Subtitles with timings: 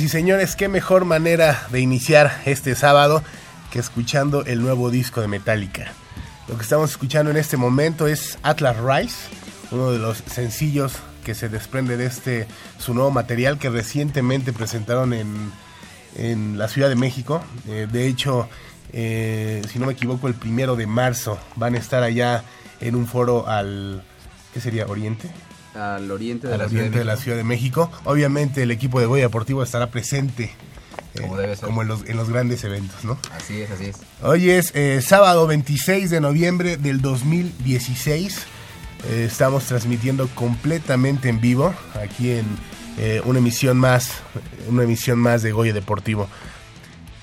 [0.00, 3.22] Y señores, qué mejor manera de iniciar este sábado
[3.70, 5.92] que escuchando el nuevo disco de Metallica.
[6.48, 9.14] Lo que estamos escuchando en este momento es Atlas Rise,
[9.70, 15.12] uno de los sencillos que se desprende de este su nuevo material que recientemente presentaron
[15.12, 15.52] en,
[16.16, 17.44] en la Ciudad de México.
[17.68, 18.48] Eh, de hecho,
[18.92, 22.42] eh, si no me equivoco, el primero de marzo van a estar allá
[22.80, 24.02] en un foro al
[24.52, 24.86] ¿qué sería?
[24.86, 25.30] Oriente
[25.74, 27.16] Al oriente de al la oriente de la.
[27.16, 27.90] Ciudad de México.
[28.04, 30.52] Obviamente el equipo de Goya Deportivo estará presente
[31.14, 31.66] eh, Como debe ser.
[31.66, 33.18] como en los, en los grandes eventos, ¿no?
[33.36, 33.96] Así es, así es.
[34.22, 38.46] Hoy es eh, sábado 26 de noviembre del 2016.
[39.06, 42.46] Eh, estamos transmitiendo completamente en vivo aquí en
[42.98, 44.12] eh, una emisión más,
[44.68, 46.28] una emisión más de Goya Deportivo.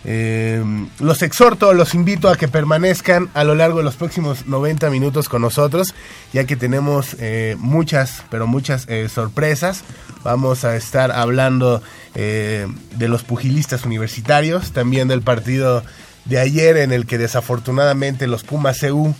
[0.04, 0.64] Eh,
[1.00, 5.30] los exhorto, los invito a que permanezcan a lo largo de los próximos 90 minutos
[5.30, 5.94] con nosotros,
[6.34, 9.84] ya que tenemos eh, muchas, pero muchas eh, sorpresas.
[10.24, 11.82] Vamos a estar hablando
[12.14, 15.82] de los pugilistas universitarios, también del partido
[16.26, 19.16] de ayer en el que desafortunadamente los Pumas CU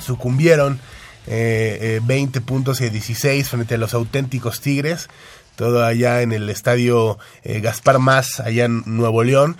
[0.00, 0.80] sucumbieron
[1.28, 5.08] eh, eh, 20 puntos y 16 frente a los auténticos Tigres,
[5.54, 9.56] todo allá en el estadio Gaspar Más, allá en Nuevo León.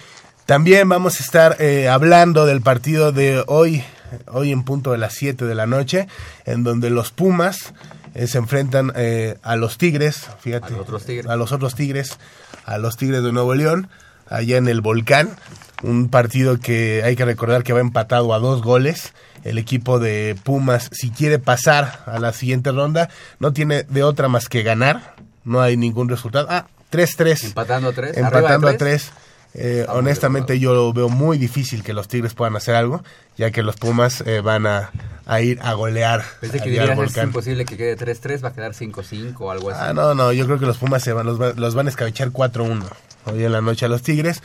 [0.46, 3.82] También vamos a estar eh, hablando del partido de hoy,
[4.28, 6.06] hoy en punto de las 7 de la noche,
[6.44, 7.74] en donde los Pumas
[8.14, 11.26] eh, se enfrentan eh, a los Tigres, fíjate, A los otros Tigres.
[11.26, 12.18] a los otros Tigres,
[12.64, 13.88] a los Tigres de Nuevo León,
[14.28, 15.36] allá en el Volcán.
[15.82, 19.14] Un partido que hay que recordar que va empatado a dos goles.
[19.42, 24.28] El equipo de Pumas, si quiere pasar a la siguiente ronda, no tiene de otra
[24.28, 25.16] más que ganar.
[25.44, 26.46] No hay ningún resultado.
[26.48, 27.46] Ah, 3-3.
[27.46, 29.10] Empatando a tres, arriba Empatando de a tres.
[29.12, 29.25] 3.
[29.54, 33.02] Eh, honestamente yo veo muy difícil que los Tigres puedan hacer algo,
[33.38, 34.90] ya que los Pumas eh, van a,
[35.24, 38.72] a ir a golear Pensé que dirías es imposible que quede 3-3, va a quedar
[38.74, 39.80] 5-5 o algo así.
[39.82, 41.90] Ah, no, no, yo creo que los Pumas se van, los, va- los van a
[41.90, 42.84] escabechar 4-1
[43.24, 44.42] hoy en la noche a los Tigres.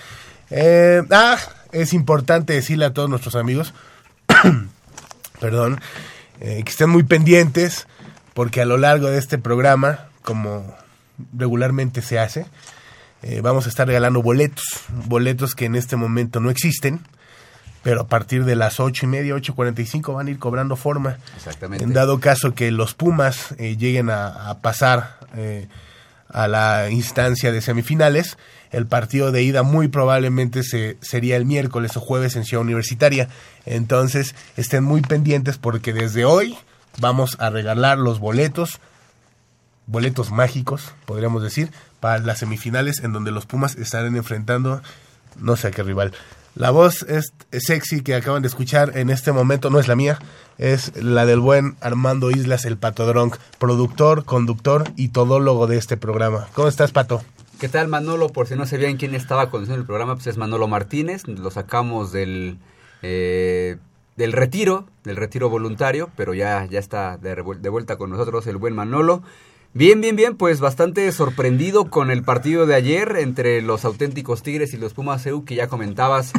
[0.50, 1.38] Eh, ah,
[1.74, 3.74] es importante decirle a todos nuestros amigos,
[5.40, 5.82] perdón,
[6.40, 7.88] eh, que estén muy pendientes,
[8.34, 10.76] porque a lo largo de este programa, como
[11.38, 12.46] regularmente se hace,
[13.24, 14.66] eh, vamos a estar regalando boletos,
[15.08, 17.02] boletos que en este momento no existen,
[17.84, 21.18] pero a partir de las ocho y media, 8.45 van a ir cobrando forma.
[21.36, 21.84] Exactamente.
[21.84, 25.68] En dado caso que los Pumas eh, lleguen a, a pasar eh,
[26.30, 28.38] a la instancia de semifinales,
[28.72, 33.28] el partido de ida muy probablemente se, sería el miércoles o jueves en Ciudad Universitaria.
[33.66, 36.58] Entonces estén muy pendientes porque desde hoy
[37.00, 38.80] vamos a regalar los boletos,
[39.92, 44.82] boletos mágicos, podríamos decir, para las semifinales en donde los Pumas estarán enfrentando
[45.40, 46.14] no sé a qué rival.
[46.56, 50.20] La voz es sexy que acaban de escuchar en este momento no es la mía,
[50.58, 55.96] es la del buen Armando Islas, el Pato Dronk, productor, conductor y todólogo de este
[55.96, 56.48] programa.
[56.54, 57.24] ¿Cómo estás, Pato?
[57.60, 58.30] ¿Qué tal Manolo?
[58.30, 61.28] Por si no sabían quién estaba conduciendo el programa, pues es Manolo Martínez.
[61.28, 62.58] Lo sacamos del,
[63.02, 63.78] eh,
[64.18, 68.58] del retiro, del retiro voluntario, pero ya, ya está de, de vuelta con nosotros el
[68.58, 69.24] buen Manolo.
[69.74, 74.74] Bien, bien, bien, pues bastante sorprendido con el partido de ayer entre los auténticos Tigres
[74.74, 76.34] y los Pumas EU que ya comentabas.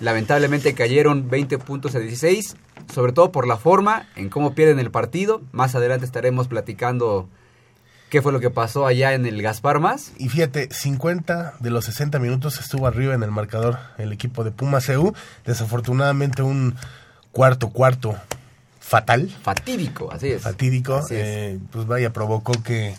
[0.00, 2.56] Lamentablemente cayeron 20 puntos a 16,
[2.92, 5.40] sobre todo por la forma en cómo pierden el partido.
[5.50, 7.26] Más adelante estaremos platicando
[8.10, 10.12] qué fue lo que pasó allá en el Gaspar Más.
[10.18, 14.50] Y fíjate, 50 de los 60 minutos estuvo arriba en el marcador el equipo de
[14.50, 15.14] Pumas EU.
[15.46, 16.74] Desafortunadamente un
[17.32, 18.14] cuarto cuarto
[18.86, 20.42] fatal, Fatídico, así es.
[20.42, 20.96] fatídico.
[20.96, 21.20] Así es.
[21.24, 22.94] eh, pues vaya, provocó que,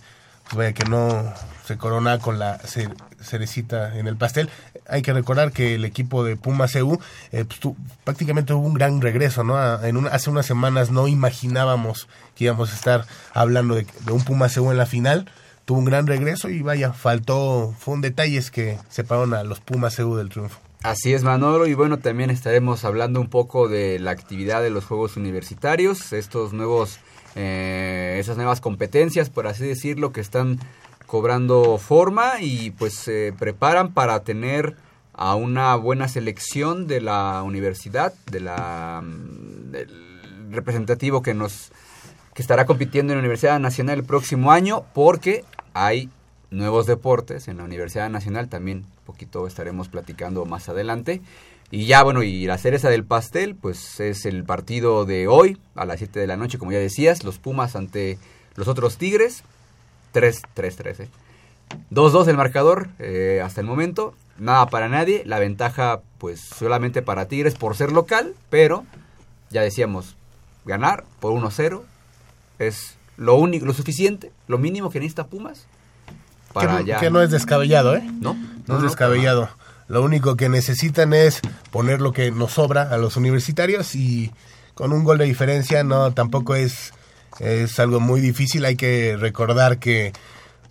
[0.46, 1.32] pues vaya, que no
[1.66, 2.90] se corona con la ce-
[3.22, 4.50] cerecita en el pastel.
[4.88, 7.00] Hay que recordar que el equipo de Pumas EU
[7.32, 9.58] eh, pues, prácticamente hubo un gran regreso, ¿no?
[9.58, 14.12] A- En una- hace unas semanas no imaginábamos que íbamos a estar hablando de, de
[14.12, 15.30] un Pumas EU en la final.
[15.66, 19.98] Tuvo un gran regreso y vaya, faltó, fue un detalles que separaron a los Pumas
[20.00, 20.60] EU del triunfo.
[20.86, 24.86] Así es, Manolo, y bueno, también estaremos hablando un poco de la actividad de los
[24.86, 27.00] Juegos Universitarios, estos nuevos,
[27.34, 30.60] eh, esas nuevas competencias, por así decirlo, que están
[31.08, 34.76] cobrando forma y pues se preparan para tener
[35.14, 41.72] a una buena selección de la universidad, de la mm, del representativo que nos
[42.36, 46.12] que estará compitiendo en la Universidad Nacional el próximo año, porque hay
[46.52, 51.22] nuevos deportes en la Universidad Nacional, también poquito estaremos platicando más adelante.
[51.72, 55.86] Y ya, bueno, y la cereza del pastel, pues es el partido de hoy, a
[55.86, 58.18] las 7 de la noche, como ya decías, los Pumas ante
[58.56, 59.44] los otros Tigres,
[60.14, 61.10] 3-3-3, ¿eh?
[61.92, 67.28] 2-2 el marcador eh, hasta el momento, nada para nadie, la ventaja pues solamente para
[67.28, 68.86] Tigres por ser local, pero
[69.50, 70.16] ya decíamos,
[70.64, 71.82] ganar por 1-0
[72.60, 75.68] es lo único, lo suficiente, lo mínimo que necesita Pumas
[76.56, 77.00] para que, ya...
[77.00, 78.04] que no es descabellado, ¿eh?
[78.22, 78.36] ¿No?
[78.66, 79.50] No, es descabellado.
[79.88, 84.32] Lo único que necesitan es poner lo que nos sobra a los universitarios y
[84.74, 86.94] con un gol de diferencia no tampoco es,
[87.40, 88.66] es algo muy difícil.
[88.66, 90.14] Hay que recordar que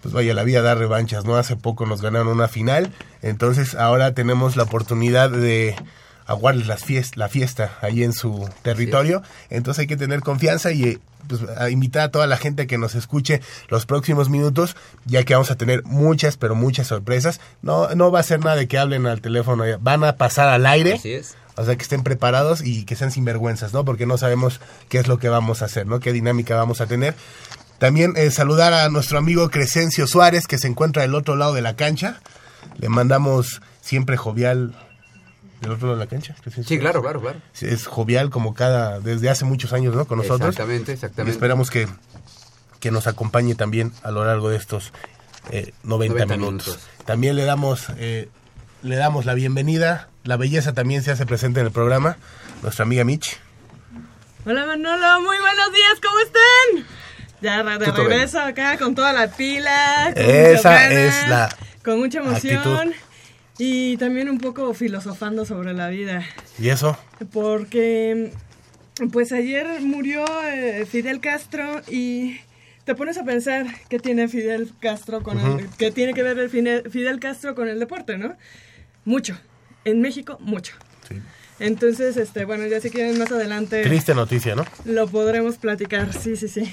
[0.03, 1.37] pues vaya, la vida da revanchas, ¿no?
[1.37, 2.93] Hace poco nos ganaron una final,
[3.23, 5.77] entonces ahora tenemos la oportunidad de
[6.27, 6.85] aguarles las
[7.17, 10.99] la fiesta ahí en su territorio, entonces hay que tener confianza y eh,
[11.29, 15.35] pues, a invitar a toda la gente que nos escuche los próximos minutos, ya que
[15.35, 17.41] vamos a tener muchas, pero muchas sorpresas.
[17.63, 20.67] No, no va a ser nada de que hablen al teléfono, van a pasar al
[20.67, 20.95] aire.
[20.95, 21.37] Así es.
[21.57, 23.85] O sea, que estén preparados y que sean sinvergüenzas, ¿no?
[23.85, 26.01] Porque no sabemos qué es lo que vamos a hacer, ¿no?
[26.01, 27.15] Qué dinámica vamos a tener.
[27.79, 31.63] También eh, saludar a nuestro amigo Crescencio Suárez, que se encuentra del otro lado de
[31.63, 32.21] la cancha.
[32.79, 34.75] Le mandamos siempre jovial
[35.65, 36.35] del otro lado de la cancha.
[36.67, 37.41] Sí, claro, claro, claro.
[37.53, 40.05] Sí, Es jovial como cada, desde hace muchos años, ¿no?
[40.07, 40.51] Con nosotros.
[40.51, 41.33] Exactamente, Y exactamente.
[41.33, 41.89] esperamos que,
[42.81, 44.93] que nos acompañe también a lo largo de estos
[45.51, 46.67] eh, 90, 90 minutos.
[46.69, 46.89] minutos.
[47.05, 48.29] También le damos, eh,
[48.83, 50.09] le damos la bienvenida.
[50.25, 52.17] La belleza también se hace presente en el programa.
[52.63, 53.39] Nuestra amiga Mitch.
[54.47, 56.87] Hola Manolo, muy buenos días, ¿cómo están?
[57.41, 60.13] Ya de regreso acá con toda la pila.
[60.15, 62.57] Con Esa es la Con mucha emoción.
[62.59, 62.93] actitud.
[63.59, 66.25] Y también un poco filosofando sobre la vida.
[66.59, 66.99] ¿Y eso?
[67.33, 68.33] Porque,
[69.13, 72.41] pues ayer murió eh, Fidel Castro y
[72.85, 76.51] te pones a pensar qué tiene Fidel Castro con el, qué tiene que ver el
[76.51, 78.37] Fidel Castro con el deporte, ¿no?
[79.05, 79.39] Mucho.
[79.85, 80.75] En México, mucho.
[81.09, 81.17] Sí.
[81.61, 84.65] Entonces, este, bueno, ya si quieren más adelante Triste noticia, ¿no?
[84.85, 86.13] lo podremos platicar.
[86.13, 86.73] Sí, sí, sí.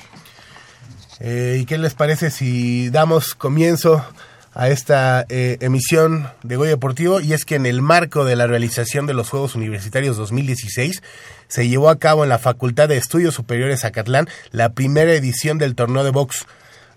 [1.19, 4.04] Eh, ¿Y qué les parece si damos comienzo
[4.53, 7.20] a esta eh, emisión de Goya Deportivo?
[7.20, 11.01] Y es que en el marco de la realización de los Juegos Universitarios 2016
[11.48, 15.75] se llevó a cabo en la Facultad de Estudios Superiores Acatlán la primera edición del
[15.75, 16.46] torneo de box.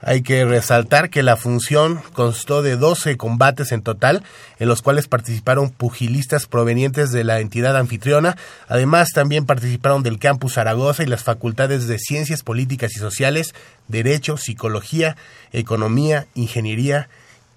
[0.07, 4.23] Hay que resaltar que la función constó de 12 combates en total,
[4.59, 8.37] en los cuales participaron pugilistas provenientes de la entidad anfitriona.
[8.69, 13.55] Además, también participaron del campus Zaragoza y las facultades de Ciencias Políticas y Sociales,
[13.89, 15.17] Derecho, Psicología,
[15.53, 17.09] Economía, Ingeniería,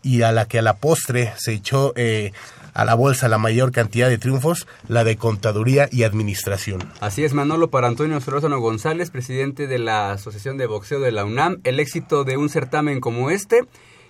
[0.07, 2.31] y a la que a la postre se echó eh,
[2.73, 6.81] a la bolsa la mayor cantidad de triunfos, la de Contaduría y Administración.
[7.01, 11.25] Así es, Manolo, para Antonio Solórzano González, presidente de la Asociación de Boxeo de la
[11.25, 13.63] UNAM, el éxito de un certamen como este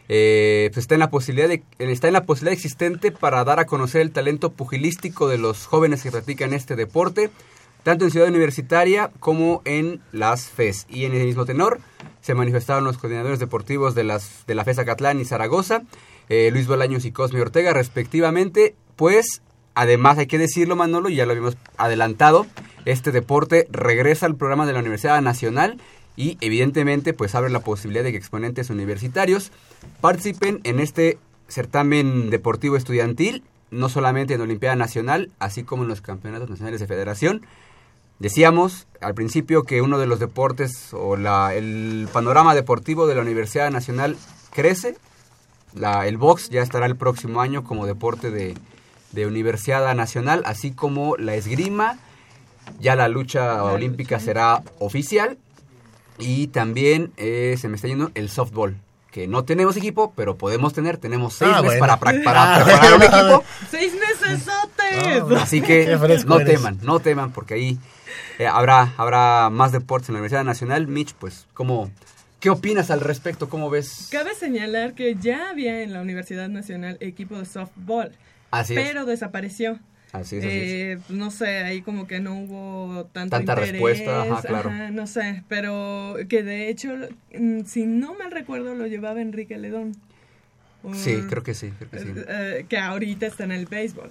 [0.10, 3.66] eh, pues está en la posibilidad de, está en la posibilidad existente para dar a
[3.66, 7.30] conocer el talento pugilístico de los jóvenes que practican este deporte,
[7.88, 10.88] tanto en Ciudad Universitaria como en las FES.
[10.90, 11.80] Y en el mismo tenor
[12.20, 15.84] se manifestaron los coordinadores deportivos de las de la FES Acatlán y Zaragoza,
[16.28, 19.42] eh, Luis Bolaños y Cosme Ortega, respectivamente, pues
[19.74, 22.48] Además, hay que decirlo, Manolo, y ya lo habíamos adelantado,
[22.86, 25.80] este deporte regresa al programa de la Universidad Nacional
[26.16, 29.52] y evidentemente pues abre la posibilidad de que exponentes universitarios
[30.02, 36.02] participen en este certamen deportivo estudiantil, no solamente en Olimpiada Nacional, así como en los
[36.02, 37.46] campeonatos nacionales de federación,
[38.20, 43.22] Decíamos al principio que uno de los deportes o la, el panorama deportivo de la
[43.22, 44.18] Universidad Nacional
[44.52, 44.98] crece.
[45.74, 48.56] La, el box ya estará el próximo año como deporte de,
[49.12, 52.00] de Universidad Nacional, así como la esgrima.
[52.80, 55.38] Ya la lucha olímpica será oficial.
[56.18, 58.76] Y también eh, se me está yendo el softball.
[59.12, 60.98] Que no tenemos equipo, pero podemos tener.
[60.98, 61.98] Tenemos seis Ah, meses bueno.
[62.00, 63.44] para, para Ah, preparar un equipo.
[63.70, 63.94] ¡Seis!
[64.50, 66.26] Ah, Así que no eres.
[66.46, 67.78] teman, no teman, porque ahí
[68.40, 70.88] eh, habrá, habrá más deportes en la Universidad Nacional.
[70.88, 71.92] Mitch, pues, ¿cómo,
[72.40, 73.50] ¿qué opinas al respecto?
[73.50, 74.10] ¿Cómo ves?
[74.12, 78.12] Cabe señalar que ya había en la Universidad Nacional equipo de softball,
[78.52, 78.82] Así es.
[78.84, 79.80] pero desapareció.
[80.14, 80.64] Así es, así es.
[80.64, 84.72] Eh, no sé, ahí como que no hubo tanto Tanta interés, respuesta, ajá, claro.
[84.92, 86.96] no sé, pero que de hecho,
[87.38, 89.98] mm, si no mal recuerdo, lo llevaba Enrique Ledón.
[90.94, 92.14] Sí, creo que sí, creo que sí.
[92.16, 94.10] eh, que ahorita está en el béisbol.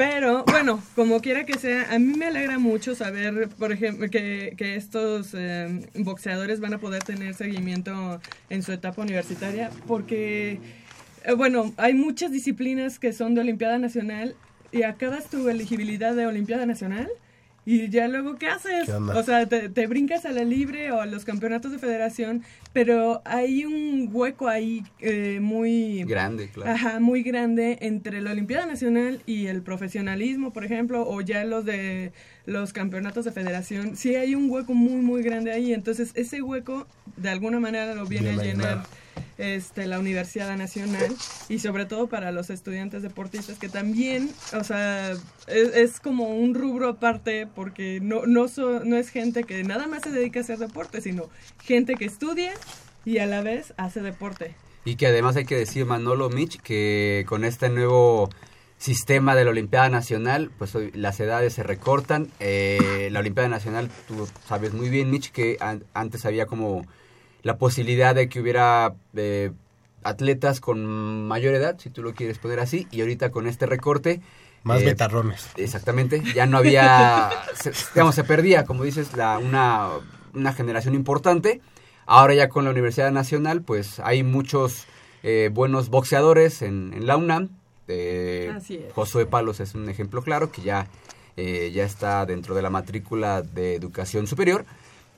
[0.00, 4.54] Pero bueno, como quiera que sea, a mí me alegra mucho saber, por ejemplo, que,
[4.56, 10.58] que estos eh, boxeadores van a poder tener seguimiento en su etapa universitaria, porque,
[11.24, 14.36] eh, bueno, hay muchas disciplinas que son de Olimpiada Nacional
[14.72, 17.10] y acabas tu elegibilidad de Olimpiada Nacional
[17.70, 18.88] y ya luego, ¿qué haces?
[18.88, 23.22] O sea, te, te brincas a la libre o a los campeonatos de federación, pero
[23.24, 26.02] hay un hueco ahí eh, muy...
[26.02, 26.72] Grande, claro.
[26.72, 31.64] Ajá, muy grande entre la Olimpiada Nacional y el profesionalismo, por ejemplo, o ya los
[31.64, 32.12] de
[32.44, 33.94] los campeonatos de federación.
[33.96, 35.72] Sí hay un hueco muy, muy grande ahí.
[35.72, 38.82] Entonces, ese hueco, de alguna manera, lo viene a llenar.
[39.38, 41.14] Este, la Universidad Nacional
[41.48, 45.12] y sobre todo para los estudiantes deportistas que también, o sea,
[45.46, 50.02] es, como un rubro aparte porque no, no, so- no es gente que nada más
[50.02, 51.28] se dedica a hacer deporte, sino
[51.62, 52.52] gente que estudia
[53.04, 54.54] y a la vez hace deporte.
[54.84, 58.30] Y que además hay que decir, Manolo Mitch, que con este nuevo
[58.78, 62.28] sistema de la Olimpiada Nacional, pues las edades se recortan.
[62.40, 66.86] Eh, la Olimpiada Nacional, tú sabes muy bien, Mitch, que an- antes había como
[67.42, 69.52] la posibilidad de que hubiera eh,
[70.02, 74.20] atletas con mayor edad, si tú lo quieres poner así, y ahorita con este recorte...
[74.62, 75.48] Más eh, betarrones.
[75.56, 79.88] Exactamente, ya no había, se, digamos, se perdía, como dices, la, una,
[80.34, 81.60] una generación importante.
[82.06, 84.86] Ahora ya con la Universidad Nacional, pues hay muchos
[85.22, 87.50] eh, buenos boxeadores en, en la UNAM.
[87.88, 88.92] Eh, Así es.
[88.92, 90.86] Josué Palos es un ejemplo claro que ya,
[91.36, 94.64] eh, ya está dentro de la matrícula de educación superior.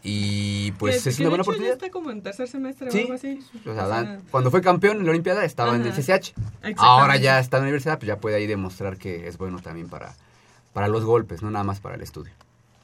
[0.04, 1.74] Y pues Que- es que una buena oportunidad.
[1.74, 2.98] está como en tercer semestre Sí.
[2.98, 3.38] o algo así.
[3.66, 5.92] O sea, O dan- sea, cuando fue campeón en la Olimpiada estaba en el.
[5.92, 6.34] CCH.
[6.76, 9.88] Ahora ya está en la universidad, pues ya puede ahí demostrar que es bueno también
[9.88, 10.14] para,
[10.72, 12.32] para los golpes, no nada más para el estudio.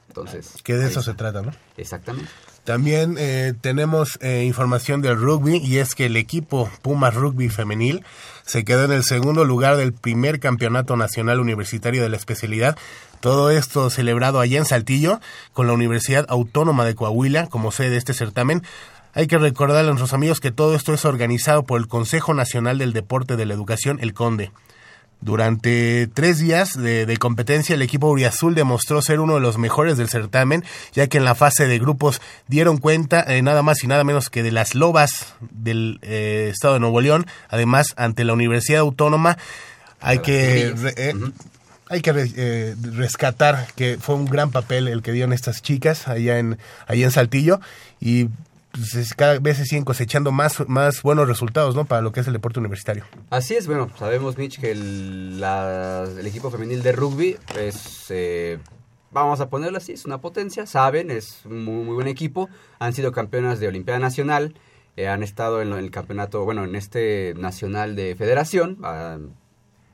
[0.08, 0.54] Entonces.
[0.62, 1.50] Que de eso se trata, ¿no?
[1.76, 2.30] Exactamente.
[2.64, 8.04] También eh, tenemos eh, información del rugby y es que el equipo Pumas Rugby Femenil
[8.44, 12.76] se quedó en el segundo lugar del primer campeonato nacional universitario de la especialidad.
[13.20, 15.20] Todo esto celebrado allá en Saltillo
[15.52, 18.62] con la Universidad Autónoma de Coahuila como sede de este certamen.
[19.14, 22.78] Hay que recordar a nuestros amigos que todo esto es organizado por el Consejo Nacional
[22.78, 24.52] del Deporte de la Educación, el CONDE.
[25.20, 29.96] Durante tres días de, de competencia, el equipo Uriazul demostró ser uno de los mejores
[29.96, 33.88] del certamen, ya que en la fase de grupos dieron cuenta eh, nada más y
[33.88, 37.26] nada menos que de las lobas del eh, estado de Nuevo León.
[37.48, 39.38] Además, ante la Universidad Autónoma,
[40.00, 41.14] hay que, eh,
[41.88, 46.38] hay que eh, rescatar que fue un gran papel el que dieron estas chicas allá
[46.38, 47.60] en, allá en Saltillo
[48.00, 48.28] y
[49.16, 51.84] cada vez se siguen cosechando más, más buenos resultados ¿no?
[51.84, 53.04] para lo que es el deporte universitario.
[53.30, 58.58] Así es, bueno, sabemos, Mitch, que el, la- el equipo femenil de rugby es, eh,
[59.10, 62.92] vamos a ponerlo así, es una potencia, saben, es un muy, muy buen equipo, han
[62.92, 64.54] sido campeonas de Olimpiada Nacional,
[64.96, 69.18] eh, han estado en, el campeonato, bueno, en este nacional de federación, ah,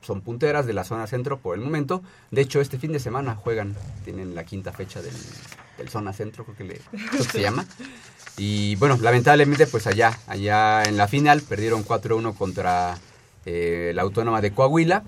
[0.01, 3.35] son punteras de la zona centro por el momento, de hecho este fin de semana
[3.35, 5.13] juegan, tienen la quinta fecha del,
[5.77, 6.75] del zona centro, creo que, le,
[7.09, 7.65] creo que se llama.
[8.37, 12.97] Y bueno, lamentablemente pues allá, allá en la final perdieron 4-1 contra
[13.45, 15.03] eh, la Autónoma de Coahuila.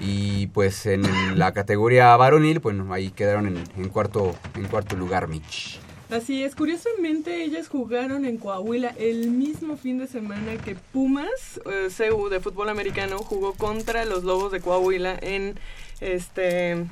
[0.00, 5.78] Y pues en la categoría varonil, bueno, ahí quedaron en, cuarto, en cuarto lugar, Mitch.
[6.10, 11.88] Así es, curiosamente ellas jugaron en Coahuila el mismo fin de semana que Pumas, eh,
[11.96, 15.58] CU de fútbol americano, jugó contra los Lobos de Coahuila en
[16.00, 16.84] este...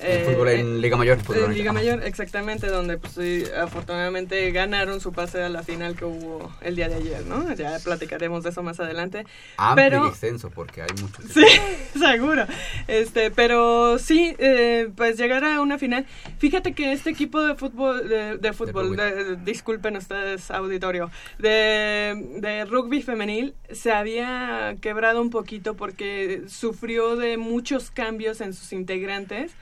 [0.00, 1.18] Eh, fútbol en Liga Mayor.
[1.34, 1.72] En Liga.
[1.72, 6.76] Mayor, exactamente, donde pues sí, afortunadamente ganaron su pase a la final que hubo el
[6.76, 7.52] día de ayer, ¿no?
[7.54, 9.24] Ya platicaremos de eso más adelante.
[9.56, 11.22] Amplio pero- y extenso, porque hay mucho.
[11.22, 11.46] que- Sí,
[11.98, 12.46] seguro.
[12.88, 16.06] Este, pero sí, eh, pues llegar a una final.
[16.38, 18.96] Fíjate que este equipo de fútbol, de, de fútbol, rugby.
[18.96, 27.16] de- disculpen ustedes, auditorio, de, de rugby femenil se había quebrado un poquito porque sufrió
[27.16, 29.52] de muchos cambios en sus integrantes.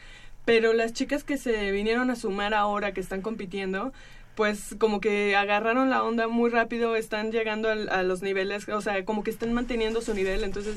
[0.44, 3.92] Pero las chicas que se vinieron a sumar ahora que están compitiendo,
[4.34, 8.80] pues como que agarraron la onda muy rápido, están llegando al- a los niveles, o
[8.80, 10.76] sea, como que están manteniendo su nivel, entonces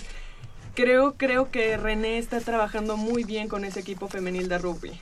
[0.76, 5.02] creo creo que René está trabajando muy bien con ese equipo femenil de rugby.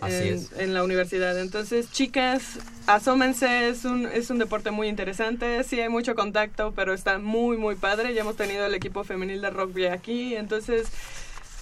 [0.00, 0.52] Así en, es.
[0.56, 1.36] en la universidad.
[1.40, 6.94] Entonces, chicas, asómense, es un, es un deporte muy interesante, sí hay mucho contacto, pero
[6.94, 8.14] está muy, muy padre.
[8.14, 10.86] Ya hemos tenido el equipo femenil de rugby aquí, entonces,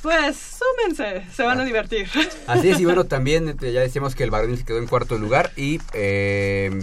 [0.03, 2.09] pues, súmense, se van a divertir.
[2.47, 5.19] Así es, y bueno, también este, ya decíamos que el varonil se quedó en cuarto
[5.19, 6.83] lugar y eh,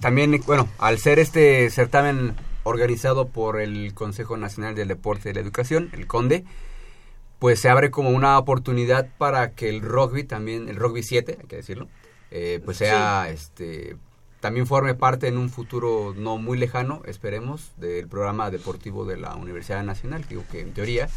[0.00, 5.40] también, bueno, al ser este certamen organizado por el Consejo Nacional del Deporte y la
[5.40, 6.44] Educación, el CONDE,
[7.38, 11.46] pues se abre como una oportunidad para que el rugby también, el rugby 7, hay
[11.46, 11.88] que decirlo,
[12.30, 13.96] eh, pues sea, este,
[14.40, 19.34] también forme parte en un futuro no muy lejano, esperemos, del programa deportivo de la
[19.34, 21.08] Universidad Nacional, digo que en teoría,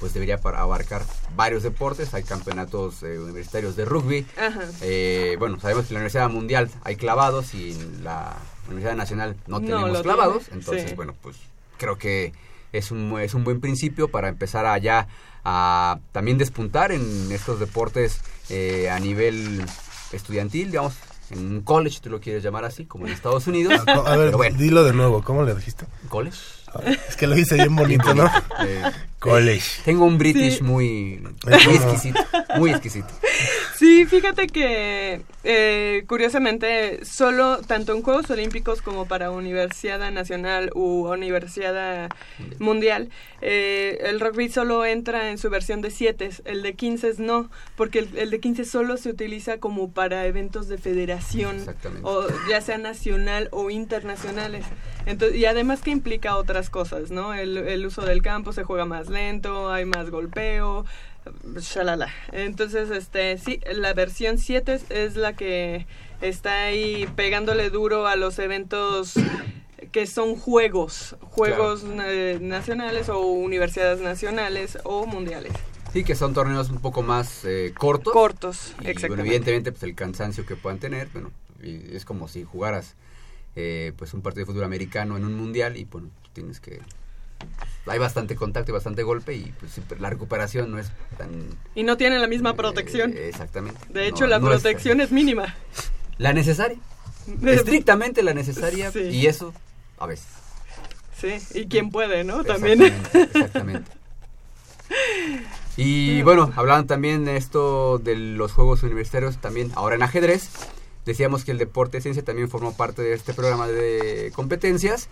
[0.00, 1.02] pues debería abarcar
[1.36, 4.62] varios deportes, hay campeonatos eh, universitarios de rugby, Ajá.
[4.80, 8.34] eh, bueno, sabemos que en la Universidad Mundial hay clavados y en la
[8.66, 10.96] Universidad Nacional no No tenemos clavados, tiene, entonces, sí.
[10.96, 11.36] bueno, pues
[11.76, 12.32] creo que
[12.72, 15.06] es un, es un buen principio para empezar allá
[15.44, 19.62] a también despuntar en estos deportes eh, a nivel
[20.12, 20.94] estudiantil, digamos,
[21.30, 23.80] en un college, tú lo quieres llamar así, como en Estados Unidos.
[23.86, 25.86] A ver, Pero bueno, dilo de nuevo, ¿cómo le dijiste?
[26.08, 26.38] college.
[27.08, 28.26] Es que lo hice bien bonito, ¿no?
[28.64, 28.82] Eh,
[29.20, 29.82] College.
[29.84, 30.62] tengo un British Sí.
[30.64, 32.20] muy, muy exquisito,
[32.56, 33.08] muy exquisito.
[33.76, 41.06] Sí, fíjate que eh, curiosamente solo tanto en Juegos Olímpicos como para Universidad Nacional u
[41.08, 42.10] Universidad
[42.58, 43.08] Mundial,
[43.40, 48.00] eh, el rugby solo entra en su versión de 7, el de 15 no, porque
[48.00, 51.64] el, el de 15 solo se utiliza como para eventos de federación,
[52.02, 54.66] o ya sea nacional o internacionales.
[55.06, 57.32] Entonces, y además que implica otras cosas, ¿no?
[57.32, 60.86] El, el uso del campo se juega más lento, hay más golpeo,
[61.58, 62.08] shalala.
[62.32, 65.86] Entonces, este, sí, la versión 7 es, es la que
[66.20, 69.14] está ahí pegándole duro a los eventos
[69.92, 75.52] que son juegos, juegos eh, nacionales o universidades nacionales o mundiales.
[75.92, 78.12] Sí, que son torneos un poco más eh, cortos.
[78.12, 79.28] Cortos, Y, bueno, exactamente.
[79.28, 81.32] evidentemente, pues el cansancio que puedan tener, bueno,
[81.62, 82.94] y es como si jugaras
[83.56, 86.80] eh, pues un partido de fútbol americano en un mundial y bueno, tienes que...
[87.86, 91.48] Hay bastante contacto y bastante golpe y pues la recuperación no es tan...
[91.74, 93.12] Y no tienen la misma protección.
[93.16, 93.80] eh, exactamente.
[93.88, 95.54] De hecho, No- la no es- protección es mínima.
[96.18, 96.78] la necesaria.
[97.44, 99.00] Estrictamente la necesaria Sí.
[99.00, 99.52] y eso
[99.98, 100.26] a veces.
[101.20, 102.44] Sí, y quien puede, ¿no?
[102.44, 102.82] También.
[102.82, 103.90] Exactamente, exactamente.
[105.76, 110.48] Y bueno, hablaban también de esto de los Juegos Universitarios, también ahora en ajedrez.
[111.06, 115.08] Decíamos que el deporte de ciencia también formó parte de este programa de competencias.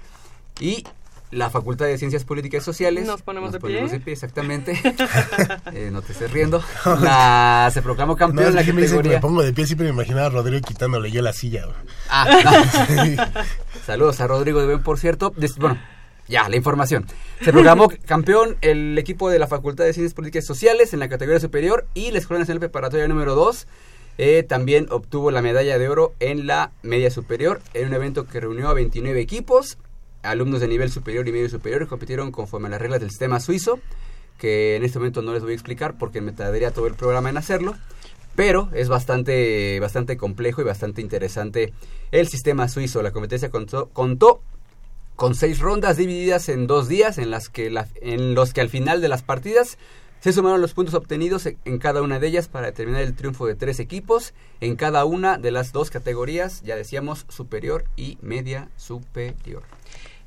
[0.60, 0.84] Y
[1.30, 3.06] la Facultad de Ciencias Políticas y Sociales.
[3.06, 3.84] Nos ponemos de pie.
[4.06, 4.80] exactamente.
[5.72, 6.62] Eh, no te estés riendo.
[7.00, 9.20] La, se proclamó No, campeón es en la que que me categoría.
[9.20, 11.66] pongo de pie, siempre me imaginaba a Rodrigo quitándole yo la silla.
[12.08, 12.26] Ah,
[13.86, 15.32] Saludos a Rodrigo de Ben, por cierto.
[15.58, 15.78] Bueno,
[16.26, 17.06] ya, la información.
[17.42, 21.08] Se proclamó campeón el equipo de la Facultad de Ciencias Políticas y Sociales en la
[21.08, 23.66] categoría superior y la Escuela Nacional Preparatoria número 2
[24.18, 28.40] eh, también obtuvo la medalla de oro en la media superior en un evento que
[28.40, 29.78] reunió a 29 equipos.
[30.30, 33.80] Alumnos de nivel superior y medio superior compitieron conforme a las reglas del sistema suizo,
[34.38, 37.30] que en este momento no les voy a explicar porque me tardaría todo el programa
[37.30, 37.74] en hacerlo
[38.36, 41.72] pero es bastante, bastante complejo y bastante interesante
[42.12, 43.02] el sistema suizo.
[43.02, 44.42] La competencia contó, contó
[45.16, 48.68] con seis rondas divididas en dos días, en las que la- en los que al
[48.68, 49.76] final de las partidas
[50.20, 53.44] se sumaron los puntos obtenidos en- en cada una de ellas para determinar el triunfo
[53.44, 58.68] de tres equipos en cada una de las dos categorías, ya decíamos superior y media
[58.76, 59.64] superior.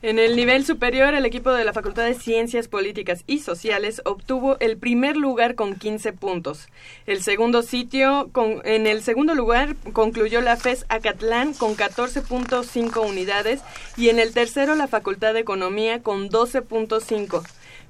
[0.04, 4.58] En el nivel superior, el equipo de la Facultad de Ciencias Políticas y Sociales obtuvo
[4.60, 6.68] el primer lugar con 15 puntos.
[7.06, 13.62] El segundo sitio, con- en el segundo lugar, concluyó la FES Acatlán con 14.5 unidades
[13.96, 17.44] y en el tercero la Facultad de Economía con 12.5.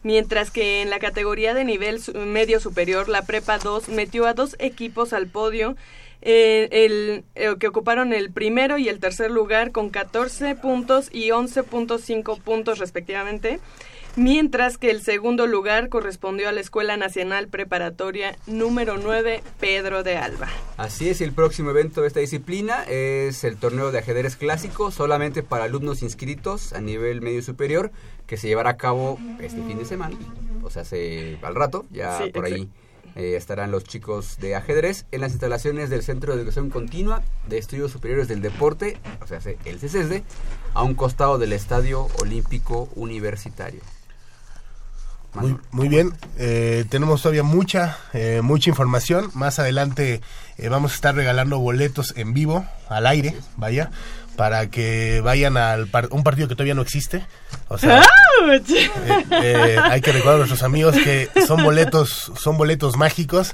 [0.04, 4.58] Mientras que en la categoría de nivel medio superior, la Prepa 2 metió a dos
[4.60, 5.78] equipos al podio
[6.21, 11.29] eh, el, eh, que ocuparon el primero y el tercer lugar con 14 puntos y
[11.29, 13.60] 11.5 puntos respectivamente,
[14.15, 20.17] mientras que el segundo lugar correspondió a la Escuela Nacional Preparatoria número 9 Pedro de
[20.17, 20.47] Alba.
[20.77, 25.41] Así es, el próximo evento de esta disciplina es el torneo de ajedrez clásico, solamente
[25.41, 27.91] para alumnos inscritos a nivel medio superior,
[28.27, 30.15] que se llevará a cabo este fin de semana,
[30.62, 32.90] o sea, se, al rato, ya Sí, por ahí exacto.
[33.15, 37.58] Eh, estarán los chicos de ajedrez en las instalaciones del Centro de Educación Continua de
[37.58, 40.21] Estudios Superiores del Deporte, o sea, el CCSD,
[40.74, 43.82] a un costado del Estadio Olímpico Universitario.
[45.34, 49.32] Muy, muy bien, eh, tenemos todavía mucha, eh, mucha información.
[49.34, 50.19] Más adelante
[50.58, 53.91] eh, vamos a estar regalando boletos en vivo, al aire, vaya,
[54.36, 57.26] para que vayan al par- un partido que todavía no existe.
[57.69, 58.02] O sea,
[58.49, 58.91] Eh,
[59.32, 63.54] eh, hay que recordar a nuestros amigos que son boletos, son boletos mágicos.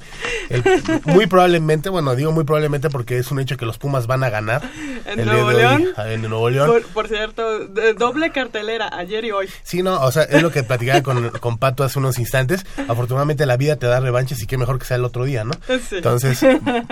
[0.50, 0.64] El-
[1.06, 4.30] muy probablemente, bueno, digo muy probablemente porque es un hecho que los Pumas van a
[4.30, 4.62] ganar.
[5.06, 5.94] ¿En el día Nuevo de hoy, León?
[5.98, 6.68] ah, en Nuevo León.
[6.68, 9.48] Por, por cierto, de- doble cartelera, ayer y hoy.
[9.64, 12.66] Sí, no, o sea, es lo que platicaba con, con Pato hace unos instantes.
[12.88, 15.52] Afortunadamente la vida te da revanches y qué mejor que sea el otro día, ¿no?
[15.68, 15.98] Sí.
[15.98, 16.40] Entonces,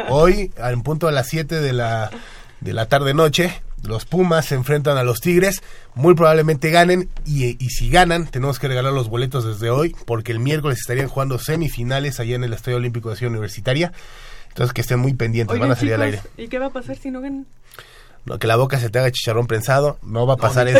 [0.09, 2.09] hoy, en punto a las 7 de la,
[2.61, 5.61] de la tarde-noche, los Pumas se enfrentan a los Tigres.
[5.93, 10.31] Muy probablemente ganen y, y si ganan, tenemos que regalar los boletos desde hoy porque
[10.31, 13.91] el miércoles estarían jugando semifinales allá en el Estadio Olímpico de Ciudad Universitaria.
[14.49, 16.21] Entonces, que estén muy pendientes, Oigan, van a salir al aire.
[16.37, 17.45] ¿y qué va a pasar si no ganan?
[18.23, 20.79] No, que la boca se te haga chicharrón prensado, no va a pasar eso.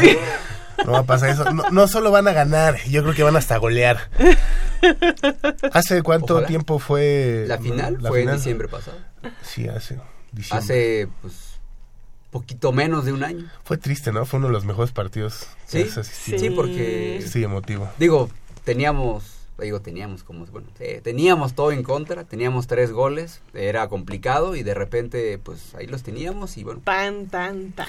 [0.86, 1.51] No va a pasar eso.
[1.53, 4.10] No, no solo van a ganar, yo creo que van hasta golear.
[5.71, 6.47] ¿Hace cuánto Ojalá.
[6.47, 8.36] tiempo fue La final la fue final?
[8.36, 8.97] en diciembre pasado.
[9.41, 9.97] Sí, hace
[10.31, 10.63] diciembre.
[10.63, 11.34] Hace, pues,
[12.39, 13.50] poquito menos de un año.
[13.63, 14.26] Fue triste, ¿no?
[14.26, 16.39] Fue uno de los mejores partidos que Sí, has asistido.
[16.39, 17.88] sí, porque, Sí, emotivo.
[17.98, 18.30] digo,
[18.65, 19.24] teníamos,
[19.58, 24.63] digo, teníamos como, bueno, sí, teníamos todo en contra, teníamos tres goles, era complicado y
[24.63, 27.88] de repente, pues, ahí los teníamos y bueno, Tan, tan, tan.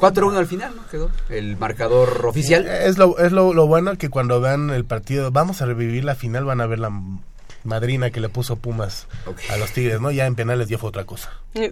[0.00, 0.86] 4-1 al final, ¿no?
[0.88, 2.66] Quedó el marcador oficial.
[2.66, 6.14] Es lo, es lo, lo bueno que cuando vean el partido, vamos a revivir la
[6.14, 6.90] final, van a ver la
[7.66, 9.06] madrina que le puso Pumas
[9.50, 10.10] a los Tigres, ¿no?
[10.10, 11.30] Ya en penales ya fue otra cosa.
[11.54, 11.70] Sí.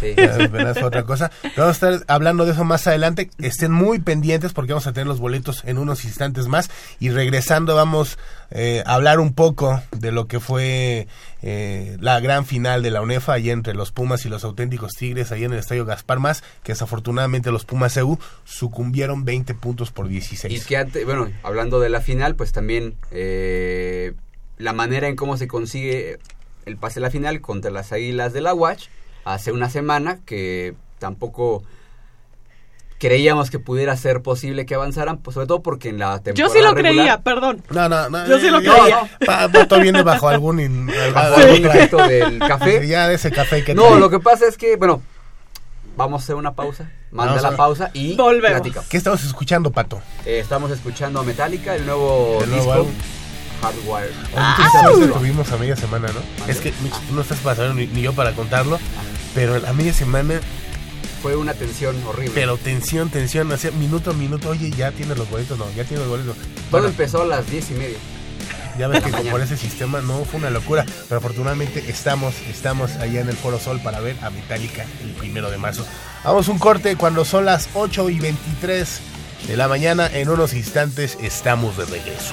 [0.00, 0.14] Sí.
[0.16, 1.30] Ya en penales fue otra cosa.
[1.42, 3.30] Pero vamos a estar hablando de eso más adelante.
[3.38, 6.70] Estén muy pendientes porque vamos a tener los boletos en unos instantes más.
[7.00, 8.18] Y regresando vamos
[8.50, 11.08] eh, a hablar un poco de lo que fue
[11.42, 15.32] eh, la gran final de la UNEFA allí entre los Pumas y los auténticos Tigres,
[15.32, 20.08] ahí en el Estadio Gaspar Más, que desafortunadamente los Pumas EU sucumbieron 20 puntos por
[20.08, 20.54] 16.
[20.54, 24.12] Y que antes, bueno, hablando de la final, pues también eh,
[24.58, 26.18] la manera en cómo se consigue
[26.66, 28.86] el pase a la final contra las Águilas de la Watch
[29.24, 31.62] hace una semana que tampoco
[32.98, 36.54] creíamos que pudiera ser posible que avanzaran, pues sobre todo porque en la Yo temporada
[36.54, 37.62] sí lo regular- creía, perdón.
[37.70, 38.28] No, no, no.
[38.28, 39.10] Yo sí lo creía.
[39.26, 40.60] Pa- Pato viene bajo algún...
[40.60, 42.86] in- bajo algún algún tra- efecto del café.
[42.86, 43.98] Ya de ese café que No, trae.
[44.00, 45.02] lo que pasa es que, bueno,
[45.96, 46.92] vamos a hacer una pausa.
[47.10, 48.60] Manda Vamos la a- pausa y Volvemos.
[48.60, 48.88] platicamos.
[48.88, 50.00] ¿Qué estamos escuchando, Pato?
[50.24, 52.92] Eh, estamos escuchando a Metallica, el nuevo El nuevo disco álbum.
[53.62, 54.10] Hardwire.
[54.34, 56.46] Oye, qué suerte tuvimos a media semana, ¿no?
[56.50, 58.78] Es que Mitch, tú no estás pasando ni, ni yo para contarlo,
[59.34, 60.40] pero a media semana,
[61.22, 62.32] Fue una tensión horrible.
[62.34, 66.00] pero tensión, tensión, hacía minuto a minuto, oye, ya tienes los boletos, no, ya tienes
[66.00, 66.36] los boletos.
[66.36, 67.98] Todo Bueno, empezó a las diez y media.
[68.76, 69.30] ya ves que mañana.
[69.30, 73.60] por ese sistema no fue una locura, pero afortunadamente estamos, estamos allá en el Foro
[73.60, 75.86] Sol para ver a Metallica el primero de marzo.
[76.24, 79.00] Vamos un corte cuando son las 8 y 23
[79.46, 82.32] de la mañana, en unos instantes estamos de regreso.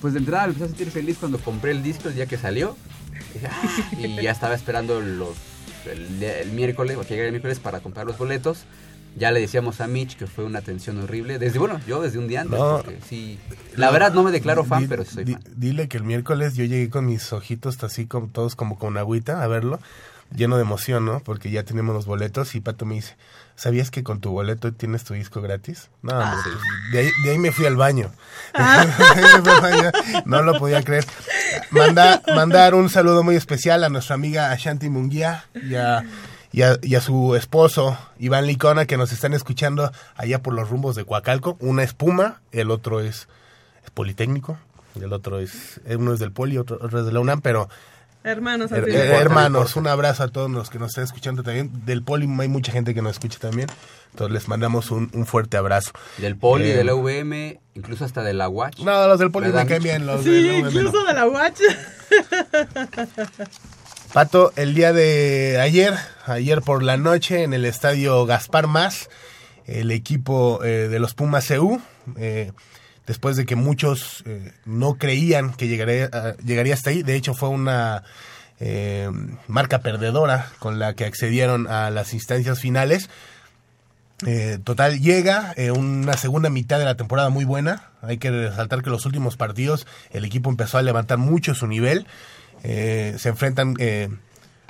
[0.00, 2.38] Pues de entrada me empecé a sentir feliz cuando compré el disco el día que
[2.38, 2.76] salió.
[3.44, 5.36] "Ah", Y ya estaba esperando los,
[5.90, 8.64] el, el miércoles, o que llegara el miércoles para comprar los boletos.
[9.16, 11.38] Ya le decíamos a Mitch que fue una atención horrible.
[11.40, 12.58] Desde, bueno, yo desde un día antes.
[12.58, 12.82] No.
[12.84, 13.38] porque sí.
[13.74, 15.42] La verdad no me declaro fan, Di- pero sí soy di- fan.
[15.56, 19.42] Dile que el miércoles yo llegué con mis ojitos así como todos como con agüita
[19.42, 19.80] a verlo,
[20.34, 21.20] lleno de emoción, ¿no?
[21.20, 23.16] Porque ya tenemos los boletos y Pato me dice,
[23.56, 25.88] ¿sabías que con tu boleto tienes tu disco gratis?
[26.02, 28.10] No, Ah, hombre, pues, de, ahí, de ahí me fui al baño.
[28.54, 29.90] De ahí me fui al baño.
[30.26, 31.06] no lo podía creer.
[31.70, 36.04] Manda, mandar un saludo muy especial a nuestra amiga Ashanti Munguía y a,
[36.52, 40.68] y a- y a su esposo Iván Licona que nos están escuchando allá por los
[40.68, 41.56] rumbos de Coacalco.
[41.60, 43.28] Una es Puma, el otro es,
[43.84, 44.58] es Politécnico,
[44.94, 47.68] y el otro es, uno es del Poli, otro, otro es de la UNAM, pero
[48.24, 51.70] Hermanos, her- no hermanos, un abrazo a todos los que nos están escuchando también.
[51.86, 53.68] Del Poli hay mucha gente que nos escucha también,
[54.10, 55.92] entonces les mandamos un, un fuerte abrazo.
[56.18, 58.80] Del Poli, Eh, de la VM, incluso hasta de la Watch.
[58.80, 60.68] No, los del Poli ¿Verdad, me caen bien, los Sí, UVM no.
[60.70, 61.60] incluso de la Watch.
[64.12, 65.94] Pato, el día de ayer,
[66.26, 69.10] ayer por la noche en el estadio Gaspar Más,
[69.66, 71.80] el equipo eh, de los Pumas CU,
[72.16, 72.52] eh,
[73.08, 77.34] después de que muchos eh, no creían que llegaría, a- llegaría hasta ahí, de hecho
[77.34, 78.04] fue una
[78.60, 79.10] eh,
[79.48, 83.10] marca perdedora con la que accedieron a las instancias finales.
[84.26, 87.90] Eh, total, llega una segunda mitad de la temporada muy buena.
[88.02, 92.06] Hay que resaltar que los últimos partidos el equipo empezó a levantar mucho su nivel.
[92.62, 93.74] Se enfrentan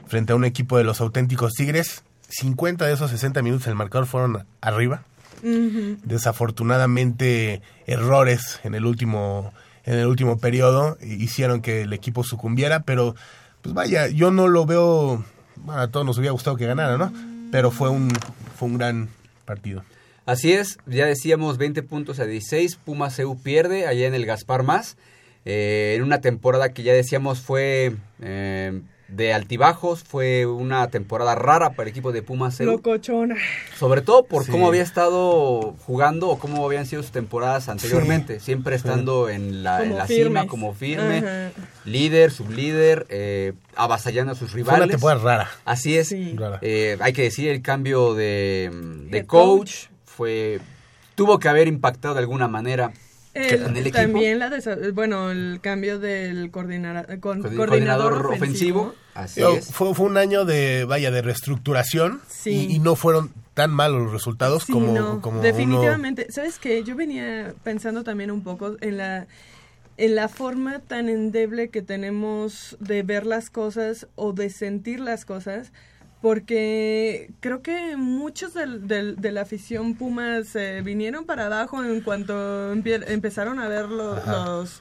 [0.06, 2.02] frente a un equipo de los auténticos Tigres.
[2.28, 5.02] 50 de esos 60 minutos el marcador fueron arriba.
[5.42, 9.52] Desafortunadamente errores en el último
[9.84, 13.14] en el último periodo hicieron que el equipo sucumbiera, pero
[13.62, 15.24] pues vaya, yo no lo veo,
[15.56, 17.10] bueno, a todos nos hubiera gustado que ganara, ¿no?
[17.50, 18.10] Pero fue un
[18.56, 19.08] fue un gran
[19.46, 19.82] partido.
[20.26, 24.62] Así es, ya decíamos 20 puntos a 16, Pumas CU pierde allá en el Gaspar
[24.62, 24.98] Más,
[25.46, 31.70] eh, en una temporada que ya decíamos fue eh, de altibajos, fue una temporada rara
[31.70, 33.36] para el equipo de Pumas Locochona.
[33.78, 34.50] sobre todo por Sí.
[34.50, 39.78] cómo había estado jugando o cómo habían sido sus temporadas anteriormente, siempre estando en la,
[39.82, 41.50] en Como la cima como firme, Ajá.
[41.86, 44.90] líder, sublíder, eh, avasallando a sus Fue una rivales.
[44.90, 45.50] temporada rara.
[45.64, 46.08] Así es.
[46.08, 46.34] Sí.
[46.36, 46.58] rara.
[46.60, 48.70] Eh, hay que decir, el cambio de,
[49.10, 49.74] de coach, coach.
[50.04, 50.60] fue
[51.14, 52.92] tuvo que haber impactado de alguna manera
[53.92, 58.80] También la desa- bueno, el cambio del coordinara- con- Coordinador coordinador, ofensivo.
[58.80, 58.94] ofensivo.
[59.14, 59.72] Así Yo- es.
[59.72, 62.68] fue, fue un año de, vaya, de reestructuración Sí.
[62.70, 66.30] y, y no fueron tan malos los resultados Sí, como, no, como uno- definitivamente.
[66.30, 66.84] ¿Sabes qué?
[66.84, 69.26] Yo venía pensando también un poco en la
[70.00, 75.24] en la forma tan endeble que tenemos de ver las cosas o de sentir las
[75.24, 75.72] cosas,
[76.20, 82.00] porque creo que muchos del, del- de la afición Pumas se vinieron para abajo en
[82.00, 84.80] cuanto empezaron a ver lo- los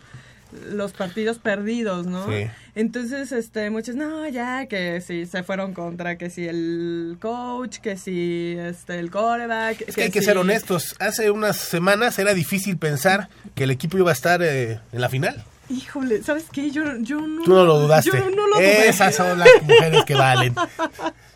[0.72, 2.26] los partidos perdidos, ¿no?
[2.32, 2.48] Sí.
[2.74, 7.98] Entonces, este, muchos, no, ya, que si se fueron contra, que si el coach, que
[7.98, 9.82] si este, el coreback.
[9.88, 10.96] Es que hay que ser honestos.
[11.00, 15.10] Hace unas semanas era difícil pensar que el equipo iba a estar eh, en la
[15.10, 15.44] final.
[15.70, 16.72] Híjole, ¿sabes qué?
[16.72, 17.44] Yo, yo no.
[17.44, 18.12] Tú no lo dudaste.
[18.18, 18.88] Yo no lo dudé.
[18.88, 20.56] Esas son las mujeres que valen.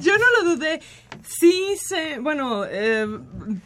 [0.00, 0.80] Yo no lo dudé.
[1.22, 3.06] Sí sé, bueno, eh,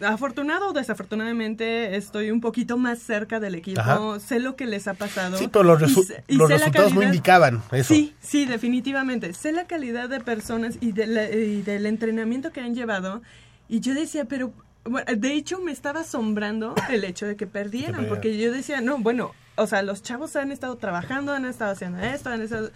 [0.00, 3.80] afortunado o desafortunadamente estoy un poquito más cerca del equipo.
[3.80, 4.20] Ajá.
[4.20, 5.38] Sé lo que les ha pasado.
[5.38, 7.94] Sí, pero los, Y resu- sé- y los resultados no indicaban eso.
[7.94, 9.32] Sí, sí, definitivamente.
[9.34, 13.22] Sé la calidad de personas y, de la- y del entrenamiento que han llevado.
[13.68, 14.52] Y yo decía, pero,
[14.84, 18.06] bueno, de hecho me estaba asombrando el hecho de que perdieran.
[18.08, 21.98] porque yo decía, no, bueno, o sea, los chavos han estado trabajando, han estado haciendo
[22.00, 22.70] esto, han estado...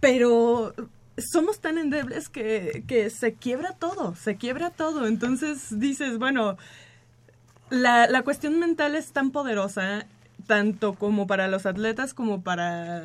[0.00, 0.74] Pero
[1.20, 5.06] somos tan endebles que, que se quiebra todo, se quiebra todo.
[5.06, 6.56] Entonces dices, bueno,
[7.70, 10.06] la, la cuestión mental es tan poderosa,
[10.46, 13.04] tanto como para los atletas como para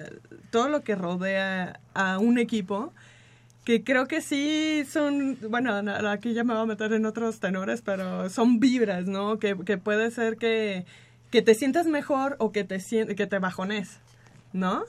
[0.50, 2.92] todo lo que rodea a un equipo,
[3.64, 5.74] que creo que sí son, bueno,
[6.10, 9.40] aquí ya me voy a meter en otros tenores, pero son vibras, ¿no?
[9.40, 10.86] Que, que puede ser que,
[11.32, 12.80] que te sientas mejor o que te,
[13.16, 14.00] que te bajones,
[14.54, 14.84] ¿no?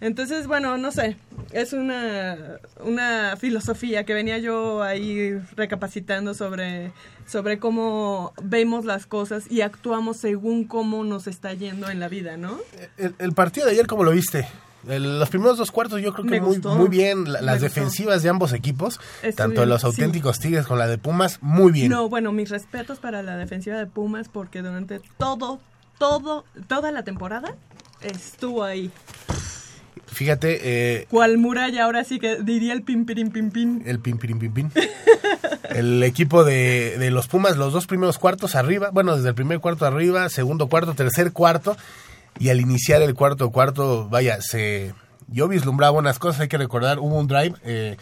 [0.00, 1.16] Entonces, bueno, no sé,
[1.52, 2.36] es una,
[2.84, 6.92] una filosofía que venía yo ahí recapacitando sobre,
[7.26, 12.36] sobre cómo vemos las cosas y actuamos según cómo nos está yendo en la vida,
[12.36, 12.58] ¿no?
[12.96, 14.46] El, el partido de ayer, ¿cómo lo viste?
[14.86, 17.24] El- los primeros dos cuartos yo creo que muy, muy bien.
[17.32, 17.64] La- las gustó.
[17.64, 19.00] defensivas de ambos equipos,
[19.34, 19.88] tanto de los sí.
[19.88, 21.90] auténticos Tigres con la de Pumas, muy bien.
[21.90, 25.58] No, bueno, mis respetos para la defensiva de Pumas porque durante todo,
[25.98, 27.56] todo, toda la temporada
[28.00, 28.92] estuvo ahí.
[30.06, 31.84] Fíjate, eh, ¿Cuál muralla?
[31.84, 33.82] Ahora sí que diría el pim, pirim, pim, pim.
[33.86, 34.72] el pin, pin, pin, pin.
[35.70, 39.60] El equipo de, de los Pumas, los dos primeros cuartos arriba, bueno, desde el primer
[39.60, 41.76] cuarto arriba, segundo cuarto, tercer cuarto,
[42.38, 44.94] y al iniciar el cuarto cuarto, vaya, se
[45.28, 47.96] yo vislumbraba unas cosas, hay que recordar, hubo un drive, eh,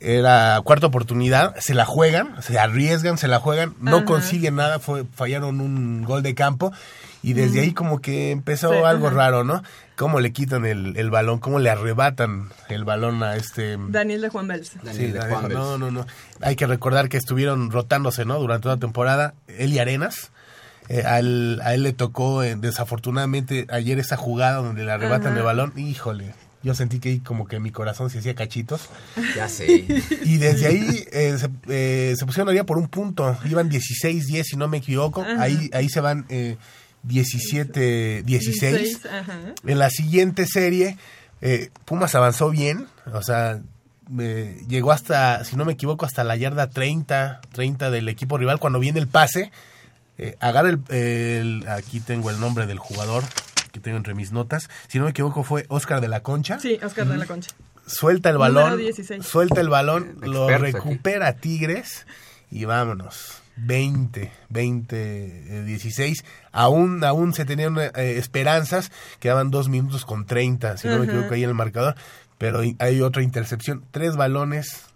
[0.00, 4.04] era cuarta oportunidad, se la juegan, se arriesgan, se la juegan, no Ajá.
[4.06, 6.72] consiguen nada, fue, fallaron un gol de campo,
[7.22, 9.16] y desde ahí como que empezó Sí, algo ajá.
[9.16, 9.62] raro, ¿no?
[9.96, 13.76] Cómo le quitan el, el balón, cómo le arrebatan el balón a este...
[13.88, 14.48] Daniel de Juan.
[14.64, 15.42] Sí, Daniel de Juan.
[15.44, 15.54] Bels.
[15.54, 16.06] no, no, no.
[16.40, 18.38] Hay que recordar que estuvieron rotándose, ¿no?
[18.40, 19.34] Durante toda la temporada.
[19.46, 20.32] Él y Arenas.
[20.88, 25.28] Eh, a, él, a él le tocó, eh, desafortunadamente, ayer esa jugada donde le arrebatan
[25.28, 25.38] Ajá.
[25.38, 25.72] el balón.
[25.76, 28.88] Híjole, yo sentí que ahí como que mi corazón se hacía cachitos.
[29.36, 29.86] Ya sé.
[30.24, 33.36] Y desde ahí eh, se, eh, se pusieron allá por un punto.
[33.44, 35.22] Iban 16-10, si no me equivoco.
[35.22, 35.40] Ajá.
[35.42, 36.56] Ahí, ahí se van eh,
[37.06, 39.06] 17-16.
[39.06, 39.38] Ajá.
[39.66, 40.96] En la siguiente serie,
[41.40, 43.60] eh, Pumas avanzó bien, o sea,
[44.18, 48.58] eh, llegó hasta, si no me equivoco, hasta la yarda 30, 30 del equipo rival.
[48.58, 49.50] Cuando viene el pase,
[50.18, 53.24] eh, agarra el, el- Aquí tengo el nombre del jugador
[53.72, 54.68] que tengo entre mis notas.
[54.88, 56.58] Si no me equivoco, fue Oscar de la Concha.
[56.60, 57.50] Sí, Oscar de la Concha.
[57.86, 59.26] Suelta el balón, 16.
[59.26, 60.62] suelta el balón, lo aquí.
[60.62, 62.06] recupera Tigres
[62.50, 63.41] y vámonos.
[63.56, 64.96] 20, 20,
[65.58, 66.24] eh, 16.
[66.52, 68.90] Aún, aún se tenían eh, esperanzas.
[69.20, 71.94] Quedaban dos minutos con 30, si no me equivoco, ahí en el marcador.
[72.38, 73.84] Pero hay- otra intercepción.
[73.90, 74.86] Tres balones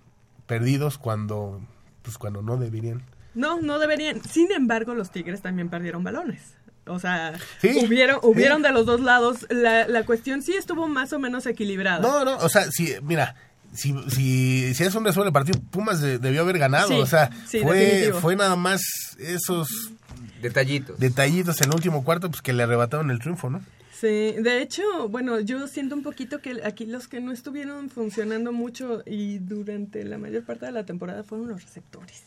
[0.47, 1.61] perdidos cuando,
[2.03, 3.03] pues cuando no deberían.
[3.35, 4.23] No, no deberían.
[4.23, 6.55] Sin embargo, los Tigres también perdieron balones.
[6.89, 8.27] O sea, Sí, hubieron, sí.
[8.29, 9.47] hubieron de los dos lados.
[9.51, 11.99] La, la cuestión sí estuvo más o menos equilibrada.
[12.01, 13.35] No, no, o sea, si, mira,
[13.77, 16.89] si, si, si es un resuelve el partido, Pumas de- debió haber ganado.
[16.89, 18.21] Sí, o sea, sí, fue, definitivo.
[18.21, 18.81] fue nada más
[19.19, 19.93] esos
[20.43, 20.99] Detallitos.
[20.99, 23.63] detallitos en el último cuarto pues que le arrebataron el triunfo, ¿no?
[23.99, 28.53] Sí, de hecho, bueno, yo siento un poquito que aquí los que no estuvieron funcionando
[28.53, 32.23] mucho y durante la mayor parte de la temporada fueron los receptores.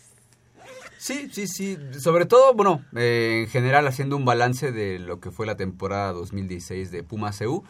[0.98, 1.78] Sí, sí, sí.
[2.00, 6.12] Sobre todo, bueno, eh, en general haciendo un balance de lo que fue la temporada
[6.12, 7.64] 2016 de Pumas CU.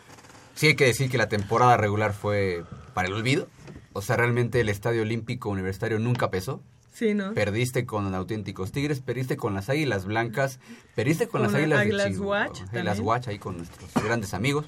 [0.56, 2.64] Sí hay que decir que la temporada regular fue
[2.94, 3.48] para el olvido.
[3.94, 6.62] O sea, realmente el Estadio Olímpico Universitario nunca pesó.
[6.92, 7.34] Sí, ¿no?
[7.34, 10.60] Perdiste con auténticos Tigres, perdiste con las Águilas Blancas,
[10.96, 13.06] perdiste con, Con las las Águilas, Águilas de Chihuahua, Watch Águilas también.
[13.08, 14.66] Watch ahí con nuestros grandes amigos.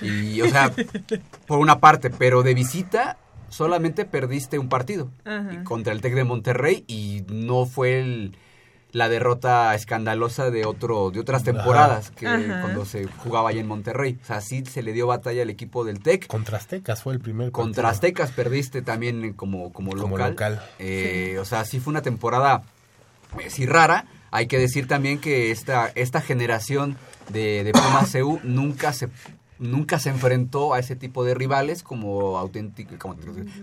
[0.00, 0.72] Y, o sea,
[1.46, 5.62] por una parte, pero de visita solamente perdiste un partido Ajá.
[5.64, 8.36] contra el Tec de Monterrey y no fue el-
[8.94, 12.60] la derrota escandalosa de otro de otras temporadas que Ajá.
[12.62, 14.18] cuando se jugaba allá en Monterrey.
[14.22, 16.28] O sea, sí se le dio batalla al equipo del Tec.
[16.28, 17.90] Contra Aztecas fue el primer Contra partido.
[17.90, 20.02] Aztecas perdiste también como, como local.
[20.02, 20.62] Como local.
[20.78, 22.62] Eh, O sea, sí fue una temporada
[23.40, 24.06] eh, sí rara.
[24.30, 26.96] Hay que decir también que esta, esta generación
[27.30, 29.08] de, de Pumas CU nunca se
[29.58, 33.16] nunca se enfrentó a ese tipo de rivales como auténtico como,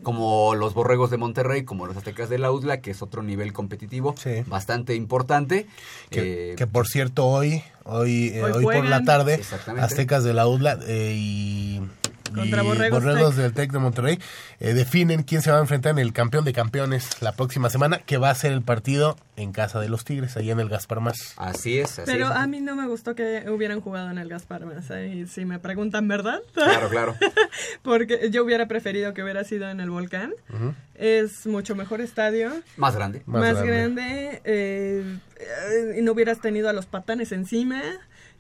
[0.03, 3.51] como los borregos de Monterrey como los aztecas de la UDLA que es otro nivel
[3.53, 4.43] competitivo Sí.
[4.47, 5.67] bastante importante
[6.09, 9.41] Que, Eh, que por cierto hoy, hoy, eh, Hoy hoy por la tarde.
[9.79, 11.81] Aztecas de la UDLA eh, y,
[12.33, 14.19] Contra y Borregos del Tec de Monterrey
[14.59, 17.99] eh, definen quién se va a enfrentar en el campeón de campeones la próxima semana,
[17.99, 20.99] que va a ser el partido en casa de los Tigres, ahí en el Gaspar
[20.99, 21.33] Más.
[21.37, 22.31] así es así Pero es.
[22.35, 24.91] a mí no me gustó que hubieran jugado en el Gaspar más.
[24.91, 26.39] ahí si me preguntan, ¿verdad?
[26.53, 27.15] claro claro
[27.81, 30.33] Porque yo hubiera preferido que hubiera sido en el Volcán.
[30.95, 32.51] Es mucho mejor estadio.
[32.77, 33.71] más grande Más Más, grande.
[33.71, 35.03] grande, eh,
[35.39, 37.81] eh, y no hubieras tenido a los patanes encima.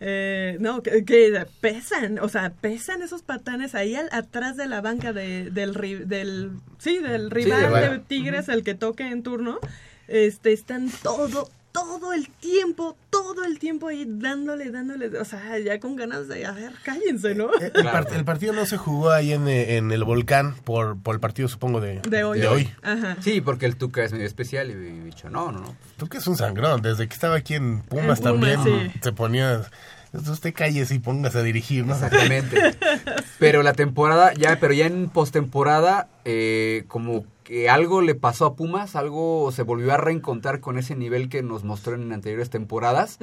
[0.03, 4.81] Eh, no, que, que pesan, o sea, pesan esos patanes ahí al- atrás de la
[4.81, 9.59] banca de, del, ri- del, sí, del rival de Tigres, el que toque en turno.
[10.07, 15.79] Este, están todo, todo el tiempo, todo el tiempo ahí dándole, dándole, o sea, ya
[15.79, 17.45] con ganas de, a ver, cállense, ¿no?
[17.61, 18.07] Eh, El, Claro.
[18.07, 21.21] part- el partido no se jugó ahí en, eh, en el volcán por, por el
[21.21, 22.69] partido, supongo, de, De hoy.
[22.83, 23.17] Ajá.
[23.21, 26.27] sí porque el Tuca es medio especial y he dicho no no no que es
[26.27, 28.99] un sangrón, desde que estaba aquí en Pumas En Pumas, también sí.
[29.01, 29.61] se ponía...
[30.13, 31.93] Usted cállese y póngase a dirigir, ¿no?
[31.93, 32.75] Exactamente.
[33.39, 38.55] Pero la temporada, ya, pero ya en postemporada, eh, como que algo le pasó a
[38.55, 43.19] Pumas, algo se volvió a reencontrar con ese nivel que nos mostró en anteriores temporadas.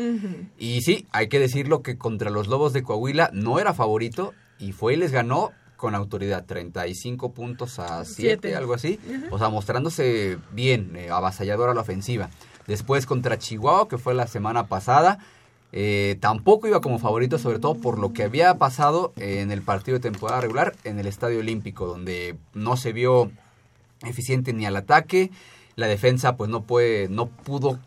[0.59, 4.73] Y sí, hay que decirlo que contra los Lobos de Coahuila no era favorito y
[4.73, 8.55] fue y les ganó con autoridad, 35 puntos a 7, Siete.
[8.55, 9.01] algo así.
[9.31, 12.29] O sea, mostrándose bien, eh, avasallador a la ofensiva.
[12.67, 15.21] Después contra Chihuahua, que fue la semana pasada,
[15.73, 19.97] eh, tampoco iba como favorito, sobre todo por lo que había pasado en el partido
[19.97, 23.31] de temporada regular en el Estadio Olímpico, donde no se vio
[24.07, 25.31] eficiente ni al ataque,
[25.77, 27.79] la defensa pues no puede, no pudo,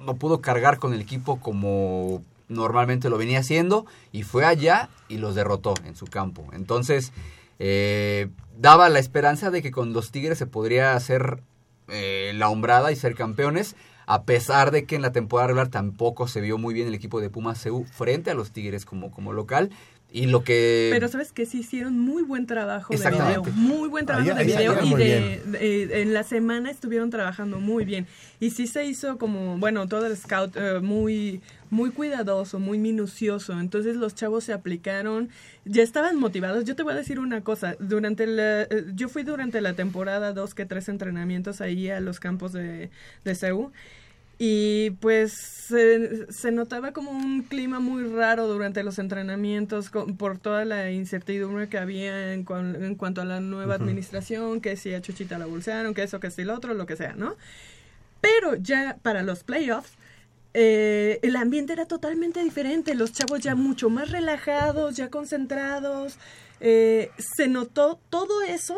[0.00, 5.18] no pudo cargar con el equipo como normalmente lo venía haciendo y fue allá y
[5.18, 6.46] los derrotó en su campo.
[6.52, 7.12] Entonces,
[7.58, 11.42] eh, daba la esperanza de que con los Tigres se podría hacer
[11.88, 16.28] eh, la hombrada y ser campeones, a pesar de que en la temporada regular tampoco
[16.28, 19.32] se vio muy bien el equipo de Pumas CU frente a los Tigres como, como
[19.32, 19.70] local.
[20.16, 20.90] Y lo que...
[20.92, 24.56] Pero sabes que sí hicieron muy buen trabajo de video, muy buen trabajo Ahí- de
[24.56, 28.06] ahí video y de, de- en la semana estuvieron trabajando muy bien
[28.38, 31.40] y sí se hizo como bueno todo el scout eh, muy
[31.70, 33.58] muy cuidadoso, muy minucioso.
[33.58, 35.30] Entonces los chavos se aplicaron,
[35.64, 36.64] ya estaban motivados.
[36.64, 40.32] Yo te voy a decir una cosa, durante la, eh, yo fui durante la temporada
[40.32, 42.90] dos que tres entrenamientos ahí a los campos de
[43.24, 43.72] de CEU.
[44.38, 50.38] Y pues se, se notaba como un clima muy raro durante los entrenamientos con- por
[50.38, 54.92] toda la incertidumbre que había en, cuan- en cuanto a la nueva administración, que si
[54.92, 57.36] a Chuchita la bolsearon, que eso, que si el otro, lo que sea, ¿no?
[58.20, 59.92] Pero ya para los playoffs,
[60.52, 66.16] eh, el ambiente era totalmente diferente, los chavos ya mucho más relajados, ya concentrados,
[66.60, 68.76] eh, se notó todo eso,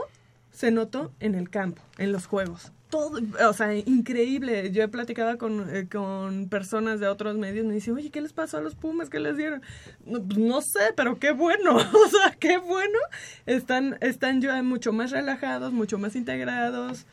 [0.53, 2.73] se notó en el campo, en los juegos.
[2.97, 3.21] Todo,
[3.51, 4.71] o sea, increíble.
[4.73, 8.33] Yo he platicado con, eh, con personas de otros medios, me dicen, oye, ¿qué les
[8.33, 9.11] pasó a los Pumas?
[9.11, 9.61] ¿Qué les dieron?
[10.07, 12.99] No, pues, no sé, pero qué bueno, o sea, qué bueno.
[13.45, 17.05] Están, están ya mucho más relajados, mucho más integrados.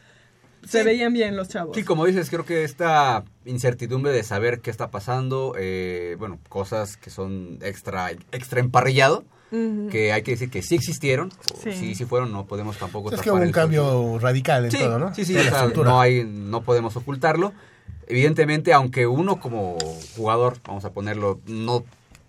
[0.66, 0.86] Se Sí.
[0.86, 1.76] veían bien los chavos.
[1.76, 6.96] Sí, como dices, creo que esta incertidumbre de saber qué está pasando, eh, bueno, cosas
[6.96, 9.26] que son extra, extra emparrillado,
[9.91, 11.32] Que hay que decir que sí existieron,
[11.62, 11.74] Sí.
[11.74, 14.97] sí, sí fueron, no podemos tampoco Es que hubo un cambio radical en Sí, todo,
[14.97, 15.14] ¿no?
[15.14, 17.54] sí, sí, o sea, no, hay, no podemos ocultarlo.
[18.08, 19.78] Evidentemente, aunque uno como
[20.16, 21.84] jugador, vamos a ponerlo, no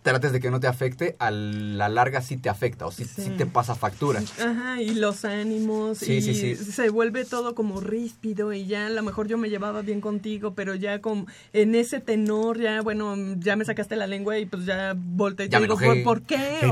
[0.04, 3.22] trates de que no te afecte, a la larga sí te afecta o sí, Sí.
[3.22, 4.20] sí te pasa factura.
[4.38, 6.54] Ajá, y los ánimos, Sí, y sí, sí.
[6.56, 10.54] se vuelve todo como ríspido y ya a lo mejor yo me llevaba bien contigo,
[10.54, 14.66] pero ya con en ese tenor ya, bueno, ya me sacaste la lengua y pues
[14.66, 16.02] ya volteé y Ya te me digo, enojé.
[16.04, 16.36] ¿por, por qué?
[16.36, 16.68] Ajá.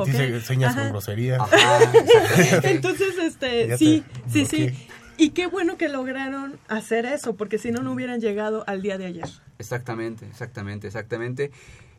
[0.83, 1.39] con grosería.
[1.41, 1.81] Ajá.
[2.65, 4.89] Entonces, este, sí, te sí, sí.
[5.17, 8.99] Y qué bueno que lograron hacer eso, porque si no, no hubieran llegado al día
[8.99, 9.29] de ayer.
[9.59, 11.51] Exactamente, exactamente, exactamente.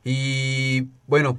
[0.04, 1.38] Y bueno,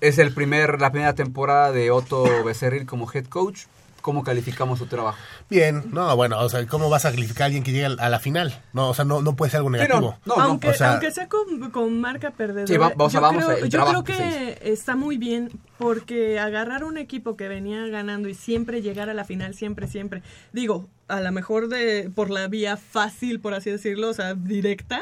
[0.00, 3.62] es el primer, la primera temporada de Otto Becerril como head coach.
[4.00, 5.16] ¿Cómo calificamos su trabajo?
[5.48, 8.18] Bien, no, bueno, o sea, ¿cómo vas a calificar a alguien que llega a la
[8.20, 8.60] final?
[8.74, 10.18] No, o sea, no, no puede ser algo Sí, negativo.
[10.26, 13.20] no, no, aunque, o sea- aunque sea con, con marca perdedora, Sí, va- o sea,
[13.20, 14.12] yo, vamos creo, a- yo creo que
[14.60, 15.48] que está muy bien
[15.78, 20.22] porque agarrar un equipo que venía ganando y siempre llegar a la final, siempre, siempre,
[20.52, 25.00] digo, a lo mejor de por la vía fácil, por así decirlo, o sea, directa,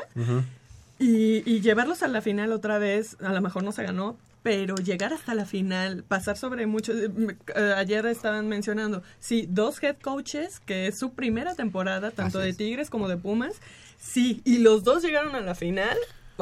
[1.02, 4.74] y, y llevarlos a la final otra vez, a lo mejor no se ganó, pero
[4.76, 6.96] llegar hasta la final, pasar sobre muchos...
[6.96, 7.10] eh,
[7.54, 12.50] eh, ayer estaban mencionando, sí, dos head coaches, que es su primera temporada, tanto de
[12.50, 12.56] es.
[12.56, 13.60] Tigres como de Pumas,
[13.98, 15.96] sí, y los dos llegaron a la final,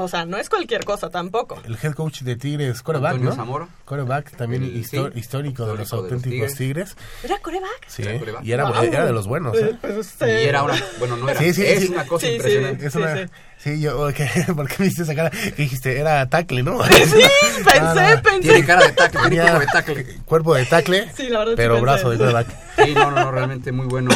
[0.05, 1.61] o sea, no es cualquier cosa tampoco.
[1.65, 3.37] El head coach de Tigres, coreback, Antonio ¿no?
[3.37, 3.69] Zamora.
[3.85, 6.97] Coreback, también El- sí, histórico de los histórico de los auténticos tigres.
[7.23, 7.87] ¿Era coreback?
[7.89, 8.83] Sí, Era y era, Wow.
[8.83, 9.77] era de los buenos, ¿eh?
[9.81, 11.89] Pues, Y este, era una, bueno, no era, Sí, sí, es sí.
[11.89, 12.37] una cosa Sí, sí.
[12.37, 12.87] impresionante.
[12.87, 13.23] Es Sí, una- sí.
[13.59, 14.17] sí, yo, ok,
[14.57, 15.31] ¿por qué me hiciste esa cara?
[15.31, 16.83] Que dijiste, era tackle, ¿no?
[16.85, 16.91] Sí,
[17.65, 18.41] pensé, pensé.
[18.41, 20.05] Tiene cara de tackle, tiene Tenía cuerpo de tackle.
[20.25, 21.83] cuerpo de tackle, Sí, la verdad sí pero pensé.
[21.83, 22.47] brazo de coreback.
[22.85, 24.11] Sí, no, no, no, realmente muy bueno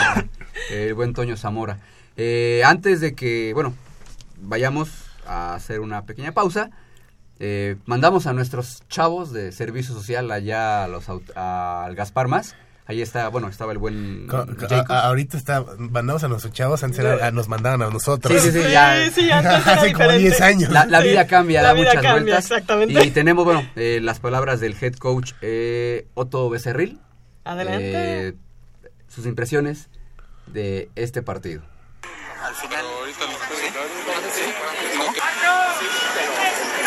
[0.71, 1.79] eh, el buen Toño Zamora.
[2.17, 3.75] Eh, antes de que, bueno,
[4.41, 4.89] vayamos
[5.27, 6.71] a hacer una pequeña pausa,
[7.41, 11.05] eh, mandamos a nuestros chavos de servicio social allá a los,
[11.35, 12.55] a- al Gaspar Más.
[12.87, 17.27] Ahí está, bueno, estaba el buen a- ahorita está, mandamos a nuestros chavos, antes era-
[17.27, 18.41] a- nos mandaban a nosotros.
[18.43, 19.11] Sí, sí, sí, ya.
[19.11, 20.19] sí, Hace como diferente.
[20.19, 20.71] 10 años.
[20.71, 22.45] La, vida cambia, la da vida muchas cambia, vueltas.
[22.45, 23.05] exactamente.
[23.07, 27.01] Y tenemos, bueno, eh, las palabras del head coach eh, Otto Becerril.
[27.45, 28.29] Adelante.
[28.29, 28.35] Eh,
[29.09, 29.89] sus impresiones
[30.47, 31.63] de este partido.
[32.43, 32.85] Al final,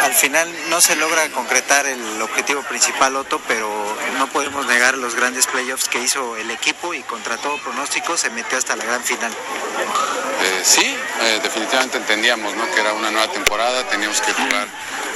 [0.07, 3.69] al final no se logra concretar el objetivo principal, Otto, pero
[4.17, 8.29] no podemos negar los grandes playoffs que hizo el equipo y contra todo pronóstico se
[8.29, 9.31] metió hasta la gran final.
[9.31, 14.67] Eh, sí, eh, definitivamente entendíamos que era una nueva temporada, teníamos que jugar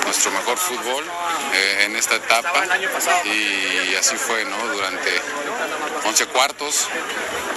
[0.03, 1.05] nuestro mejor fútbol
[1.53, 2.65] eh, en esta etapa
[3.23, 4.57] y así fue ¿no?
[4.73, 5.21] durante
[6.03, 6.89] 11 cuartos.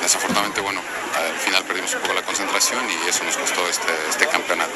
[0.05, 0.83] Desafortunadamente, bueno,
[1.17, 4.71] al final perdimos un poco la concentración y eso nos costó este, este campeonato.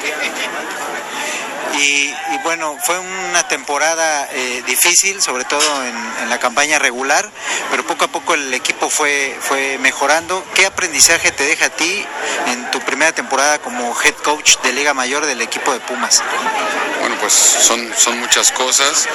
[1.75, 7.29] Y, y bueno, fue una temporada eh, difícil, sobre todo en, en la campaña regular,
[7.69, 10.43] pero poco a poco el equipo fue, fue mejorando.
[10.55, 12.03] ¿Qué aprendizaje te deja a ti
[12.47, 16.23] en tu primera temporada como head coach de Liga Mayor del equipo de Pumas?
[17.01, 19.07] Bueno, pues son, son muchas cosas,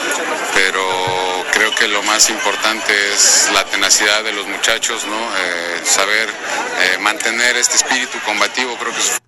[0.54, 5.36] pero creo que lo más importante es la tenacidad de los muchachos, ¿no?
[5.36, 9.20] Eh, saber eh, mantener este espíritu combativo, creo que es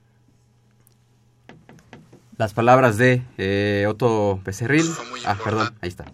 [2.37, 4.85] las palabras de eh, Otto Becerril.
[5.25, 6.05] Ah, perdón, ahí está.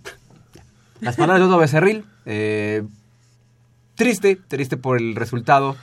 [1.00, 2.04] Las palabras de Otto Becerril.
[2.26, 2.84] eh,
[3.96, 5.76] triste, triste por el resultado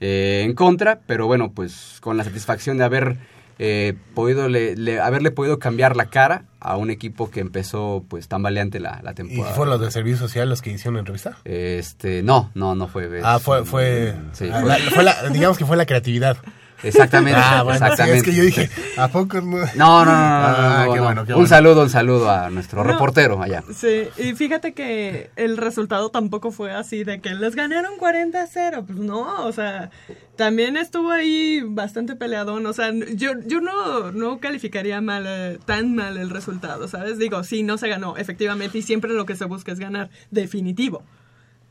[0.00, 3.18] eh, en contra, pero bueno, pues con la satisfacción de haber
[3.58, 8.28] eh, podido le- le- haberle podido cambiar la cara a un equipo que empezó pues
[8.28, 9.54] tan valiente la, la ¿Y temporada.
[9.54, 11.38] fueron los del servicio social los que hicieron la entrevista?
[11.44, 13.08] Este, no, no, no fue.
[13.22, 16.36] Ah, fue, fue, Sí, fue- la- fue la- digamos que fue la creatividad.
[16.82, 18.18] Exactamente, Ah, bueno, exactamente.
[18.18, 19.56] es que yo dije, ¿a poco no?
[19.58, 21.04] No, no, no, no, Ah, no, qué no.
[21.04, 22.90] bueno, qué Un saludo, un saludo a nuestro No.
[22.92, 23.62] reportero allá.
[23.74, 28.46] Sí, y fíjate que el resultado tampoco fue así de que les ganaron 40 a
[28.46, 28.84] 0.
[28.86, 29.90] Pues no, o sea,
[30.36, 32.66] también estuvo ahí bastante peleadón.
[32.66, 37.18] O sea, yo, yo no, no calificaría mal, eh, tan mal el resultado, ¿sabes?
[37.18, 41.02] Digo, sí, no se ganó, efectivamente, y siempre lo que se busca es ganar, definitivo.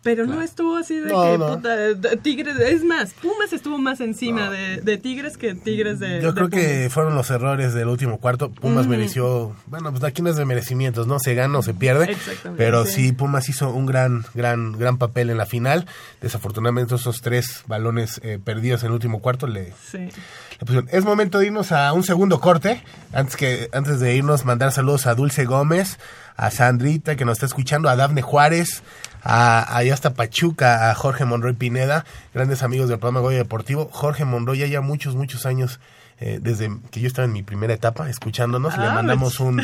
[0.05, 1.55] Pero no estuvo así de No, que, no.
[1.55, 6.21] puta, de- Tigres, es más, Pumas estuvo más encima de, de Tigres que Tigres de
[6.21, 8.51] Yo de creo que fueron los errores del último cuarto.
[8.51, 11.19] Pumas mereció, bueno, pues aquí no es de merecimientos, ¿no?
[11.19, 12.11] Se gana o se pierde.
[12.11, 13.07] Exactamente, Pero sí.
[13.07, 13.11] sí.
[13.13, 15.87] Pumas hizo un gran, gran, gran papel en la final.
[16.21, 19.97] Desafortunadamente esos tres balones eh, perdidos en el último cuarto le, Sí.
[19.97, 20.87] le pusieron.
[20.91, 22.83] Es momento de irnos a un segundo corte.
[23.11, 25.97] Antes que antes de irnos, mandar saludos a Dulce Gómez,
[26.37, 28.83] a Sandrita que nos está escuchando, a Dafne Juárez,
[29.23, 33.89] a allá hasta Pachuca, a Jorge Monroy Pineda, grandes amigos del programa Goya Deportivo.
[33.91, 35.79] Jorge Monroy ya ya muchos, muchos años,
[36.19, 38.77] eh, desde que yo estaba en mi primera etapa, escuchándonos.
[38.77, 39.61] Le mandamos un,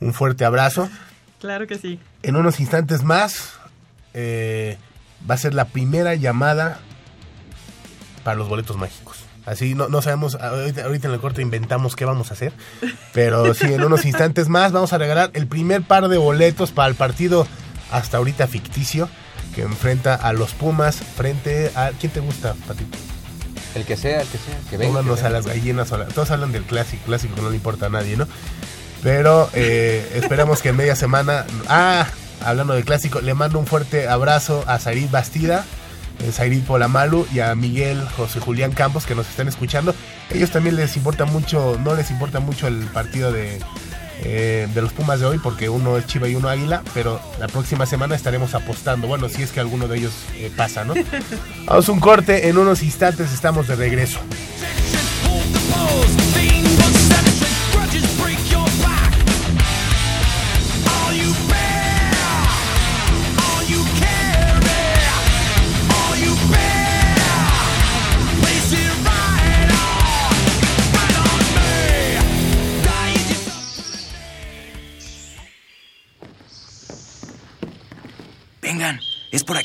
[0.00, 0.88] un fuerte abrazo.
[1.40, 2.00] Claro que sí.
[2.22, 3.54] En unos instantes más
[4.12, 4.76] eh,
[5.28, 6.80] va a ser la primera llamada
[8.24, 9.27] para los boletos mágicos.
[9.48, 12.52] Así no, no sabemos, ahorita, ahorita en el corte inventamos qué vamos a hacer,
[13.14, 16.88] pero sí, en unos instantes más vamos a regalar el primer par de boletos para
[16.88, 17.46] el partido
[17.90, 19.08] hasta ahorita ficticio
[19.54, 21.92] que enfrenta a los Pumas frente a...
[21.98, 22.98] ¿Quién te gusta, Patito?
[23.74, 24.92] El que sea, el que sea, que venga.
[24.98, 25.90] Pónganos a las gallinas.
[25.92, 28.26] o a la- Todos hablan del clásico, clásico que no le importa a nadie, ¿no?
[29.02, 31.44] Pero eh, esperamos que en media semana.
[31.68, 32.06] Ah,
[32.44, 35.64] hablando de clásico, le mando un fuerte abrazo a Zairid Bastida,
[36.20, 39.94] eh, Zairid Polamalu y a Miguel José Julián Campos que nos están escuchando.
[40.30, 43.58] Ellos también les importa mucho, no les importa mucho el partido de,
[44.22, 47.46] eh, de los Pumas de hoy porque uno es Chiva y uno Águila, pero la
[47.46, 49.06] próxima semana estaremos apostando.
[49.06, 50.94] Bueno, si es que alguno de ellos eh, pasa, ¿no?
[51.66, 54.18] Vamos a un corte, en unos instantes estamos de regreso.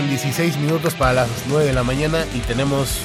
[0.00, 3.00] Faltan 16 minutos para las 9 de la mañana y tenemos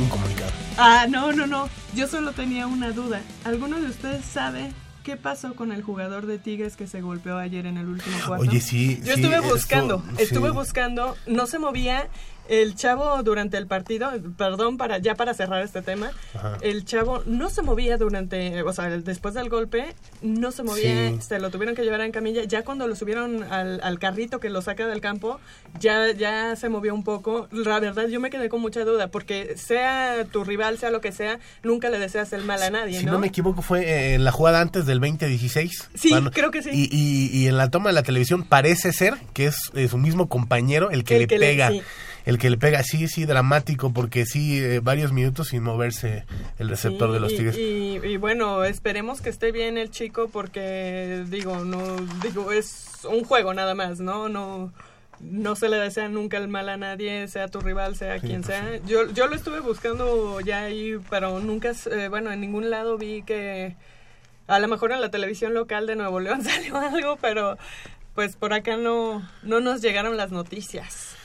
[0.00, 0.50] un comunicado.
[0.76, 1.68] Ah, no, no, no.
[1.94, 3.20] Yo solo tenía una duda.
[3.44, 4.72] ¿Alguno de ustedes sabe
[5.04, 8.48] qué pasó con el jugador de Tigres que se golpeó ayer en el último cuarto?
[8.48, 10.22] Oye, sí, Yo sí, estuve esto- buscando, sí.
[10.24, 12.08] estuve buscando, no se movía.
[12.48, 16.56] El chavo durante el partido, perdón, para ya para cerrar este tema, Ajá.
[16.62, 21.18] el chavo no se movía durante, o sea, después del golpe, no se movía, Sí.
[21.20, 24.50] se lo tuvieron que llevar en camilla, ya cuando lo subieron al, al carrito que
[24.50, 25.40] lo saca del campo,
[25.80, 27.48] ya, ya se movió un poco.
[27.52, 31.12] La verdad, yo me quedé con mucha duda, porque sea tu rival, sea lo que
[31.12, 33.12] sea, nunca le deseas el mal a nadie, Si ¿no?
[33.12, 35.88] no me equivoco, fue eh, en la jugada antes del 2016.
[35.94, 36.70] Sí, creo que sí.
[36.72, 39.98] Y, y- y en la toma de la televisión parece ser que es eh, su
[39.98, 41.70] mismo compañero el que El le que le- pega.
[41.70, 41.82] sí.
[42.28, 46.26] El que le pega, sí, sí, dramático, porque sí, eh, varios minutos sin moverse
[46.58, 47.56] el receptor de los Tigres.
[47.56, 53.24] Y, y bueno, esperemos que esté bien el chico porque digo, no digo es un
[53.24, 54.28] juego nada más, ¿no?
[54.28, 54.74] No
[55.20, 58.42] no se le desea nunca el mal a nadie, sea tu rival, sea Sí, quien
[58.42, 58.76] pues sea.
[58.86, 63.22] Yo yo lo estuve buscando ya ahí, pero nunca eh, bueno, en ningún lado vi
[63.22, 63.74] que
[64.48, 67.56] a lo mejor en la televisión local de Nuevo León salió algo, pero
[68.14, 71.16] pues por acá no no nos llegaron las noticias.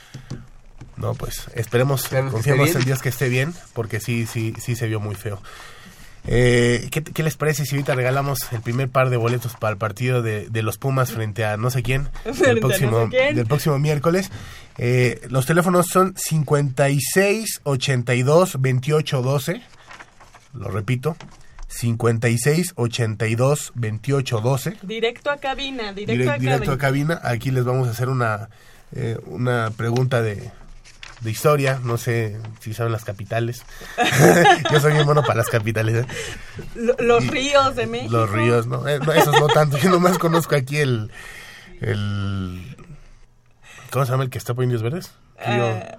[0.96, 2.84] No, pues esperemos, confiamos en.
[2.84, 5.42] Dios que esté bien, porque sí, sí, sí se vio muy feo.
[6.26, 9.76] Eh, ¿qué, qué les parece si ahorita regalamos el primer par de boletos para el
[9.76, 13.04] partido de, de los Pumas frente a no sé quién, Frente a el no próximo,
[13.04, 13.34] sé quién.
[13.36, 14.30] del próximo miércoles?
[14.78, 19.62] Eh, los teléfonos son 56 82 28 12.
[20.54, 21.16] Lo repito,
[21.68, 27.16] 56 82 28 12 Directo a cabina, directo, direct- a directo a cabina.
[27.18, 27.30] cabina.
[27.34, 28.48] Aquí les vamos a hacer una,
[28.92, 30.50] eh, una pregunta de,
[31.24, 31.80] de historia.
[31.82, 33.64] No sé si saben las capitales.
[34.70, 36.04] Yo soy bien bueno para las capitales.
[36.04, 36.06] ¿eh?
[36.76, 38.12] Lo- Los ríos de México.
[38.12, 39.78] Los ríos, no, eh, no, esos no tanto.
[39.78, 41.10] Yo nomás conozco aquí el,
[41.80, 42.76] el...
[43.90, 45.12] ¿Cómo se llama el que está por Indios Verdes?
[45.44, 45.96] Río- Eh,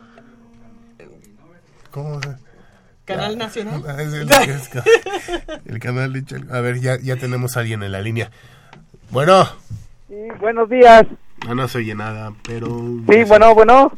[1.91, 2.35] ¿Cómo se
[3.05, 3.83] Canal Nacional.
[3.87, 4.27] Ah, es el,
[5.65, 8.31] el canal de Chal- A ver, ya, ya tenemos a alguien en la línea.
[9.11, 9.47] Bueno,
[10.07, 11.05] Sí, buenos días.
[11.45, 12.67] no, no se oye nada, pero...
[13.09, 13.91] Sí, bueno, bueno.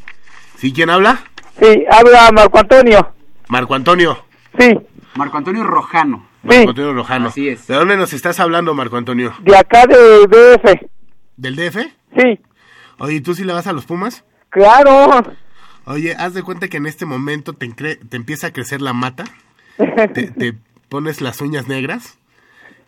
[0.58, 1.22] ¿Sí quién habla?
[1.60, 3.14] Sí, habla Marco Antonio.
[3.48, 4.24] Marco Antonio.
[4.58, 4.70] Sí,
[5.14, 6.26] Marco Antonio Rojano.
[6.42, 7.28] Marco Antonio Rojano.
[7.28, 7.66] Así es.
[7.66, 9.34] ¿De dónde nos estás hablando, Marco Antonio?
[9.40, 10.82] de acá de DF.
[11.36, 11.76] ¿Del DF?
[12.16, 12.40] Sí,
[12.98, 14.24] Oye, ¿y ¿tú sí le vas a los Pumas?
[14.50, 15.22] claro.
[15.84, 17.66] Oye, haz de cuenta que en este momento te
[18.10, 19.24] empieza a crecer la mata,
[20.12, 20.54] te, te
[20.90, 22.18] pones las uñas negras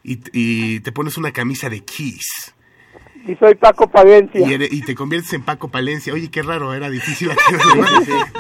[0.05, 2.55] y, y te pones una camisa de Kiss.
[3.27, 4.41] Y soy Paco Palencia.
[4.71, 6.13] Y, te conviertes en Paco Palencia.
[6.15, 7.41] Oye, qué raro, era difícil aquí.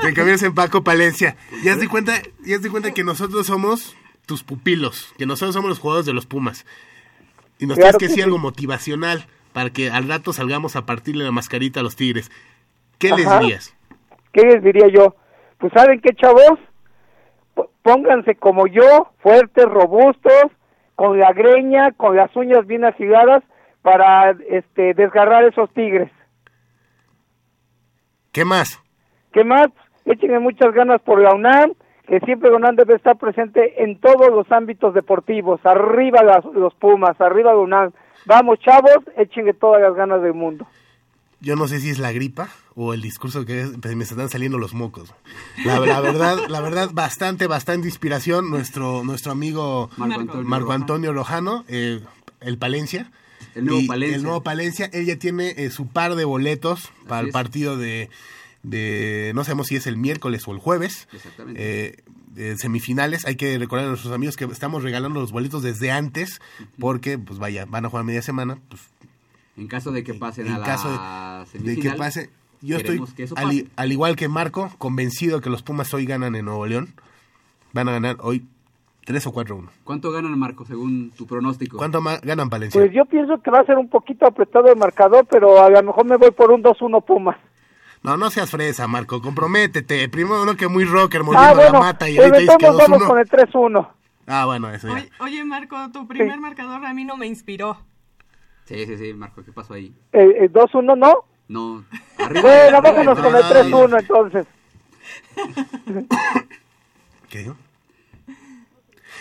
[0.02, 1.36] Te conviertes en Paco Palencia.
[1.62, 2.14] Y haz de cuenta,
[2.44, 3.94] y haz de cuenta que nosotros somos
[4.26, 6.64] tus pupilos, que nosotros somos los jugadores de los Pumas.
[7.58, 8.24] Y nos Claro tienes que que decir sí.
[8.24, 12.30] algo motivacional para que al rato salgamos a partirle la mascarita a los Tigres.
[12.98, 13.16] ¿Qué Ajá.
[13.16, 13.76] les dirías?
[14.32, 15.14] ¿Qué les diría yo?
[15.58, 16.58] Pues saben qué, chavos,
[17.54, 20.44] P- pónganse como yo, fuertes, robustos,
[20.94, 23.42] con la greña, con las uñas bien afiladas
[23.82, 26.10] para este desgarrar esos tigres.
[28.32, 28.78] ¿Qué más?
[29.32, 29.68] ¿Qué más?
[30.04, 31.72] Échenle muchas ganas por la UNAM,
[32.06, 35.60] que siempre la UNAM debe estar presente en todos los ámbitos deportivos.
[35.64, 37.92] Arriba las- los Pumas, arriba la UNAM.
[38.26, 40.66] Vamos, chavos, échenle todas las ganas del mundo.
[41.40, 44.28] Yo no sé si es la gripa o el discurso que es- pues, me están
[44.28, 45.14] saliendo los mocos.
[45.64, 48.50] La, la verdad, la verdad, bastante, bastante inspiración.
[48.50, 50.72] Nuestro, nuestro amigo Marco Antonio Marco.
[50.72, 52.00] Antonio Rojano, eh,
[52.40, 53.10] el Palencia.
[53.54, 54.16] El nuevo Y Palencia.
[54.16, 54.90] El nuevo Palencia.
[54.92, 57.32] Él ya tiene eh, su par de boletos para el es.
[57.32, 58.10] partido de,
[58.62, 61.08] de, no sabemos si es el miércoles o el jueves.
[61.12, 61.60] Exactamente.
[61.62, 61.96] eh,
[62.34, 63.26] de semifinales.
[63.26, 66.40] Hay que recordar a nuestros amigos que estamos regalando los boletos desde antes
[66.78, 68.58] porque, pues vaya, van a jugar media semana.
[68.68, 68.82] Pues
[69.56, 72.30] En caso de que pasen en a la caso de, de que pase.
[72.62, 73.02] Yo estoy,
[73.36, 76.94] al, al igual que Marco, convencido que los Pumas hoy ganan en Nuevo León.
[77.72, 78.46] Van a ganar hoy
[79.10, 79.68] 3 o 4-1.
[79.82, 81.78] ¿Cuánto ganan, Marco, según tu pronóstico?
[81.78, 82.80] ¿Cuánto ganan Palencia?
[82.80, 85.82] Pues yo pienso que va a ser un poquito apretado el marcador, pero a lo
[85.82, 87.36] mejor me voy por un 2-1 Pumas.
[88.04, 89.20] No, no seas fresa, Marco.
[89.20, 90.08] Comprométete.
[90.08, 92.88] Primero uno que muy rocker, moliendo Ah, bueno, la mata y ahorita dices que entonces
[92.88, 93.08] vamos 2-1.
[93.08, 93.88] con el 3-1.
[94.28, 94.94] Ah, bueno, eso ya.
[94.94, 97.78] Oye, oye, Marco, tu primer marcador a mí no me inspiró.
[98.66, 99.92] Sí, sí, sí, Marco, ¿qué pasó ahí?
[100.12, 101.24] Eh, eh, 2-1 no.
[101.48, 101.84] No,
[102.18, 102.42] arriba.
[102.42, 104.46] Bueno, vámonos no, con el no, 3-1 entonces.
[107.28, 107.56] ¿Qué digo?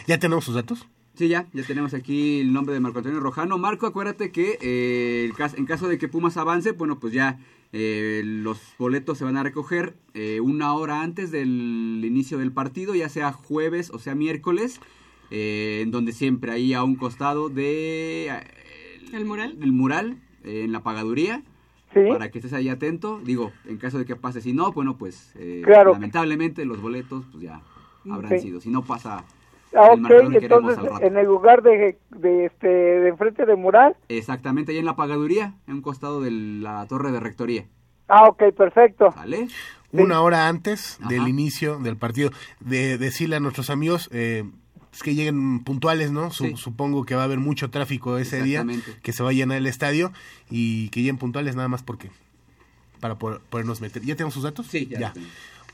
[0.09, 0.87] ¿Ya tenemos sus datos?
[1.13, 3.59] Sí, ya, ya tenemos aquí el nombre de Marco Antonio Rojano.
[3.59, 7.37] Marco, acuérdate que eh, el en caso de que Pumas avance, bueno, pues ya
[7.73, 12.95] eh, los boletos se van a recoger eh, una hora antes del inicio del partido,
[12.95, 14.81] ya sea jueves o sea miércoles,
[15.29, 18.41] eh, en donde siempre ahí a un costado de eh,
[19.13, 19.59] ¿El mural?
[19.61, 21.43] el mural eh, en la pagaduría.
[21.93, 21.99] Sí.
[22.09, 25.33] Para que estés ahí atento, digo, en caso de que pase, si no, bueno, pues
[25.35, 25.93] eh, Claro.
[25.93, 27.61] lamentablemente los boletos pues ya
[28.09, 29.23] habrán sido, si no pasa
[29.75, 30.09] Ah, ok,
[30.41, 33.95] entonces en el lugar de, de este de enfrente de mural.
[34.07, 37.65] Exactamente, ahí en la pagaduría, en un costado de la torre de rectoría.
[38.07, 39.11] Ah, ok, perfecto.
[39.11, 39.47] ¿Sale?
[39.91, 42.31] una hora antes del inicio del partido.
[42.59, 44.43] De decirle a nuestros amigos eh,
[44.91, 46.29] pues, que lleguen puntuales, ¿no?
[46.31, 46.55] Sí.
[46.57, 48.65] Supongo que va a haber mucho tráfico ese día,
[49.01, 50.11] que se va a llenar el estadio
[50.49, 52.09] y que lleguen puntuales nada más porque
[52.99, 54.03] para poder- podernos meter.
[54.03, 54.67] ¿Ya tenemos sus datos?
[54.67, 55.13] Sí, ya.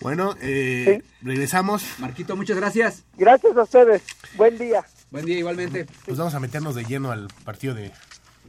[0.02, 1.84] Bueno, eh, regresamos.
[2.00, 3.04] Marquito, muchas gracias.
[3.18, 4.04] Gracias a ustedes.
[4.36, 4.86] Buen día.
[5.12, 5.86] Buen día igualmente.
[6.06, 7.92] Pues vamos a meternos de lleno al partido de,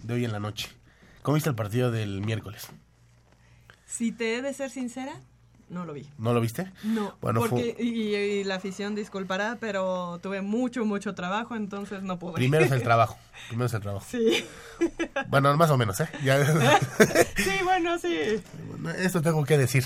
[0.02, 0.68] de hoy en la noche.
[1.22, 2.66] ¿Cómo viste el partido del miércoles?
[3.86, 5.20] Si te he de ser sincera,
[5.68, 6.08] no lo vi.
[6.18, 6.70] ¿No lo viste?
[6.84, 12.02] No, Bueno, porque, fue- y, y la afición disculpará, pero tuve mucho, mucho trabajo, entonces
[12.02, 12.34] no pude.
[12.34, 13.18] Primero es el trabajo.
[13.48, 14.06] Primero es el trabajo.
[14.08, 14.44] Sí.
[15.28, 16.08] Bueno, más o menos, ¿eh?
[16.22, 16.44] Ya-
[17.36, 18.14] sí, bueno, sí.
[18.98, 19.84] Esto tengo que decir.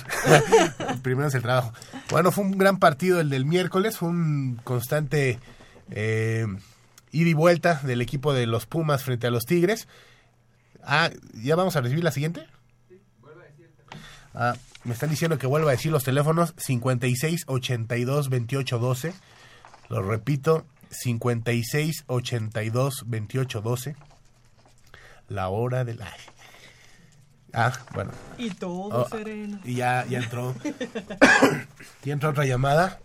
[1.03, 1.73] Primero es el trabajo.
[2.11, 3.97] Bueno, fue un gran partido el del miércoles.
[3.97, 5.39] Fue un constante
[5.93, 6.47] eh,
[7.13, 9.87] ida y vuelta del equipo de los Pumas frente a los Tigres.
[10.83, 12.47] Ah, ¿ya vamos a recibir la siguiente?
[14.35, 14.55] Ah,
[14.85, 19.15] me están diciendo que vuelva a decir los teléfonos 56 82 28 12.
[19.89, 23.97] Lo repito, 56 82 28 12.
[25.29, 26.01] La hora del...
[26.03, 26.11] ay.
[27.53, 28.13] Ah, bueno.
[28.39, 29.59] Y todo Oh, sereno.
[29.65, 30.55] Y ya, ya entró.
[32.05, 33.01] ya entró otra llamada.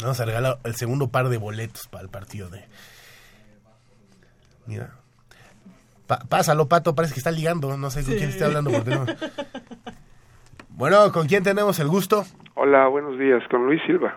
[0.00, 2.64] Vamos a regalar el segundo par de boletos para el partido de.
[4.66, 4.92] Mira.
[6.06, 7.76] Pa- pásalo, pato, parece que está ligando.
[7.76, 8.18] No sé con Sí.
[8.18, 9.14] quién está hablando por teléfono.
[10.80, 12.24] Bueno, ¿con quién tenemos el gusto?
[12.54, 14.16] Hola, buenos días, con Luis Silva.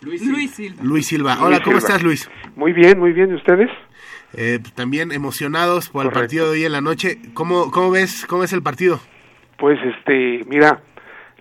[0.00, 0.82] Luis, Silva.
[0.82, 1.36] Luis Silva.
[1.36, 1.78] Luis Hola, ¿cómo Silva.
[1.78, 2.28] estás, Luis?
[2.56, 3.70] Muy bien, muy bien, ¿y ustedes?
[4.32, 7.18] Eh, pues, también emocionados por el partido de hoy en la noche.
[7.32, 8.98] ¿Cómo, cómo ves cómo es el partido?
[9.56, 10.80] Pues este, mira,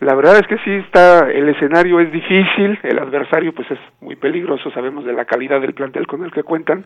[0.01, 4.15] la verdad es que sí está, el escenario es difícil, el adversario pues es muy
[4.15, 6.85] peligroso, sabemos de la calidad del plantel con el que cuentan,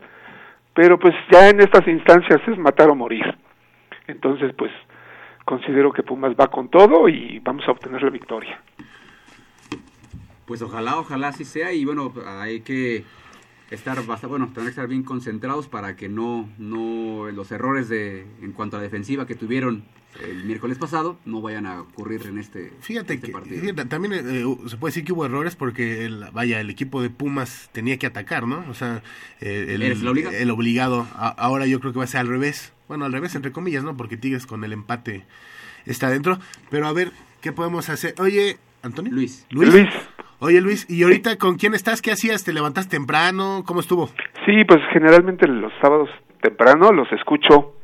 [0.73, 3.25] pero pues ya en estas instancias es matar o morir.
[4.07, 4.71] Entonces pues
[5.45, 8.61] considero que Pumas va con todo y vamos a obtener la victoria.
[10.45, 13.03] Pues ojalá, ojalá así sea y bueno, hay que
[13.71, 18.25] estar bastante, bueno, tener que estar bien concentrados para que no, no los errores de
[18.41, 19.83] en cuanto a la defensiva que tuvieron
[20.23, 23.61] el miércoles pasado no vayan a ocurrir en este, Fíjate este que partido.
[23.61, 27.01] fíjate, también eh, uh, se puede decir que hubo errores porque el, vaya el equipo
[27.01, 28.63] de Pumas tenía que atacar, ¿no?
[28.69, 29.01] O sea,
[29.41, 30.35] eh, el, ¿Eres el obligado?
[30.35, 31.07] el obligado.
[31.15, 32.72] A- ahora yo creo que va a ser al revés.
[32.87, 33.95] Bueno, al revés entre comillas, ¿no?
[33.95, 35.25] Porque Tigres con el empate
[35.85, 36.37] está adentro.
[36.69, 37.11] Pero a ver,
[37.41, 38.13] ¿qué podemos hacer?
[38.19, 39.11] Oye, Antonio.
[39.13, 39.47] Luis.
[39.49, 39.73] Luis.
[39.73, 39.89] Luis.
[40.39, 42.01] Oye, Luis, ¿y ahorita con quién estás?
[42.01, 42.43] ¿Qué hacías?
[42.43, 43.63] ¿Te levantaste temprano?
[43.65, 44.07] ¿Cómo estuvo?
[44.45, 46.09] Sí, pues generalmente los sábados
[46.41, 47.75] temprano los escucho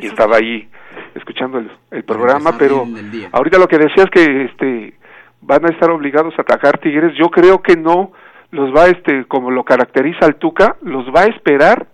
[0.00, 0.68] y estaba ahí
[1.14, 4.94] escuchando el, el programa, pero el ahorita lo que decías que este
[5.40, 8.10] van a estar obligados a atacar Tigres, yo creo que no
[8.50, 11.86] los va este como lo caracteriza al Tuca, los va a esperar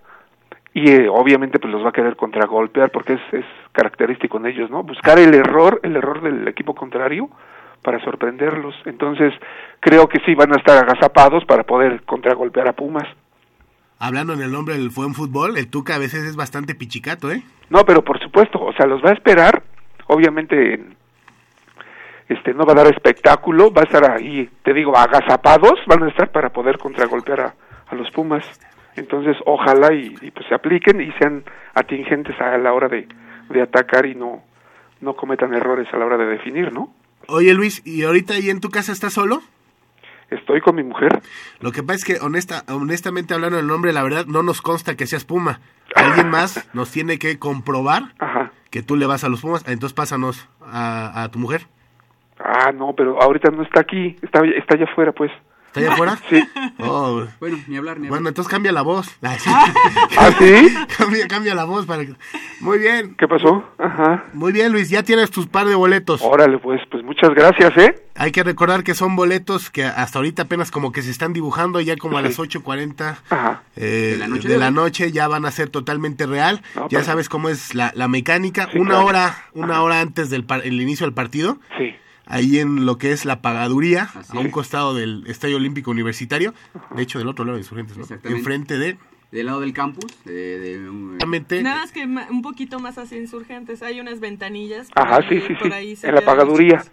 [0.74, 4.70] y eh, obviamente pues los va a querer contragolpear porque es, es característico en ellos,
[4.70, 4.82] ¿no?
[4.82, 7.30] Buscar el error, el error del equipo contrario
[7.80, 8.74] para sorprenderlos.
[8.84, 9.32] Entonces,
[9.78, 13.06] creo que sí van a estar agazapados para poder contragolpear a Pumas.
[14.00, 17.42] Hablando en el nombre del buen fútbol, el Tuca a veces es bastante pichicato, ¿eh?
[17.70, 19.62] No, pero por supuesto, o sea, los va a esperar,
[20.08, 20.84] obviamente
[22.28, 26.08] este no va a dar espectáculo, va a estar ahí, te digo, agazapados, van a
[26.08, 27.54] estar para poder contragolpear a,
[27.86, 28.44] a los Pumas.
[28.96, 33.08] Entonces, ojalá y, y, pues se apliquen y sean atingentes a la hora de,
[33.50, 34.42] de atacar y no
[35.04, 36.92] no cometan errores a la hora de definir, ¿no?
[37.28, 39.42] Oye, Luis, ¿y ahorita ahí en tu casa estás solo?
[40.30, 41.20] Estoy con mi mujer.
[41.60, 44.96] Lo que pasa es que, honesta, honestamente hablando del nombre, la verdad no nos consta
[44.96, 45.60] que seas Puma.
[45.94, 48.02] Alguien más nos tiene que comprobar
[48.70, 49.64] que tú le vas a los Pumas.
[49.68, 51.66] Entonces pásanos a, a tu mujer.
[52.38, 55.30] Ah, no, pero ahorita no está aquí, está, está allá afuera, pues.
[55.74, 56.18] ¿Está allá afuera?
[56.30, 56.40] Sí.
[56.78, 57.24] Oh.
[57.40, 58.10] Bueno, ni hablar, ni hablar.
[58.10, 59.06] Bueno, entonces cambia la voz.
[59.08, 59.50] Sí.
[60.16, 60.72] ¿Ah, sí?
[60.96, 62.14] cambia, cambia la voz para que...
[62.60, 63.16] Muy bien.
[63.18, 63.64] ¿Qué pasó?
[63.78, 64.26] Ajá.
[64.34, 66.20] Muy bien, Luis, ya tienes tus par de boletos.
[66.22, 67.94] Órale, pues, pues muchas gracias, ¿eh?
[68.14, 71.80] Hay que recordar que son boletos que hasta ahorita apenas como que se están dibujando,
[71.80, 73.16] ya como a las 8.40
[73.74, 74.74] eh, De la noche de de la hoy.
[74.74, 76.62] noche ya van a ser totalmente real.
[76.76, 78.68] No, ya pero- sabes cómo es la, la mecánica.
[78.72, 79.06] Sí, una claro.
[79.06, 81.58] hora, una hora antes del par- el inicio del partido.
[81.76, 81.96] Sí.
[82.26, 84.52] Ahí en lo que es la pagaduría, Así a un es.
[84.52, 86.54] costado del Estadio Olímpico Universitario.
[86.96, 88.02] De hecho, del otro lado de Insurgentes, ¿no?
[88.04, 88.38] Exactamente.
[88.38, 88.96] Enfrente de...
[89.30, 91.60] Del lado del campus, de, de un- Exactamente.
[91.62, 93.82] Nada más que un poquito más hacia insurgentes.
[93.82, 94.88] Hay unas ventanillas.
[94.94, 95.72] Ajá, sí, sí, por sí.
[95.72, 96.76] ahí En la pagaduría.
[96.76, 96.90] los.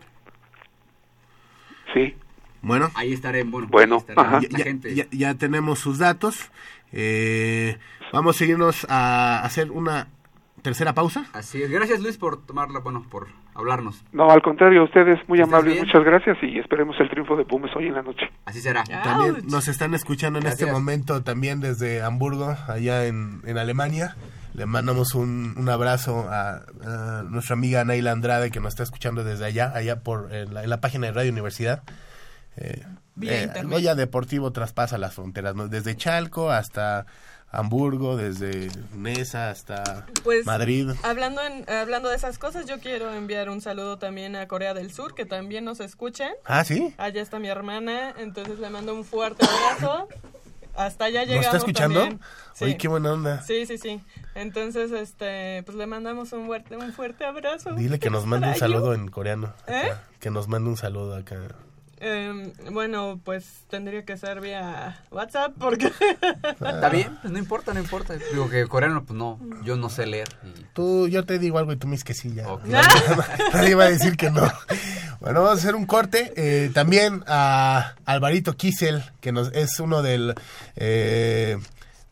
[1.94, 2.16] Sí.
[2.64, 2.90] Bueno.
[2.96, 4.42] Ahí estaré, bueno, Bueno, ahí ajá.
[4.42, 4.96] la ya, gente.
[4.96, 6.50] ya- ya tenemos sus datos.
[6.92, 7.78] Eh,
[8.12, 10.08] vamos a seguirnos a hacer una
[10.62, 11.26] tercera pausa.
[11.34, 11.70] Así es.
[11.70, 14.04] Gracias, Luis, por tomarla, bueno, por hablarnos.
[14.12, 15.86] No, al contrario, ustedes muy ¿Estás amables, bien?
[15.86, 18.32] muchas gracias y esperemos el triunfo de Pumas hoy en la noche.
[18.46, 18.84] Así será.
[18.84, 24.16] También nos están escuchando en este momento también desde Hamburgo, allá en, en Alemania.
[24.54, 29.24] Le mandamos un, un abrazo a, a nuestra amiga Naila Andrade que nos está escuchando
[29.24, 31.84] desde allá, allá por en la, en la página de Radio Universidad.
[32.58, 32.84] Eh,
[33.16, 33.64] Vía eh.
[33.64, 35.68] Goya Deportivo traspasa las fronteras, ¿no?
[35.68, 37.06] desde Chalco hasta
[37.52, 40.90] Hamburgo, desde Nesa hasta Pues, Madrid.
[41.04, 44.94] Hablando, en- hablando de esas cosas, yo quiero enviar un saludo también a Corea del
[44.94, 46.32] Sur, que también nos escuchen.
[46.46, 46.94] Ah, ¿sí?
[46.98, 50.08] Allá está mi hermana, entonces le mando un fuerte abrazo.
[50.74, 52.08] Hasta allá ¿Nos llegamos está escuchando?
[52.54, 52.64] Sí.
[52.64, 53.42] Oye, qué buena onda.
[53.42, 54.02] Sí, sí, sí.
[54.36, 57.74] Entonces, este, pues le mandamos un fuerte, un fuerte abrazo.
[57.74, 59.54] Dile que nos mande un saludo en coreano.
[59.68, 59.76] ¿Eh?
[59.88, 60.04] acá.
[60.22, 61.36] Que nos mande un saludo acá.
[62.04, 65.86] Eh, bueno, pues tendría que ser vía WhatsApp porque...
[66.60, 68.16] Está bien, pues no importa, no importa.
[68.32, 70.28] Digo que coreano, pues no, yo no sé leer.
[70.44, 72.44] y- Tú, yo te digo algo y tú me dices que sí, ya.
[73.54, 74.42] Nadie va a decir que no.
[75.20, 76.34] Bueno, vamos a hacer un corte.
[76.36, 80.34] eh, también a Alvarito Kisel, que nos es uno del,
[80.78, 81.60] eh,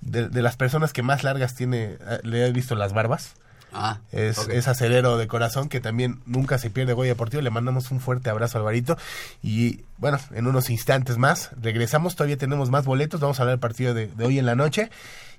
[0.02, 3.34] de, de las personas que más largas tiene, eh, le he visto las barbas.
[3.74, 7.42] Ah, Es, es acelero de corazón que también nunca se pierde Goya Deportivo.
[7.42, 8.98] Le mandamos un fuerte abrazo a Alvarito.
[9.44, 12.16] Y bueno, en unos instantes más regresamos.
[12.16, 13.20] Todavía tenemos más boletos.
[13.20, 14.90] Vamos a hablar del partido de, de hoy en la noche.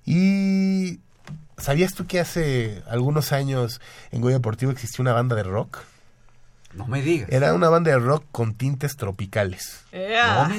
[0.07, 1.01] Y
[1.59, 3.81] ¿sabías tú que hace algunos años
[4.12, 5.78] en Goya Deportivo existió una banda de rock?
[6.72, 7.28] No me digas.
[7.33, 9.81] Era una banda de rock con tintes tropicales.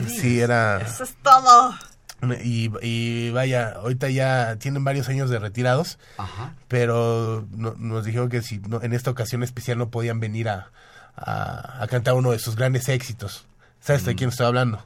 [0.10, 0.82] Sí, era...
[0.82, 1.74] Eso es todo.
[2.44, 6.54] Y, y vaya, ahorita ya tienen varios años de retirados, Ajá.
[6.68, 10.72] pero no- nos dijeron que si no- en esta ocasión especial no podían venir a,
[11.16, 13.46] a- a cantar uno de sus grandes éxitos.
[13.80, 14.06] ¿Sabes Mm.
[14.06, 14.84] de quién estoy hablando?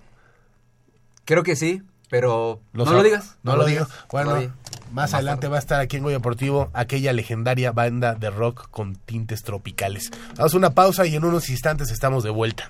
[1.26, 3.36] Creo que sí, pero no lo digas.
[3.44, 3.88] No, lo digo.
[4.12, 4.54] Bueno,
[4.94, 8.96] más adelante va a estar aquí en Goya Deportivo aquella legendaria banda de rock con
[8.96, 10.12] tintes tropicales.
[10.38, 12.70] Vamos a una pausa y en unos instantes estamos de vuelta.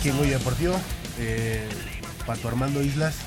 [0.00, 0.80] Aquí en Goya Deportivo.
[1.18, 1.68] Eh,
[2.26, 3.18] Pato Armando Islas.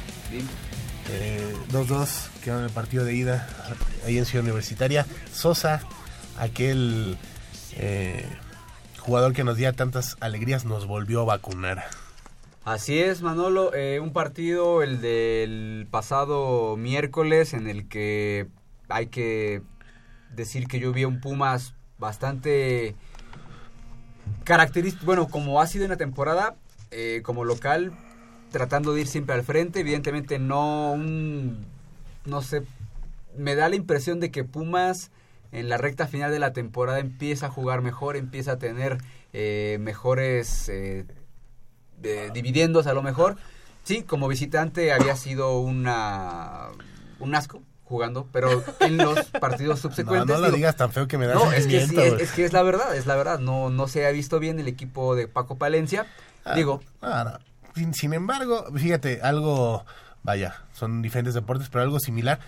[1.12, 3.48] Eh, 2-2 quedó en el partido de ida
[4.08, 5.06] ahí en Ciudad Universitaria.
[5.32, 5.84] Sosa,
[6.36, 7.20] aquel
[7.76, 8.26] eh,
[8.98, 11.84] jugador que nos dio tantas alegrías, nos volvió a vacunar.
[12.66, 13.76] Así es, Manolo.
[13.76, 18.48] eh, un partido, el del pasado miércoles, en el que
[18.90, 19.62] hay que
[20.32, 22.96] decir que yo vi a un Pumas bastante
[24.44, 26.56] característico, bueno, como ha sido en la temporada,
[26.94, 27.92] eh, como local,
[28.52, 31.66] tratando de ir siempre al frente, evidentemente no un,
[32.26, 32.64] no sé,
[33.36, 35.12] me da la impresión de que Pumas
[35.52, 38.98] en la recta final de la temporada empieza a jugar mejor, empieza a tener
[39.34, 41.06] eh, mejores eh,
[42.04, 43.38] eh, dividendos a lo mejor.
[43.84, 46.70] Sí, como visitante había sido una
[47.20, 51.08] un asco jugando, pero en los partidos No, subsecuentes no lo digo, digas tan feo
[51.08, 53.16] que me da no, es que, sí, es, es que es la verdad, es la
[53.16, 53.40] verdad.
[53.40, 56.08] No, no se ha visto bien el equipo de Paco Palencia.
[56.46, 57.40] Ah, Digo, ah, no.
[57.76, 59.86] Sin, sin embargo, fíjate, algo,
[60.24, 62.40] vaya, son diferentes deportes, pero algo similar.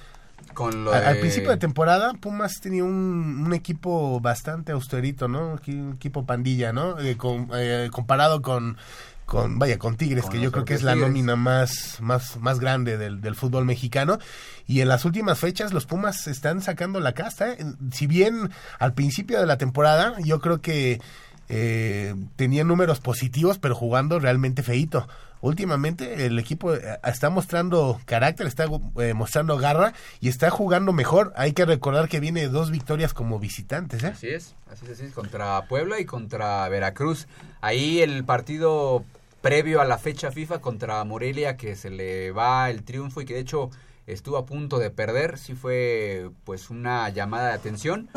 [0.53, 5.57] con lo Al, principio de temporada, Pumas tenía un, un equipo bastante austerito, ¿no?
[5.67, 6.99] Un equipo pandilla, ¿no?
[6.99, 8.77] Eh, con- eh, comparado con,
[9.25, 11.09] con, vaya, con Tigres, Con que yo creo que es la Tigres.
[11.09, 14.19] nómina más, más, más grande del, del fútbol mexicano.
[14.67, 17.53] Y en las últimas fechas, los Pumas están sacando la casta.
[17.53, 17.57] ¿eh?
[17.91, 21.01] Si bien al principio de la temporada, yo creo que
[21.49, 25.07] eh, tenía números positivos, pero jugando realmente feito.
[25.41, 28.65] Últimamente el equipo eh, está mostrando carácter, está
[28.97, 31.33] eh, mostrando garra y está jugando mejor.
[31.35, 34.03] Hay que recordar que viene dos victorias como visitantes.
[34.03, 34.07] ¿eh?
[34.07, 37.27] Así es, así es, así es, contra Puebla y contra Veracruz.
[37.61, 39.03] Ahí el partido
[39.41, 43.35] previo a la fecha FIFA contra Morelia que se le va el triunfo y que
[43.35, 43.69] de hecho
[44.07, 48.09] estuvo a punto de perder, sí fue pues una llamada de atención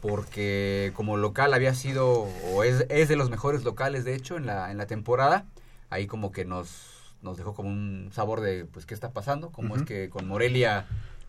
[0.00, 4.46] porque como local había sido o es, es de los mejores locales de hecho en
[4.46, 5.44] la, en la temporada,
[5.90, 9.76] ahí como que nos, nos dejó como un sabor de pues qué está pasando, como
[9.76, 10.86] es que con Morelia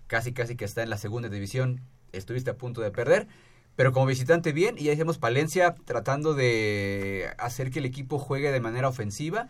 [0.08, 1.82] casi casi que está en la segunda división
[2.14, 3.28] estuviste a punto de perder.
[3.76, 8.52] Pero como visitante bien, y ahí hacemos Palencia tratando de hacer que el equipo juegue
[8.54, 9.50] de manera ofensiva.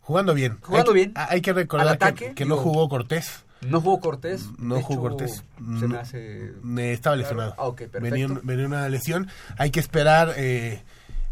[0.00, 0.58] Jugando bien.
[0.60, 1.12] Jugando hay, bien.
[1.14, 3.44] Hay que recordar ataque, que, que no jugó Cortés.
[3.66, 4.46] No jugó Cortés.
[4.58, 5.44] No jugó Cortés.
[5.80, 6.52] Se me hace...
[6.92, 7.54] Estaba lesionado.
[7.58, 8.00] Ah, ok, perfecto.
[8.00, 9.28] venía, venía una lesión.
[9.56, 10.34] Hay que esperar.
[10.36, 10.82] eh,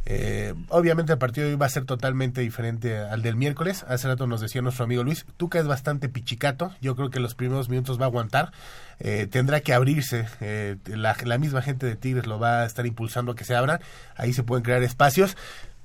[0.09, 3.85] eh, obviamente el partido de hoy va a ser totalmente diferente al del miércoles.
[3.89, 6.73] Hace rato nos decía nuestro amigo Luis, Tuca es bastante pichicato.
[6.81, 8.53] Yo creo que los primeros minutos va a aguantar.
[9.01, 10.27] Eh, tendrá que abrirse.
[10.41, 13.57] eh, la, la misma gente de Tigres lo va a estar impulsando a que se
[13.57, 13.81] abran.
[14.17, 15.37] Ahí se pueden crear espacios.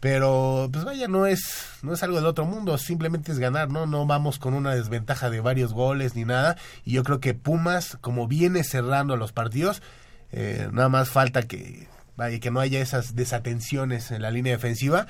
[0.01, 3.85] Pero, pues vaya, no es, no es algo del otro mundo, simplemente es ganar, ¿no?
[3.85, 6.57] No vamos con una desventaja de varios goles ni nada.
[6.83, 9.83] Y yo creo que Pumas, como viene cerrando los partidos,
[10.31, 11.87] eh, nada más falta que,
[12.17, 15.05] vaya, que no haya esas desatenciones en la línea defensiva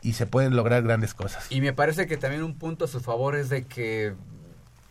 [0.00, 1.44] y se pueden lograr grandes cosas.
[1.50, 4.14] Y me parece que también un punto a su favor es de que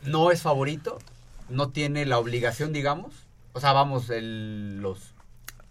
[0.03, 0.99] no es favorito,
[1.49, 3.15] no tiene la obligación, digamos.
[3.53, 5.15] O sea, vamos, el- los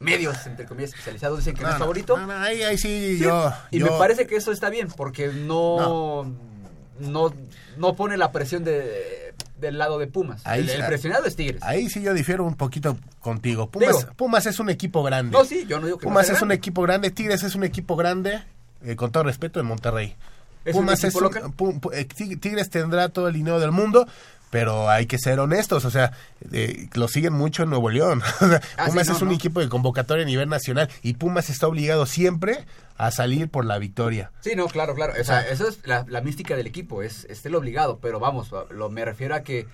[0.01, 2.17] medios, entre comillas, especializados dicen que no, No, es favorito.
[2.17, 3.53] no, no, ahí, ahí sí, yo...
[3.71, 6.33] Y yo- me parece que eso está bien, porque no,
[7.01, 7.35] no,
[7.77, 10.41] no pone la presión de, del lado de Pumas.
[10.45, 11.63] Ahí el, presionado es Tigres.
[11.63, 13.69] Ahí sí yo difiero un poquito contigo.
[13.71, 15.37] Pumas, Digo- Pumas es un equipo grande.
[15.37, 17.97] No, sí, yo no digo que Pumas es un equipo grande, Tigres es un equipo
[17.97, 18.43] grande,
[18.85, 20.17] eh, con todo respeto, en Monterrey.
[20.65, 21.43] ¿Es un Pumas es local?
[21.57, 24.07] Pu- Pu- eh, Tig- Tigres tendrá todo el dinero del mundo,
[24.51, 26.13] pero hay que ser honestos, o sea,
[26.53, 28.23] eh, lo siguen mucho en Nuevo León.
[28.77, 29.35] Ah, Pumas no, es un no.
[29.35, 32.65] equipo de convocatoria a nivel nacional y Pumas está obligado siempre
[32.97, 34.31] a salir por la victoria.
[34.41, 35.15] Sí, no, claro, claro.
[35.21, 38.51] O sea, eso es la, la mística del equipo, es, es el obligado, pero vamos,
[38.71, 39.67] lo, me refiero a que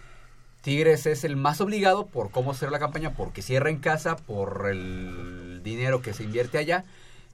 [0.62, 4.66] Tigres es el más obligado por cómo será la campaña, porque cierra en casa, por
[4.70, 6.84] el dinero que se invierte allá.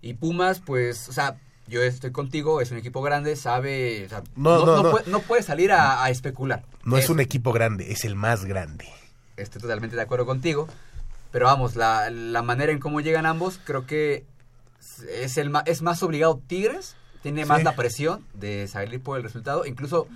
[0.02, 1.36] Y Pumas, pues, o sea,
[1.68, 4.90] yo estoy contigo, es un equipo grande, sabe, o sea, No, no, no, no no.
[4.90, 6.64] Puede, no puede salir a, a especular.
[6.84, 7.12] No es Eso.
[7.12, 8.86] un equipo grande, es el más grande.
[9.36, 10.68] Estoy totalmente de acuerdo contigo.
[11.30, 14.24] Pero vamos, la, la manera en cómo llegan ambos, creo que
[15.14, 17.64] es, el es más obligado Tigres, tiene más Sí.
[17.64, 20.08] la presión de salir por el resultado, incluso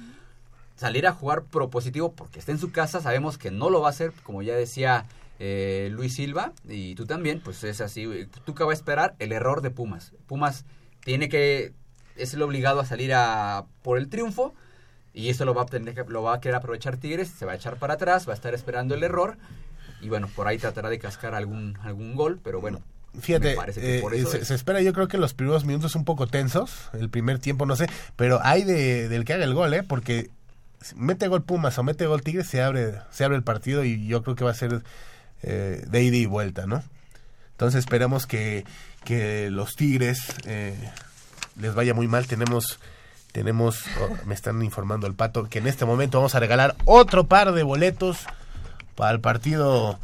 [0.76, 3.90] salir a jugar propositivo porque está en su casa, sabemos que no lo va a
[3.90, 5.06] hacer, como ya decía
[5.38, 8.26] eh, Luis Silva, y tú también, pues es así, güey.
[8.44, 10.12] Tuca va a esperar el error de Pumas.
[10.26, 10.64] Pumas
[11.04, 11.72] tiene que,
[12.16, 14.52] es el obligado a salir a por el triunfo,
[15.14, 17.52] y eso lo va a tener que, lo va a querer aprovechar Tigres, se va
[17.52, 19.36] a echar para atrás, va a estar esperando el error,
[20.00, 22.82] y bueno, por ahí tratará de cascar algún, algún gol, pero bueno.
[23.18, 24.48] Fíjate, me parece que eh, por eso se, es.
[24.48, 27.76] se espera yo creo que los primeros minutos un poco tensos, el primer tiempo no
[27.76, 27.86] sé,
[28.16, 29.84] pero hay de, del que haga el gol, ¿eh?
[29.84, 30.30] Porque
[30.96, 34.22] mete gol Pumas o mete gol Tigres, se abre, se abre el partido y yo
[34.22, 34.82] creo que va a ser
[35.42, 36.82] eh, de ida y vuelta, ¿no?
[37.52, 38.64] Entonces esperamos que,
[39.04, 40.76] que los Tigres eh,
[41.60, 42.26] les vaya muy mal.
[42.26, 42.80] Tenemos,
[43.34, 47.24] tenemos, oh, me están informando el pato, que en este momento vamos a regalar otro
[47.26, 48.26] par de boletos
[48.94, 49.98] para el partido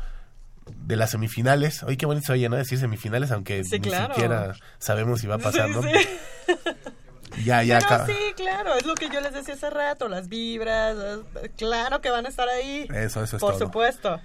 [0.67, 1.85] de las semifinales.
[1.85, 2.57] Oye, qué bonito se oye, ¿no?
[2.57, 4.13] Decir semifinales, aunque Sí, ni claro.
[4.15, 5.83] siquiera sabemos si va a pasar, Sí, ¿no?
[5.83, 5.91] sí.
[7.45, 8.07] Ya, ya Pero acaba.
[8.07, 10.97] sí, claro, es lo que yo les decía hace rato, las vibras,
[11.41, 12.89] eh, claro que van a estar ahí.
[12.93, 13.67] Eso, eso es Por todo.
[13.67, 14.21] supuesto.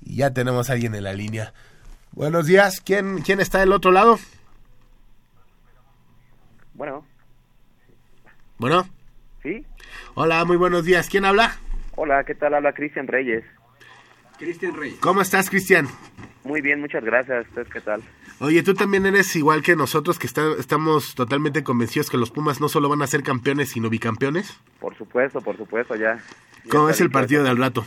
[0.00, 1.52] Y ya tenemos a alguien en la línea.
[2.12, 4.18] Buenos días, ¿quién, quién está del otro lado?
[6.72, 7.04] Bueno,
[8.58, 8.84] Bueno,
[9.42, 9.64] ¿sí?
[10.14, 11.08] hola, muy buenos días.
[11.08, 11.56] ¿Quién habla?
[11.96, 12.54] Hola, ¿qué tal?
[12.54, 13.44] Habla Cristian Reyes.
[14.38, 14.98] Cristian Reyes.
[15.00, 15.86] ¿Cómo estás, Cristian?
[16.44, 17.46] Muy bien, muchas gracias.
[17.48, 18.02] ¿Ustedes qué tal?
[18.40, 22.60] Oye, tú también eres igual que nosotros, que está- estamos totalmente convencidos que los Pumas
[22.60, 24.58] no solo van a ser campeones, sino bicampeones.
[24.78, 26.16] Por supuesto, por supuesto, ya.
[26.16, 27.48] ya ¿Cómo es el partido eso.
[27.48, 27.84] del rato?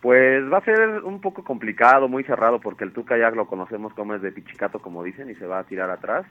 [0.00, 3.92] Pues va a ser un poco complicado, muy cerrado, porque el Tuca ya lo conocemos
[3.94, 6.24] como es de pichicato, como dicen, y se va a tirar atrás.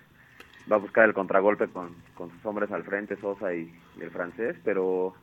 [0.71, 4.11] Va a buscar el contragolpe con, con sus hombres al frente, Sosa y, y el
[4.11, 5.13] francés, pero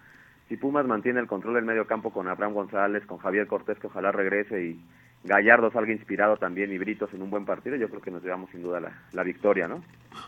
[0.48, 3.86] si Pumas mantiene el control del medio campo con Abraham González, con Javier Cortés, que
[3.86, 4.80] ojalá regrese, y
[5.24, 8.50] Gallardo salga inspirado también, y Britos en un buen partido, yo creo que nos llevamos
[8.50, 9.82] sin duda la, la victoria, ¿no?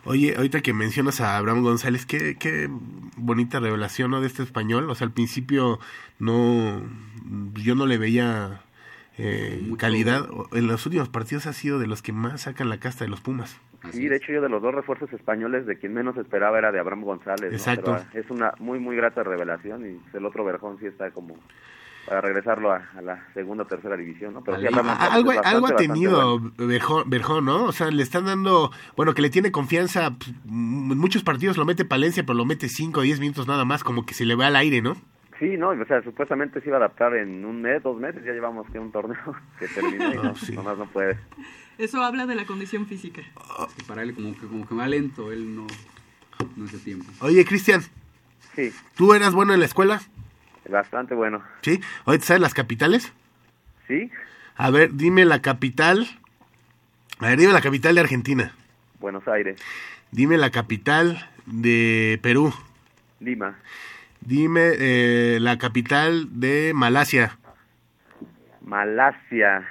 [0.04, 2.68] Oye, ahorita que mencionas a Abraham González, qué, qué
[3.16, 4.20] bonita revelación ¿no?
[4.20, 4.88] de este español.
[4.90, 5.78] O sea, al principio
[6.18, 6.82] no,
[7.54, 8.62] yo no le veía
[9.18, 10.26] eh, calidad.
[10.52, 13.20] En los últimos partidos ha sido de los que más sacan la casta de los
[13.20, 13.60] Pumas.
[13.92, 16.80] Sí, de hecho yo de los dos refuerzos españoles, de quien menos esperaba era de
[16.80, 17.50] Abraham González.
[17.50, 17.56] ¿no?
[17.56, 17.96] Exacto.
[18.12, 21.36] Pero, es una muy, muy grata revelación y el otro Verjón sí está como
[22.06, 24.44] para regresarlo a, a la segunda o tercera división, ¿no?
[24.44, 26.40] Pero sí, algo, bastante, algo ha tenido.
[26.58, 27.64] Berjón, Berjón, ¿no?
[27.64, 30.10] O sea, le están dando, bueno, que le tiene confianza.
[30.10, 33.64] pues, En muchos partidos lo mete Palencia, pero lo mete 5 o 10 minutos nada
[33.64, 34.96] más, como que se le va al aire, ¿no?
[35.38, 38.32] Sí, no, o sea, supuestamente se iba a adaptar en un mes, dos meses, ya
[38.32, 41.18] llevamos que un torneo que terminó y no, nomás no puede.
[41.76, 43.22] Eso habla de la condición física.
[43.76, 45.66] Sí, para él como que, como que va lento, él no,
[46.56, 47.10] no hace tiempo.
[47.20, 47.82] Oye, Cristian,
[48.54, 50.00] Sí, ¿tú eras bueno en la escuela?
[50.70, 51.42] bastante bueno.
[51.62, 51.80] ¿Sí?
[52.04, 53.12] Oye, ¿te sabes las capitales?
[53.88, 54.10] Sí,
[54.56, 56.06] A ver, dime la capital.
[57.18, 58.52] A ver, dime la capital de Argentina.
[59.00, 59.60] Buenos Aires,
[60.12, 62.54] Dime la capital de Perú.
[63.20, 63.58] Lima,
[64.24, 67.38] Dime eh, la capital de Malasia.
[68.62, 69.68] Malasia.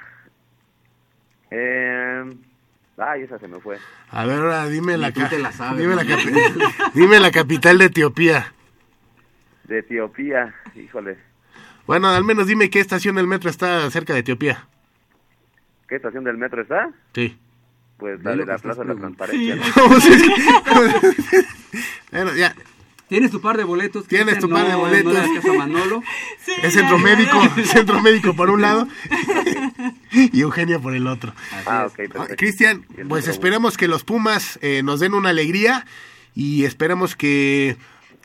[1.50, 2.24] Eh...
[2.96, 3.76] Ay, esa se me fue.
[4.10, 6.02] A ver, ahora dime la, ca- la sabes, dime, ¿no?
[6.02, 8.52] la capi- dime la capital de Etiopía.
[9.64, 11.18] De Etiopía, híjole.
[11.88, 14.68] Bueno, al menos dime qué estación del metro está cerca de Etiopía.
[15.88, 16.88] ¿Qué estación del metro está?
[17.14, 17.36] Sí.
[17.96, 19.00] Pues la de la Plaza de la.
[19.00, 19.56] Transparencia.
[19.56, 19.62] ¿no?
[22.12, 22.54] Bueno, ya.
[23.08, 24.06] Tienes tu par de boletos.
[24.08, 25.12] Tienes tu par de no- boletos.
[25.14, 26.02] No caso a Manolo.
[26.62, 28.88] El centro médico, el centro médico por un lado
[30.12, 31.32] y Eugenio por el otro.
[31.66, 32.26] Ah, ok, Ah.
[32.36, 35.84] Cristian, pues número esperemos que los Pumas eh, nos den una alegría
[36.34, 37.76] y esperemos que,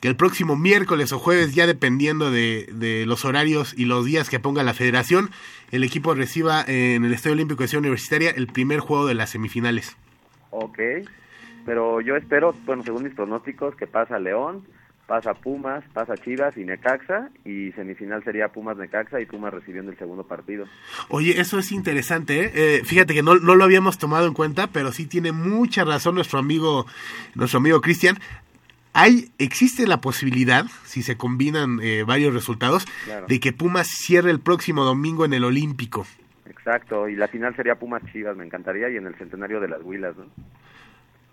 [0.01, 4.29] que el próximo miércoles o jueves, ya dependiendo de, de los horarios y los días
[4.29, 5.31] que ponga la federación,
[5.71, 9.29] el equipo reciba en el Estadio Olímpico de Ciudad Universitaria el primer juego de las
[9.31, 9.95] semifinales.
[10.51, 10.79] Ok,
[11.69, 14.63] pero yo espero, bueno, según mis pronósticos, que pasa León,
[15.05, 20.23] pasa Pumas, pasa Chivas y Necaxa, y semifinal sería Pumas-Necaxa y Pumas recibiendo el segundo
[20.23, 20.65] partido.
[21.09, 22.51] Oye, eso es interesante, ¿eh?
[22.55, 26.15] Eh, fíjate que no, no lo habíamos tomado en cuenta, pero sí tiene mucha razón
[26.15, 26.87] nuestro amigo,
[27.35, 28.17] nuestro amigo Cristian.
[28.93, 33.27] Hay, existe la posibilidad, si se combinan eh, varios resultados, Claro.
[33.27, 36.07] de que Pumas cierre el próximo domingo en el Olímpico.
[36.47, 40.17] Exacto, y la final sería Pumas-Chivas, me encantaría, y en el centenario de las Huilas,
[40.17, 40.25] ¿no?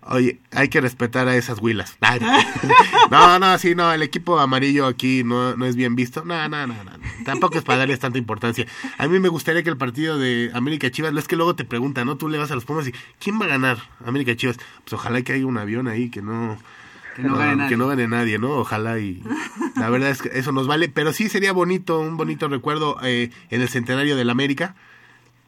[0.09, 1.97] Oye, hay que respetar a esas huilas.
[3.11, 6.23] No, no, sí, no, el equipo amarillo aquí no, no es bien visto.
[6.25, 6.91] No, no, no, no.
[7.23, 8.65] Tampoco es para darles tanta importancia.
[8.97, 12.05] A mí me gustaría que el partido de América Chivas, es que luego te preguntan,
[12.07, 12.17] ¿no?
[12.17, 13.77] Tú le vas a los Pumas y ¿quién va a ganar?
[14.05, 14.57] América Chivas.
[14.83, 16.57] Pues ojalá que haya un avión ahí que no...
[17.15, 17.69] Que no gane nadie.
[17.69, 18.49] que no gane nadie, ¿no?
[18.51, 19.23] Ojalá y
[19.75, 23.31] la verdad es que eso nos vale, pero sí sería bonito, un bonito recuerdo eh,
[23.49, 24.75] en el centenario del América.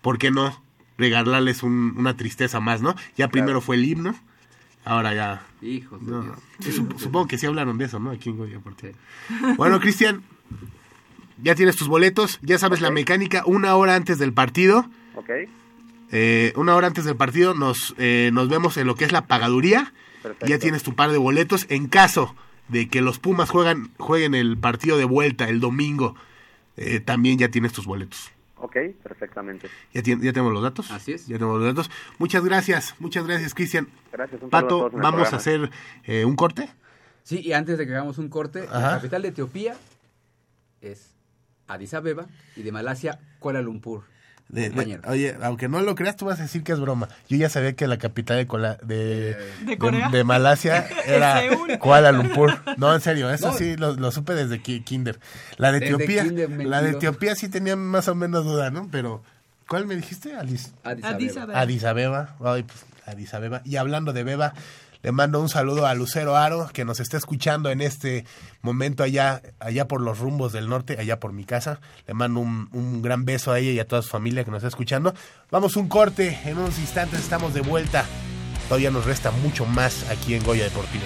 [0.02, 0.64] ¿Por qué no
[0.98, 2.96] regalarles un- una tristeza más, no?
[3.18, 4.16] Ya primero fue el himno,
[4.90, 6.38] ahora ya Hijos de no, Dios.
[6.60, 8.12] sí, sup- supongo que sí hablaron de eso, ¿no?
[8.12, 8.94] Aquí en Goya Portillo.
[9.58, 10.24] Bueno, Cristian,
[11.42, 15.30] ya tienes tus boletos, ya sabes la mecánica, una hora antes del partido, Ok,
[16.12, 19.26] eh, una hora antes del partido nos, eh, nos vemos en lo que es la
[19.28, 20.48] pagaduría, Perfecto.
[20.48, 22.36] ya tienes tu par de boletos, en caso
[22.68, 26.16] de que los Pumas juegan, jueguen el partido de vuelta el domingo,
[26.78, 28.32] eh, también ya tienes tus boletos.
[28.60, 29.70] Ok, perfectamente.
[29.94, 30.92] ¿Ya, ¿Ya tenemos los datos?
[30.92, 31.28] Así es.
[31.28, 31.92] Ya tenemos los datos.
[32.18, 33.88] Muchas gracias, muchas gracias, Cristian.
[34.12, 35.70] Gracias, un a Pato, vamos a hacer
[36.04, 36.70] eh, un corte.
[37.24, 38.80] Sí, y antes de que hagamos un corte, Ajá.
[38.80, 39.76] la capital de Etiopía
[40.82, 41.12] es
[41.68, 44.04] Addis Abeba y de Malasia Kuala Lumpur.
[44.50, 47.08] De- oye, aunque no lo creas, tú vas a decir que es broma.
[47.28, 50.10] Yo ya sabía que la capital de, Cola- de, ¿De Corea?
[50.10, 51.42] de Malasia era.
[51.80, 52.58] Kuala Lumpur.
[52.78, 53.58] No, en serio, eso No.
[53.58, 55.20] sí lo, lo supe desde ki- kinder.
[55.58, 56.90] La de Desde Etiopía, kinder, la de.
[56.92, 58.88] Etiopía sí tenía más o menos duda, ¿no?
[58.92, 59.22] Pero,
[59.68, 60.34] ¿cuál me dijiste?
[60.36, 61.42] Addis, Addis Addis Abeba.
[61.44, 61.62] Abeba.
[61.62, 62.36] Addis Abeba.
[62.56, 63.62] Ay, pues, Addis Abeba.
[63.66, 64.54] Y hablando de Beba,
[65.02, 68.26] le mando un saludo a Lucero Aro, que nos está escuchando en este
[68.62, 71.80] momento allá, allá por los rumbos del norte, allá por mi casa.
[72.08, 74.58] Le mando un, un gran beso a ella y a toda su familia que nos
[74.58, 75.14] está escuchando.
[75.52, 78.06] Vamos un corte, en unos instantes estamos de vuelta.
[78.68, 81.06] Todavía nos resta mucho más aquí en Goya Deportivo.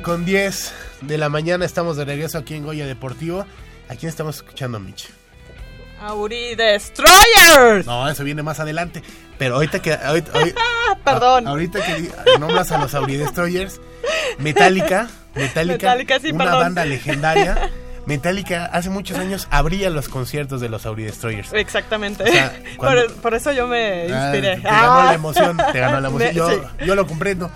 [0.00, 0.72] con 10
[1.02, 3.44] de la mañana estamos de regreso aquí en Goya Deportivo.
[3.88, 5.08] ¿A quién estamos escuchando, Mitch?
[6.00, 7.86] Auri Destroyers.
[7.86, 9.02] No, eso viene más adelante.
[9.38, 9.94] Pero ahorita que.
[9.94, 10.32] Ahorita,
[11.04, 11.46] Perdón.
[11.46, 13.80] A, ahorita que nombras a los Auri Destroyers.
[14.38, 15.08] Metallica.
[15.34, 15.94] Metallica.
[15.96, 17.70] Metallica una banda legendaria.
[18.06, 21.52] Metallica hace muchos años abría los conciertos de los Auri Destroyers.
[21.52, 22.24] Exactamente.
[23.22, 24.56] Por, eso yo me ah, inspiré.
[24.56, 25.14] Te, ganó la ah.
[25.14, 25.56] emoción.
[25.72, 26.62] Te ganó la emoción.
[26.86, 27.50] Yo, lo comprendo.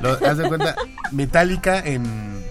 [0.00, 0.74] Lo, haz de cuenta,
[1.12, 2.44] Metallica en,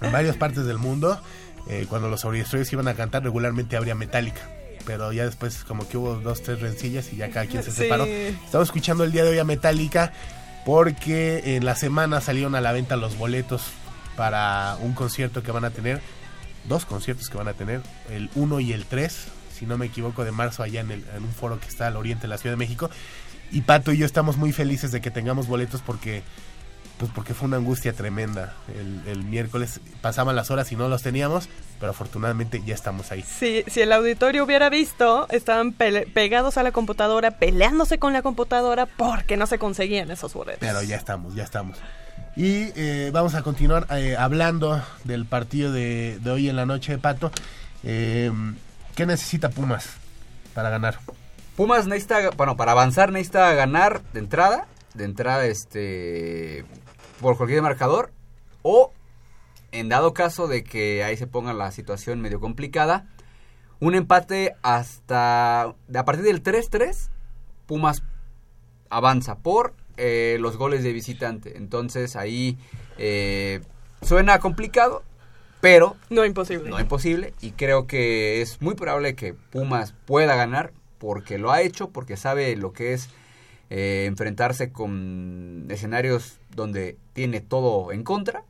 [0.00, 1.20] en varias partes del mundo,
[1.68, 4.40] eh, cuando los Auri Destroyers iban a cantar, regularmente abría Metallica.
[4.84, 7.78] Pero ya después como que hubo dos, tres rencillas y ya cada quien se Sí.
[7.82, 8.04] separó.
[8.04, 10.12] Estamos escuchando el día de hoy a Metallica
[10.64, 13.62] porque en la semana salieron a la venta los boletos
[14.16, 16.00] para un concierto que van a tener,
[16.68, 17.80] dos conciertos que van a tener,
[18.10, 19.26] el 1 y el 3,
[19.56, 21.96] si no me equivoco, de marzo allá en, el- en un foro que está al
[21.96, 22.90] oriente de la Ciudad de México.
[23.52, 26.22] Y Pato y yo estamos muy felices de que tengamos boletos porque
[27.02, 28.54] pues porque fue una angustia tremenda.
[28.78, 31.48] El, el miércoles pasaban las horas y no los teníamos,
[31.80, 33.22] pero afortunadamente ya estamos ahí.
[33.22, 38.86] Si, si el auditorio hubiera visto, estaban pegados a la computadora, peleándose con la computadora
[38.86, 40.60] porque no se conseguían esos boletos.
[40.60, 41.76] Pero ya estamos, ya estamos.
[42.36, 46.98] Y eh, vamos a continuar eh, hablando del partido de, de hoy en la noche,
[46.98, 47.32] Pato.
[47.82, 48.30] Eh,
[48.94, 49.88] ¿Qué necesita Pumas
[50.54, 51.00] para ganar?
[51.56, 56.64] Pumas necesita, bueno, para avanzar necesita ganar de entrada, de entrada este
[57.22, 58.12] por cualquier marcador
[58.60, 58.92] o
[59.70, 63.06] en dado caso de que ahí se ponga la situación medio complicada,
[63.80, 67.08] un empate hasta a partir del 3-3
[67.66, 68.02] Pumas
[68.90, 71.56] avanza por eh, los goles de visitante.
[71.56, 72.58] Entonces ahí
[72.98, 73.60] eh,
[74.02, 75.02] suena complicado,
[75.62, 76.68] pero no imposible.
[76.68, 81.62] No imposible y creo que es muy probable que Pumas pueda ganar porque lo ha
[81.62, 83.08] hecho, porque sabe lo que es
[83.70, 88.42] eh, enfrentarse con escenarios donde tiene todo en contra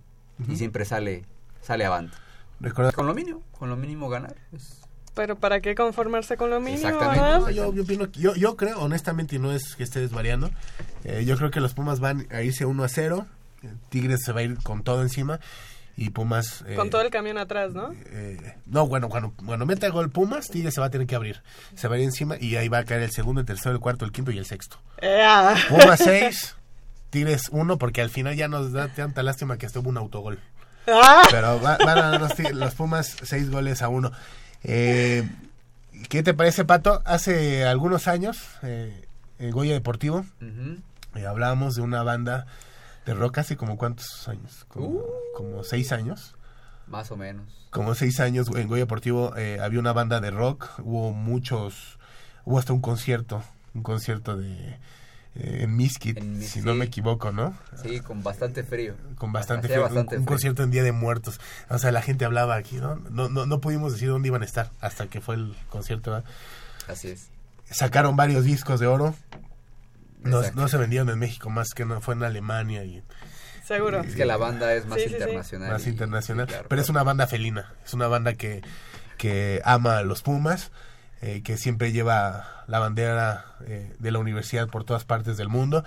[0.49, 1.25] y siempre sale
[1.61, 2.17] sale avante.
[2.61, 4.35] Recuerda- Con lo mínimo, con lo mínimo ganar.
[4.53, 4.81] es-
[5.15, 6.89] Pero ¿para qué conformarse con lo mínimo?
[6.89, 7.55] Exactamente.
[7.55, 10.51] Yo, yo, opino que- yo, yo creo, honestamente, y no es que esté desvariando,
[11.05, 13.27] eh, yo creo que los Pumas van a irse 1 a 0,
[13.91, 15.39] Tigres se va a ir con todo encima
[15.97, 16.65] y Pumas...
[16.67, 17.93] eh, Con todo el camión atrás, ¿no?
[18.07, 21.43] eh, no, bueno, cuando, cuando meta gol Pumas, Tigres se va a tener que abrir.
[21.77, 23.81] Se va a ir encima y ahí va a caer el segundo, el tercero, el
[23.81, 24.79] cuarto, el quinto y el sexto.
[25.69, 26.57] Pumas 6,
[27.13, 30.41] Tigres 1, porque al final ya nos da tanta lástima que estuvo un autogol.
[30.89, 31.23] ¡Ah!
[31.31, 34.11] Pero va- van a los, los Pumas 6 goles a 1.
[34.65, 35.29] Eh,
[36.09, 37.03] ¿Qué te parece, Pato?
[37.05, 39.05] Hace algunos años, eh,
[39.39, 40.25] en Goya Deportivo,
[41.15, 42.47] eh, hablábamos de una banda
[43.07, 45.03] de rock hace como cuántos años, como, Uh.
[45.37, 46.35] como seis años.
[46.87, 47.45] Más o menos.
[47.71, 51.99] Como seis años en Goya Deportivo eh, había una banda de rock, hubo muchos,
[52.45, 53.43] hubo hasta un concierto,
[53.75, 54.79] un concierto de
[55.35, 56.79] en Miskit, En Mis- si no sí.
[56.79, 57.57] me equivoco, ¿no?
[57.83, 58.95] Sí, con bastante frío.
[59.17, 60.35] Con bastante, Hacía frío, bastante un, un frío.
[60.35, 61.41] concierto en Día de Muertos.
[61.71, 62.97] O sea, la gente hablaba aquí, ¿no?
[62.97, 66.11] No, no, no pudimos decir dónde iban a estar hasta que fue el concierto.
[66.13, 66.29] ¿verdad?
[66.89, 67.29] Así es.
[67.71, 69.15] Sacaron varios discos de oro.
[70.23, 73.03] No, no se vendieron en México más que no fue en Alemania y
[73.65, 74.01] Seguro.
[74.01, 75.15] Es que la banda es más Sí, sí, sí.
[75.17, 75.71] internacional.
[75.73, 76.47] más y- internacional.
[76.47, 77.73] sí, claro, pero es una banda felina.
[77.85, 78.61] Es una banda que,
[79.19, 80.71] que ama a los Pumas,
[81.23, 85.85] eh, que siempre lleva la bandera eh, de la universidad por todas partes del mundo.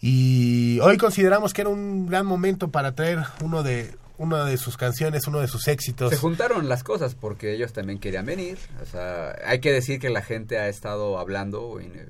[0.00, 4.78] Y hoy consideramos que era un gran momento para traer uno de una de sus
[4.78, 6.10] canciones, uno de sus éxitos.
[6.10, 8.58] Se juntaron las cosas porque ellos también querían venir.
[8.82, 12.08] O sea, hay que decir que la gente ha estado hablando eh,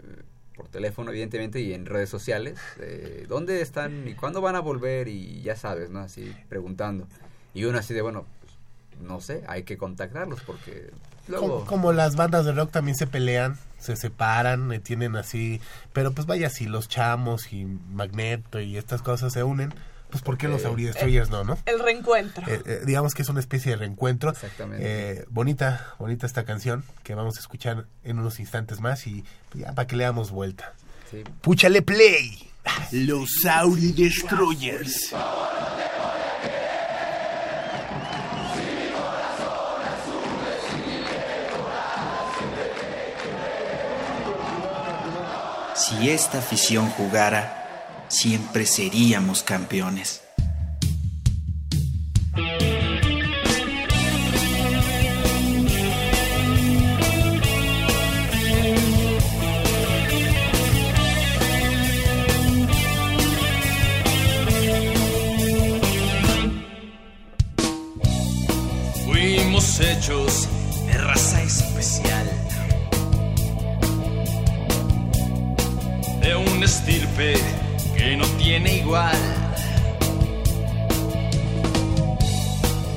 [0.54, 2.58] por teléfono, evidentemente, y en redes sociales.
[2.78, 5.08] de ¿Dónde están y cuándo van a volver?
[5.08, 5.98] Y ya sabes, ¿no?
[5.98, 7.08] Así preguntando.
[7.52, 10.90] Y uno así de, bueno, pues, no sé, hay que contactarlos porque
[11.66, 15.60] Como, las bandas de rock también se pelean, se separan, eh, tienen así,
[15.92, 19.74] pero pues vaya, si los chamos y Magneto y estas cosas se unen,
[20.14, 21.58] pues ¿por qué los Eh, Auri Destroyers no, no?
[21.66, 22.46] El reencuentro.
[22.46, 24.30] Eh, eh, digamos que es una especie de reencuentro.
[24.30, 24.84] Exactamente.
[24.86, 29.24] Eh, bonita, bonita esta canción que vamos a escuchar en unos instantes más y
[29.54, 30.72] ya para que le damos vuelta.
[31.10, 31.24] Sí.
[31.40, 32.48] Púchale play.
[32.92, 33.92] Los Auri
[45.74, 50.22] Si esta afición jugara, siempre seríamos campeones.
[69.04, 70.48] Fuimos hechos
[76.74, 77.34] estirpe
[77.96, 79.16] que no tiene igual.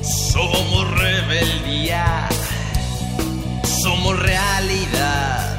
[0.01, 2.27] Somos rebeldía.
[3.83, 5.57] Somos realidad.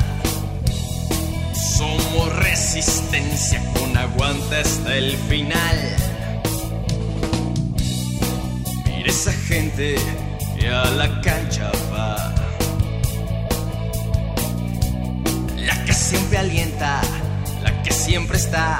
[1.76, 5.78] Somos resistencia con aguante hasta el final.
[8.84, 9.94] Mira esa gente
[10.58, 12.34] que a la cancha va.
[15.56, 17.00] La que siempre alienta,
[17.90, 18.78] siempre está.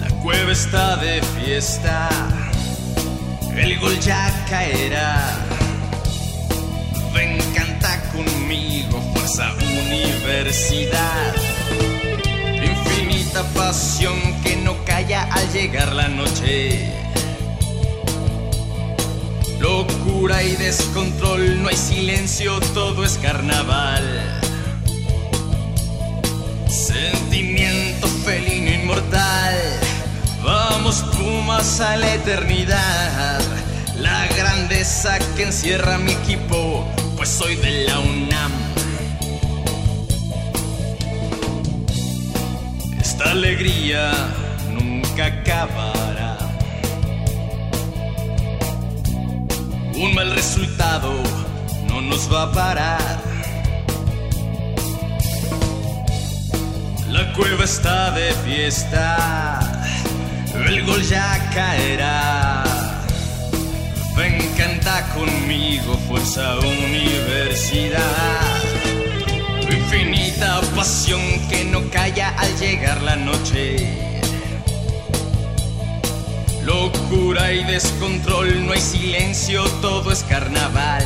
[0.00, 2.08] La cueva está de fiesta,
[3.56, 5.38] el gol ya caerá.
[7.14, 11.34] Ven, canta conmigo, fuerza universidad.
[12.62, 16.90] Infinita pasión que no calla al llegar la noche.
[19.60, 24.39] Locura y descontrol, no hay silencio, todo es carnaval.
[26.92, 29.54] Sentimiento felino inmortal,
[30.42, 33.40] vamos Pumas a la eternidad.
[33.96, 36.84] La grandeza que encierra mi equipo,
[37.16, 38.52] pues soy de la UNAM.
[43.00, 44.10] Esta alegría
[44.72, 46.38] nunca acabará.
[49.94, 51.12] Un mal resultado
[51.86, 53.29] no nos va a parar.
[57.40, 59.82] Cueva está de fiesta,
[60.66, 62.64] el gol ya caerá.
[64.14, 67.98] Ven, canta conmigo, fuerza universidad.
[69.70, 73.88] Infinita pasión que no calla al llegar la noche.
[76.62, 81.04] Locura y descontrol, no hay silencio, todo es carnaval.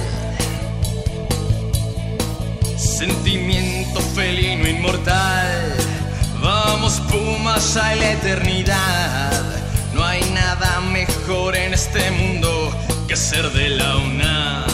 [2.77, 5.94] Sentimiento felino inmortal,
[6.45, 9.43] vamos Pumas a la eternidad.
[9.95, 12.71] No hay nada mejor en este mundo
[13.09, 14.74] que ser de la UNAM.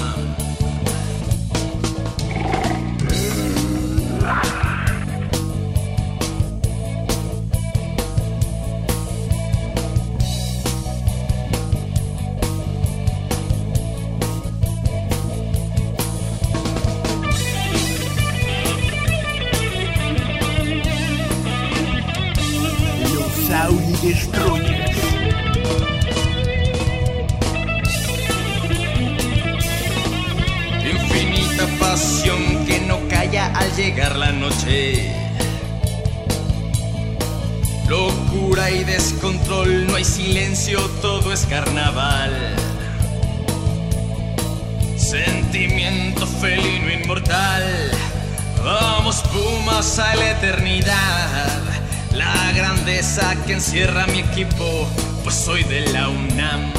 [55.50, 56.72] Soy de la UNAM.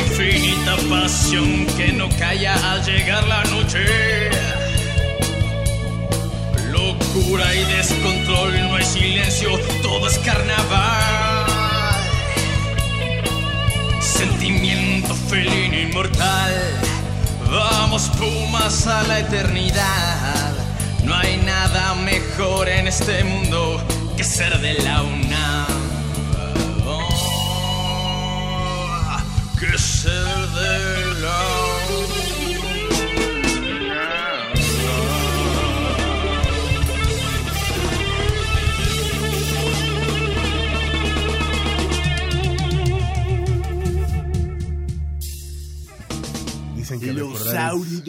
[0.00, 3.84] Infinita pasión que no calla al llegar la noche.
[6.72, 9.50] Locura y descontrol, no hay silencio,
[9.80, 11.46] todo es carnaval.
[14.00, 16.54] Sentimiento felino inmortal,
[17.48, 20.52] vamos Pumas a la eternidad.
[21.04, 23.80] No hay nada mejor en este mundo
[24.16, 25.31] que ser de la UNAM.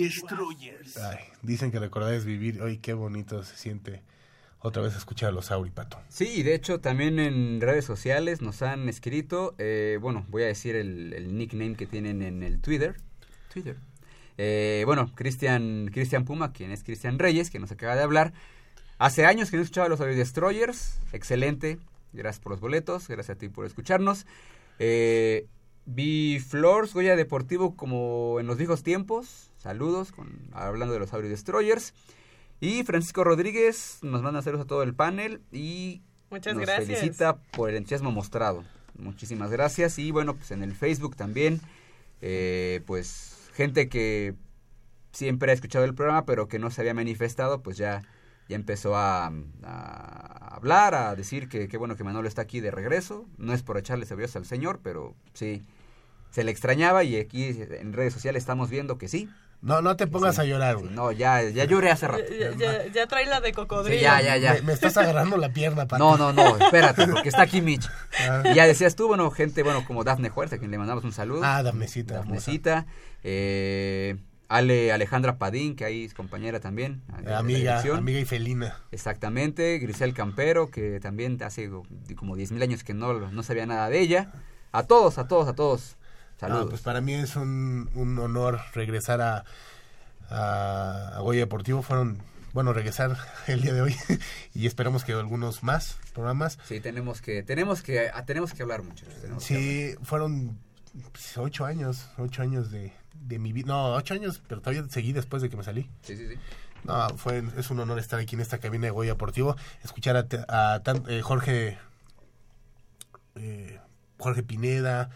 [0.04, 0.98] Destroyers.
[0.98, 2.62] Ay, dicen que recordar es vivir.
[2.64, 4.02] Ay, qué bonito se siente
[4.60, 6.00] otra vez escuchar a los Auri, Pato.
[6.10, 10.48] Sí, y de hecho también en redes sociales nos han escrito, eh, bueno, voy a
[10.48, 12.96] decir el, el nickname que tienen en el Twitter.
[13.54, 13.76] Twitter.
[14.38, 18.34] Eh, bueno, Cristian Cristian Puma, quien es Cristian Reyes, que nos acaba de hablar.
[18.98, 21.00] Hace años que no escuchaba a los Audi Destroyers.
[21.12, 21.78] Excelente.
[22.14, 23.08] Gracias por los boletos.
[23.08, 24.26] Gracias a ti por escucharnos.
[24.80, 25.48] Eh,
[25.86, 29.52] vi Flores, Goya Deportivo, como en los viejos tiempos.
[29.64, 31.94] Saludos, con, hablando de los Audi Destroyers.
[32.60, 37.00] Y Francisco Rodríguez nos manda saludos a todo el panel y Muchas nos gracias.
[37.00, 38.66] felicita por el entusiasmo mostrado.
[38.98, 39.98] Muchísimas gracias.
[40.00, 41.62] Y bueno, pues en el Facebook también,
[42.20, 44.36] eh, pues gente que
[45.14, 48.02] siempre ha escuchado el programa, pero que no se había manifestado, pues ya,
[48.50, 49.32] ya empezó a,
[49.64, 53.30] a hablar, a decir que qué bueno que Manolo está aquí de regreso.
[53.38, 55.64] No es por echarle cebollas al señor, pero sí,
[56.32, 59.30] se le extrañaba y aquí en redes sociales estamos viendo que sí.
[59.64, 60.92] No, no te pongas Sí, a llorar, güey.
[60.94, 62.24] No, ya, ya lloré hace rato.
[62.38, 63.96] Ya, ya- ya trae la de cocodrilo.
[63.98, 64.54] Sí, ya, ya, ya.
[64.56, 66.04] Me, me estás agarrando la pierna, Pato.
[66.04, 67.90] No, no, no, espérate, porque está aquí Mitch.
[68.30, 68.44] Ah.
[68.46, 71.14] Y ya decías tú, bueno, gente, bueno, como Dafne Juárez, a quien le mandamos un
[71.14, 71.42] saludo.
[71.46, 72.86] Ah, Dafnecita, Dafnecita.
[73.24, 74.18] Eh,
[74.50, 77.02] Ale, Alejandra Padín, que ahí es compañera también.
[77.34, 78.78] Amiga, amiga y felina.
[78.92, 79.80] Exactamente.
[79.80, 81.70] Grisel Campero, que también hace
[82.16, 84.32] como 10.000 años que no, no sabía nada de ella.
[84.74, 85.98] A todos, a todos, a todos.
[86.44, 86.66] Saludos.
[86.66, 89.46] Ah, pues para mí es un, un honor regresar a,
[90.30, 91.82] a, a Goya Deportivo.
[91.82, 92.22] Fueron,
[92.54, 93.18] bueno, regresar
[93.48, 93.96] el día de hoy
[94.54, 96.60] y esperamos que algunos más programas.
[96.66, 100.60] Sí, tenemos que, tenemos que, ah, tenemos que hablar que Sí, fueron
[101.12, 103.68] pues, ocho años, ocho años de, de mi vida.
[103.68, 105.90] No, ocho años, pero todavía seguí después de que me salí.
[106.02, 106.36] Sí, sí, sí.
[106.84, 110.26] No, fue, es un honor estar aquí en esta cabina de Goya Deportivo, escuchar a,
[110.50, 111.78] a eh, Jorge
[113.36, 113.80] eh,
[114.18, 115.10] Jorge Pineda,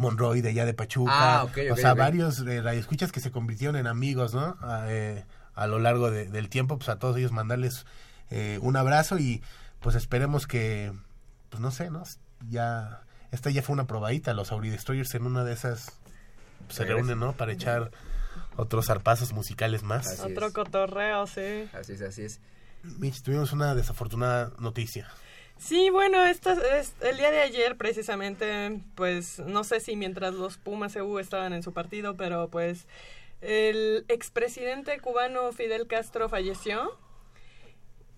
[0.00, 1.98] Monroy de allá de Pachuca, Ah, ok, o ok, sea, ok.
[1.98, 4.56] varios eh, radioescuchas que se convirtieron en amigos, ¿no?
[4.60, 5.24] A, eh,
[5.54, 7.86] a lo largo de- del tiempo, pues a todos ellos mandarles
[8.30, 9.42] eh, un abrazo y
[9.80, 10.92] pues esperemos que,
[11.50, 12.02] pues no sé, ¿no?
[12.48, 15.92] Ya, esta ya fue una probadita, los Auri Destroyers en una de esas
[16.68, 16.86] se Regresan.
[17.08, 17.32] reúnen, ¿no?
[17.36, 17.90] Para echar
[18.56, 20.06] otros zarpazos musicales más.
[20.06, 20.52] Así Otro es.
[20.52, 21.68] cotorreo, sí.
[21.72, 22.40] Así es, así es.
[22.82, 25.08] Mitch, tuvimos una desafortunada noticia.
[25.60, 30.56] Sí, bueno, esta, es, el día de ayer precisamente, pues no sé si mientras los
[30.56, 32.88] Pumas EU estaban en su partido, pero pues
[33.42, 36.98] el expresidente cubano Fidel Castro falleció.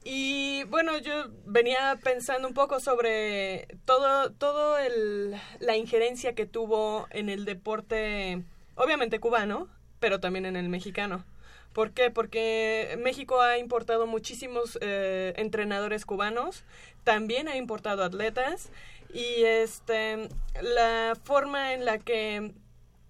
[0.04, 7.08] Y bueno, yo venía pensando un poco sobre todo, todo el, la injerencia que tuvo
[7.10, 8.44] en el deporte,
[8.76, 11.24] obviamente cubano, pero también en el mexicano.
[11.72, 12.10] ¿Por qué?
[12.10, 16.64] Porque México ha importado muchísimos eh, entrenadores cubanos,
[17.04, 18.70] también ha importado atletas
[19.12, 20.28] y este
[20.62, 22.52] la forma en la que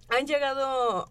[0.08, 1.10] han llegado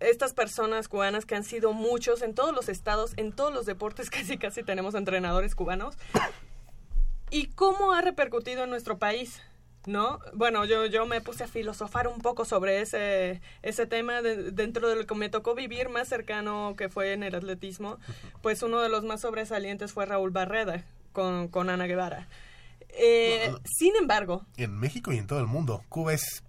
[0.00, 4.10] estas personas cubanas que han sido muchos en todos los estados, en todos los deportes,
[4.10, 5.96] casi casi tenemos entrenadores cubanos.
[7.30, 9.40] ¿Y cómo ha repercutido en nuestro país?
[9.86, 10.18] ¿No?
[10.32, 14.88] Bueno, yo, yo me puse a filosofar un poco sobre ese, ese tema de- dentro
[14.88, 17.98] de lo que me tocó vivir más cercano que fue en el atletismo.
[18.42, 20.84] Pues uno de los más sobresalientes fue Raúl Barreda
[21.16, 22.28] con, con Ana Guevara.
[22.90, 25.82] Eh, Sin embargo, En México y en todo el mundo.
[25.88, 26.42] Cuba es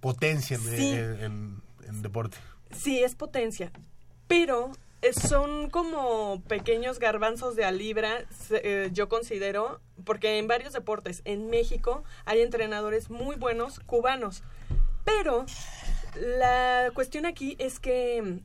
[0.00, 0.90] potencia en, Sí.
[0.90, 2.36] en- en- en deporte.
[2.70, 3.72] Sí, es potencia,
[4.28, 4.70] pero
[5.00, 11.22] eh, son como pequeños garbanzos de a libra, eh, yo considero, porque en varios deportes
[11.24, 14.42] en México hay entrenadores muy buenos cubanos,
[15.04, 15.44] pero
[16.14, 18.40] la cuestión aquí es que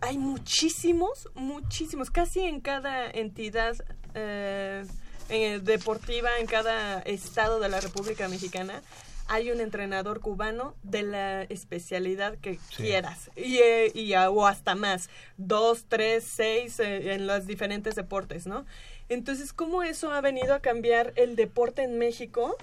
[0.00, 3.76] hay muchísimos, muchísimos, casi en cada entidad
[4.14, 4.84] eh,
[5.32, 8.82] eh, deportiva, en cada estado de la República Mexicana,
[9.28, 12.60] hay un entrenador cubano de la especialidad que Sí.
[12.76, 13.30] quieras.
[13.34, 18.46] Y, eh, y a- o hasta más, dos, tres, seis eh, en los diferentes deportes,
[18.46, 18.66] ¿no?
[19.08, 22.56] Entonces, ¿cómo eso ha venido a cambiar el deporte en México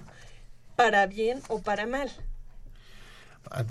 [0.76, 2.10] para bien o para mal?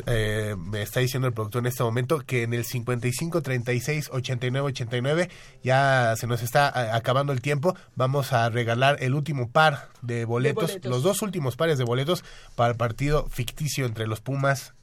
[0.08, 4.68] Eh, me está diciendo el productor en este momento que en el 55 36 89
[4.68, 5.30] 89
[5.64, 7.76] ya se nos está eh, acabando el tiempo.
[7.96, 10.92] Vamos a regalar el último par de boletos, boletos.
[10.92, 12.24] los dos últimos pares de boletos
[12.56, 14.74] para el partido ficticio entre los Pumas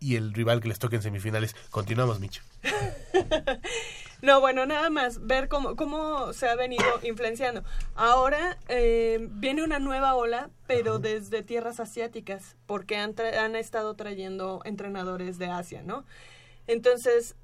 [0.00, 1.54] y el rival que les toque en semifinales.
[1.70, 2.42] Continuamos, Micho.
[4.20, 7.62] No, bueno, nada más ver cómo, cómo se ha venido influenciando.
[7.94, 13.94] Ahora eh, viene una nueva ola, pero desde tierras asiáticas, porque han, tra- han estado
[13.94, 16.04] trayendo entrenadores de Asia, ¿no?
[16.66, 17.36] Entonces,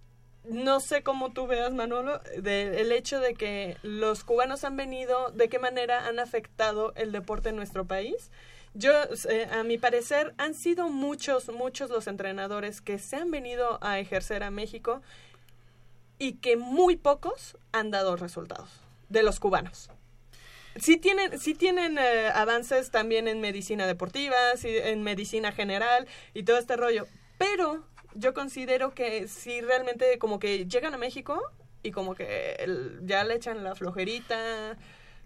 [0.44, 5.30] no sé cómo tú veas, Manolo, de- el hecho de que los cubanos han venido,
[5.30, 8.32] de qué manera han afectado el deporte en nuestro país.
[8.74, 8.90] Yo,
[9.30, 14.01] eh, a mi parecer, han sido muchos, muchos los entrenadores que se han venido a
[14.01, 15.01] ejercer a México
[16.19, 18.69] y que muy pocos han dado resultados
[19.09, 19.91] de los cubanos.
[20.77, 26.43] Sí tienen, sí tienen eh, avances también en medicina deportiva, sí, en medicina general y
[26.43, 27.07] todo este rollo,
[27.39, 27.85] pero
[28.15, 31.41] yo considero que si realmente como que llegan a México
[31.82, 32.66] y como que
[33.03, 34.77] ya le echan la flojerita,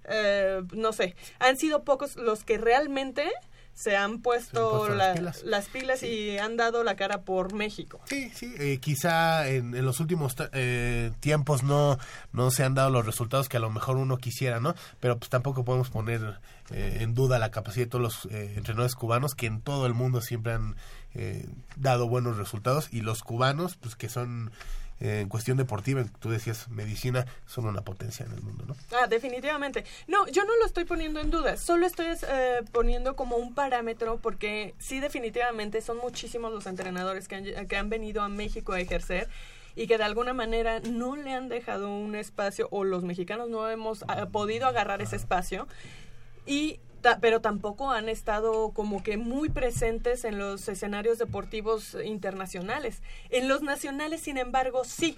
[0.05, 3.31] eh, no sé, han sido pocos los que realmente
[3.79, 5.43] se han puesto puesto las la- pilas.
[5.45, 8.01] las pilas y han dado la cara por México.
[8.07, 11.97] Sí, sí, eh, quizá en, en los últimos eh, tiempos no,
[12.33, 14.75] no se han dado los resultados que a lo mejor uno quisiera, ¿no?
[14.99, 16.41] Pero pues tampoco podemos poner
[16.71, 19.95] eh, en duda la capacidad de todos los eh, entrenadores cubanos que en todo el
[19.95, 20.75] mundo siempre han
[21.15, 21.47] eh,
[21.77, 24.51] dado buenos resultados y los cubanos, pues que son
[25.01, 28.77] eh, en cuestión deportiva, tú decías medicina, son una potencia en el mundo, ¿no?
[28.99, 29.85] Ah, definitivamente.
[30.07, 34.19] No, yo no lo estoy poniendo en duda, solo estoy eh, poniendo como un parámetro
[34.19, 38.81] porque sí definitivamente son muchísimos los entrenadores que han, que han venido a México a
[38.81, 39.29] ejercer
[39.77, 43.69] y que de alguna manera no le han dejado un espacio o los mexicanos no
[43.71, 45.69] hemos ah, podido agarrar ese espacio
[46.47, 53.01] y ta- pero tampoco han estado como que muy presentes en los escenarios deportivos internacionales.
[53.31, 55.17] En los nacionales, sin embargo, sí.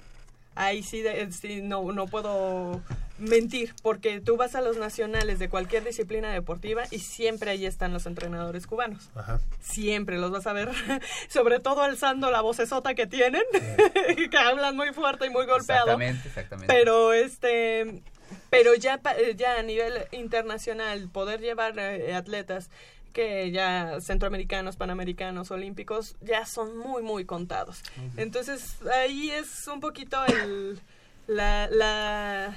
[0.57, 2.83] Ahí sí, de- sí, no, no puedo
[3.19, 7.93] mentir, porque tú vas a los nacionales de cualquier disciplina deportiva y siempre ahí están
[7.93, 9.11] los entrenadores cubanos.
[9.15, 9.41] Ajá.
[9.61, 10.71] Siempre los vas a ver,
[11.29, 13.43] sobre todo alzando la vocesota que tienen,
[14.31, 15.83] que hablan muy fuerte y muy golpeado.
[15.93, 16.75] Exactamente, exactamente.
[16.75, 18.03] Pero este,
[18.51, 22.69] pero ya eh, ya a nivel internacional poder llevar eh, atletas
[23.13, 27.83] que ya centroamericanos, panamericanos, olímpicos ya son muy muy contados.
[28.17, 30.81] Entonces ahí es un poquito el
[31.27, 32.57] la la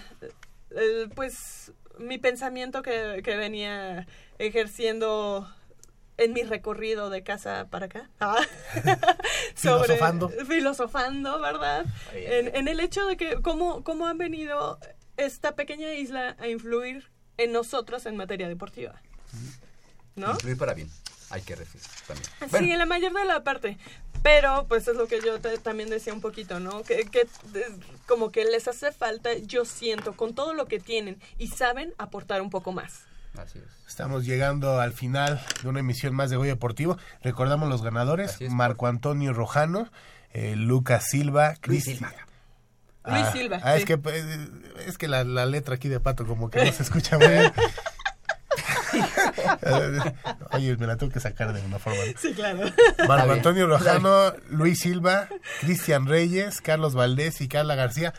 [0.76, 4.08] el, pues mi pensamiento que, que venía
[4.40, 5.48] ejerciendo
[6.18, 8.10] en mi recorrido de casa para acá.
[8.20, 8.38] Ah.
[9.56, 10.30] Sobre- Filosofando.
[10.48, 11.86] filosofando, ¿verdad?
[12.14, 14.78] En, en el hecho de que cómo, cómo han venido
[15.18, 19.02] esta pequeña isla a influir en nosotros en materia deportiva.
[20.16, 20.32] ¿No?
[20.32, 20.90] Influir para bien,
[21.30, 22.30] hay que decir también.
[22.66, 23.78] Sí, en la mayor de la parte.
[24.22, 26.84] Pero, pues es lo que yo te- también decía un poquito, ¿no?
[26.84, 27.28] Que, que,
[28.08, 32.42] como que les hace falta, yo siento, con todo lo que tienen y saben aportar
[32.42, 33.02] un poco más.
[33.38, 33.66] Así es.
[33.88, 36.98] Estamos llegando al final de una emisión más de Goya Deportivo.
[37.22, 39.92] Recordamos los ganadores: Marco Antonio Rojano,
[40.32, 42.00] eh, Lucas Silva, Cristi-
[43.06, 44.24] Luis Ah, Silva, ah, es que pues,
[44.88, 47.52] es que la, la letra aquí de pato como que no se escucha muy bien.
[50.52, 52.00] Oye, me la tengo que sacar de una forma.
[52.06, 52.20] ¿no?
[52.20, 52.60] Sí, claro.
[53.08, 55.28] Marco Antonio Rojano, Luis Silva,
[55.62, 58.14] Cristian Reyes, Carlos Valdés y Carla García.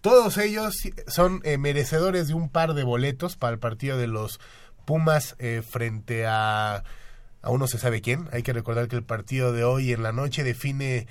[0.00, 0.74] Todos ellos
[1.06, 4.40] son eh, merecedores de un par de boletos para el partido de los
[4.84, 6.82] Pumas eh, frente a
[7.40, 8.28] aún no se sabe quién.
[8.32, 11.06] Hay que recordar que el partido de hoy en la noche define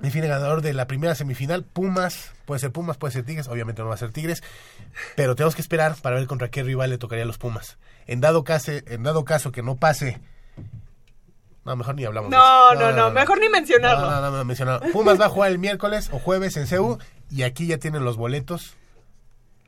[0.00, 1.64] define ganador de la primera semifinal.
[1.64, 4.42] Pumas, puede ser Pumas, puede ser Tigres, obviamente no va a ser Tigres,
[5.16, 7.78] pero tenemos que esperar para ver contra qué rival le tocaría a los Pumas.
[8.06, 10.20] En dado caso, en dado caso que no pase
[11.64, 12.30] no, mejor ni hablamos.
[12.30, 12.80] de No, eso.
[12.80, 14.06] no, no, mejor ni mencionarlo.
[14.10, 14.90] No, no, no, no, mencionarlo.
[14.90, 16.98] Pumas va a jugar el miércoles o jueves en CEU
[17.30, 18.77] y aquí ya tienen los boletos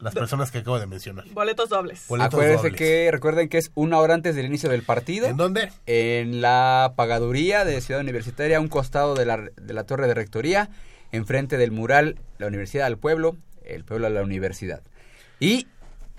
[0.01, 1.27] las personas que acabo de mencionar.
[1.31, 2.05] Boletos dobles.
[2.09, 2.79] Boletos Acuérdense dobles.
[2.79, 5.27] que recuerden que es una hora antes del inicio del partido.
[5.27, 5.71] ¿En dónde?
[5.87, 10.15] En la pagaduría de Ciudad Universitaria, a un costado de la, de la torre de
[10.15, 10.71] rectoría,
[11.13, 14.83] enfrente del mural La Universidad al Pueblo, el pueblo a la universidad.
[15.39, 15.67] Y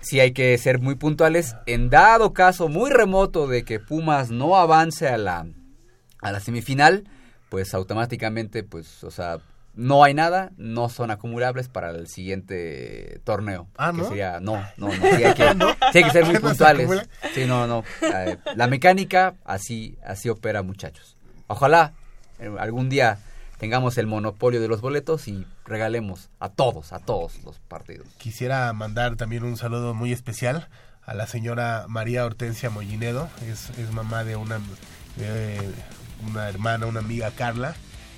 [0.00, 4.56] si hay que ser muy puntuales, en dado caso muy remoto de que Pumas no
[4.56, 5.46] avance a la,
[6.20, 7.04] a la semifinal,
[7.48, 9.38] pues automáticamente, pues, o sea,
[9.74, 13.68] no hay nada, no son acumulables para el siguiente torneo.
[13.76, 14.08] Ah, que ¿no?
[14.08, 15.72] sería, no, no, no, sí hay que, ¿No?
[15.92, 17.08] sí hay que ser muy ¿No se puntuales.
[17.34, 17.84] Sí, no, no.
[18.02, 21.16] eh, la mecánica así, así opera, muchachos.
[21.46, 21.92] Ojalá
[22.38, 23.18] eh, algún día
[23.58, 28.08] tengamos el monopolio de los boletos y regalemos a todos, a todos los partidos.
[28.18, 30.68] Quisiera mandar también un saludo muy especial
[31.04, 34.60] a la señora María Hortensia Mollinedo, es, es mamá de una,
[35.16, 35.58] de
[36.28, 37.74] una hermana, una amiga Carla.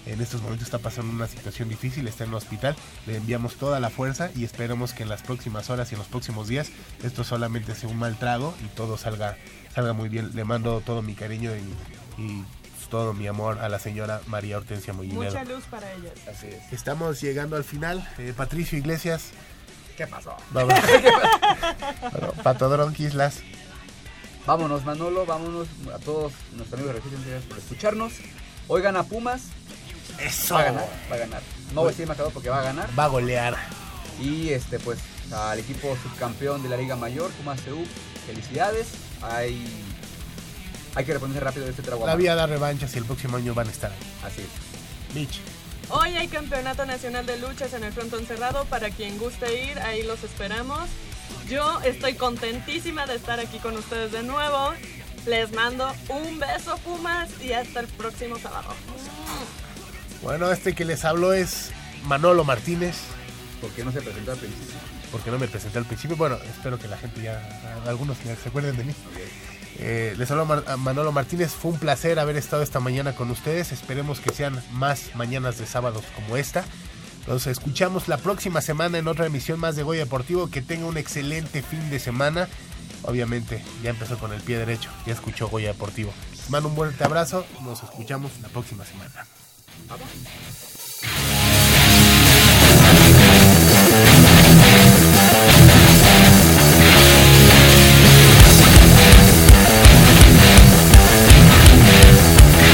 [0.06, 2.76] En estos momentos está pasando una situación difícil, está en el hospital.
[3.06, 6.08] Le enviamos toda la fuerza y esperamos que en las próximas horas y en los
[6.08, 6.70] próximos días
[7.02, 9.36] esto solamente sea un mal trago y todo salga,
[9.74, 10.30] salga muy bien.
[10.34, 12.44] Le mando todo mi cariño y, y
[12.94, 15.24] todo mi amor a la señora María Hortensia Mollinedo.
[15.24, 16.12] Mucha luz para ellas.
[16.28, 16.72] Así es.
[16.72, 18.08] Estamos llegando al final.
[18.18, 19.30] Eh, Patricio Iglesias.
[19.96, 20.36] ¿Qué pasó?
[20.50, 20.74] Vamos.
[22.12, 23.40] Bueno, Pato Dronquislas.
[24.46, 28.12] Vámonos, Manolo, vámonos a todos nuestros amigos de Resistencia, por escucharnos.
[28.68, 29.48] Hoy gana Pumas.
[30.20, 30.54] Eso.
[30.54, 31.42] Va a ganar, va a ganar.
[31.72, 32.88] No voy a decir marcador porque va a ganar.
[32.98, 33.56] Va a golear.
[34.20, 34.98] Y este, pues,
[35.32, 37.84] al equipo subcampeón de la Liga Mayor, Pumas CU,
[38.26, 38.88] felicidades.
[39.22, 39.66] Hay
[40.94, 42.06] Hay que responder rápido de este trago.
[42.06, 43.98] La vía a dar revanchas y el próximo año van a estar ahí.
[44.24, 45.14] Así es.
[45.14, 45.40] Mitch.
[45.90, 48.64] Hoy hay Campeonato Nacional de Luchas en el frontón cerrado.
[48.66, 50.88] Para quien guste ir, ahí los esperamos.
[51.48, 54.72] Yo estoy contentísima de estar aquí con ustedes de nuevo.
[55.26, 58.74] Les mando un beso, Pumas, y hasta el próximo sábado.
[60.24, 61.70] Bueno, este que les habló es
[62.06, 62.96] Manolo Martínez.
[63.60, 64.74] ¿Por qué no se presentó al principio?
[65.12, 66.16] Porque no me presenté al principio.
[66.16, 67.46] Bueno, espero que la gente ya,
[67.86, 68.94] algunos que se acuerden de mí.
[69.78, 71.52] Eh, les a Manolo Martínez.
[71.52, 73.70] Fue un placer haber estado esta mañana con ustedes.
[73.70, 76.64] Esperemos que sean más mañanas de sábados como esta.
[77.26, 80.48] Nos escuchamos la próxima semana en otra emisión más de Goya Deportivo.
[80.48, 82.48] Que tenga un excelente fin de semana.
[83.02, 84.88] Obviamente, ya empezó con el pie derecho.
[85.04, 86.14] Ya escuchó Goya Deportivo.
[86.30, 87.44] Les mando un fuerte abrazo.
[87.62, 89.26] Nos escuchamos la próxima semana.
[89.88, 90.34] Bye-bye.